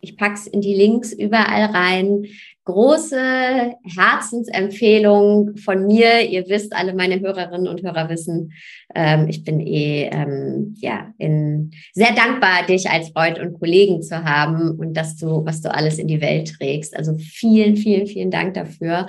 ich 0.07 0.17
packe 0.17 0.35
es 0.35 0.47
in 0.47 0.61
die 0.61 0.75
Links 0.75 1.13
überall 1.13 1.65
rein. 1.65 2.27
Große 2.67 3.75
Herzensempfehlung 3.85 5.57
von 5.57 5.87
mir. 5.87 6.29
Ihr 6.29 6.49
wisst, 6.49 6.75
alle 6.75 6.95
meine 6.95 7.21
Hörerinnen 7.21 7.69
und 7.69 7.85
Hörer 7.85 8.09
wissen, 8.09 8.53
ähm, 8.93 9.29
ich 9.29 9.45
bin 9.45 9.61
eh 9.61 10.11
ähm, 10.11 10.75
ja 10.77 11.15
in, 11.17 11.71
sehr 11.93 12.13
dankbar, 12.13 12.67
dich 12.69 12.91
als 12.91 13.11
Freund 13.11 13.39
und 13.39 13.61
Kollegen 13.61 14.03
zu 14.03 14.25
haben 14.25 14.73
und 14.81 14.95
dass 14.95 15.17
du, 15.17 15.45
was 15.45 15.61
du 15.61 15.73
alles 15.73 16.01
in 16.01 16.09
die 16.09 16.21
Welt 16.21 16.55
trägst. 16.59 16.97
Also 16.97 17.15
vielen, 17.19 17.77
vielen, 17.77 18.09
vielen 18.09 18.33
Dank 18.33 18.55
dafür. 18.55 19.07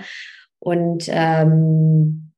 Und 0.60 1.05
ähm, 1.08 2.34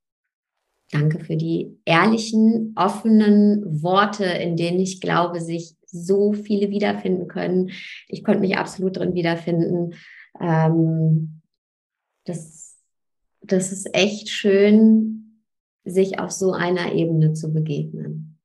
danke 0.90 1.20
für 1.20 1.36
die 1.36 1.78
ehrlichen, 1.84 2.74
offenen 2.78 3.84
Worte, 3.84 4.24
in 4.24 4.56
denen 4.56 4.80
ich 4.80 5.02
glaube, 5.02 5.42
sich 5.42 5.76
so 5.86 6.32
viele 6.32 6.70
wiederfinden 6.70 7.28
können. 7.28 7.72
Ich 8.08 8.24
konnte 8.24 8.40
mich 8.40 8.56
absolut 8.56 8.96
drin 8.96 9.16
wiederfinden. 9.16 9.96
Ähm, 10.40 11.42
das, 12.26 12.78
das 13.42 13.72
ist 13.72 13.94
echt 13.94 14.30
schön, 14.30 15.44
sich 15.84 16.20
auf 16.20 16.32
so 16.32 16.52
einer 16.52 16.94
Ebene 16.94 17.34
zu 17.34 17.52
begegnen. 17.52 18.38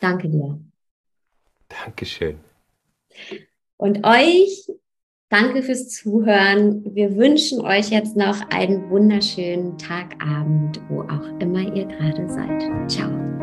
Danke 0.00 0.28
dir. 0.28 0.60
Dankeschön. 1.68 2.38
Und 3.76 4.04
euch, 4.04 4.70
danke 5.28 5.62
fürs 5.62 5.88
Zuhören. 5.88 6.94
Wir 6.94 7.16
wünschen 7.16 7.60
euch 7.60 7.90
jetzt 7.90 8.16
noch 8.16 8.40
einen 8.50 8.90
wunderschönen 8.90 9.78
Tagabend, 9.78 10.80
wo 10.88 11.02
auch 11.02 11.40
immer 11.40 11.74
ihr 11.74 11.86
gerade 11.86 12.28
seid. 12.28 12.90
Ciao. 12.90 13.37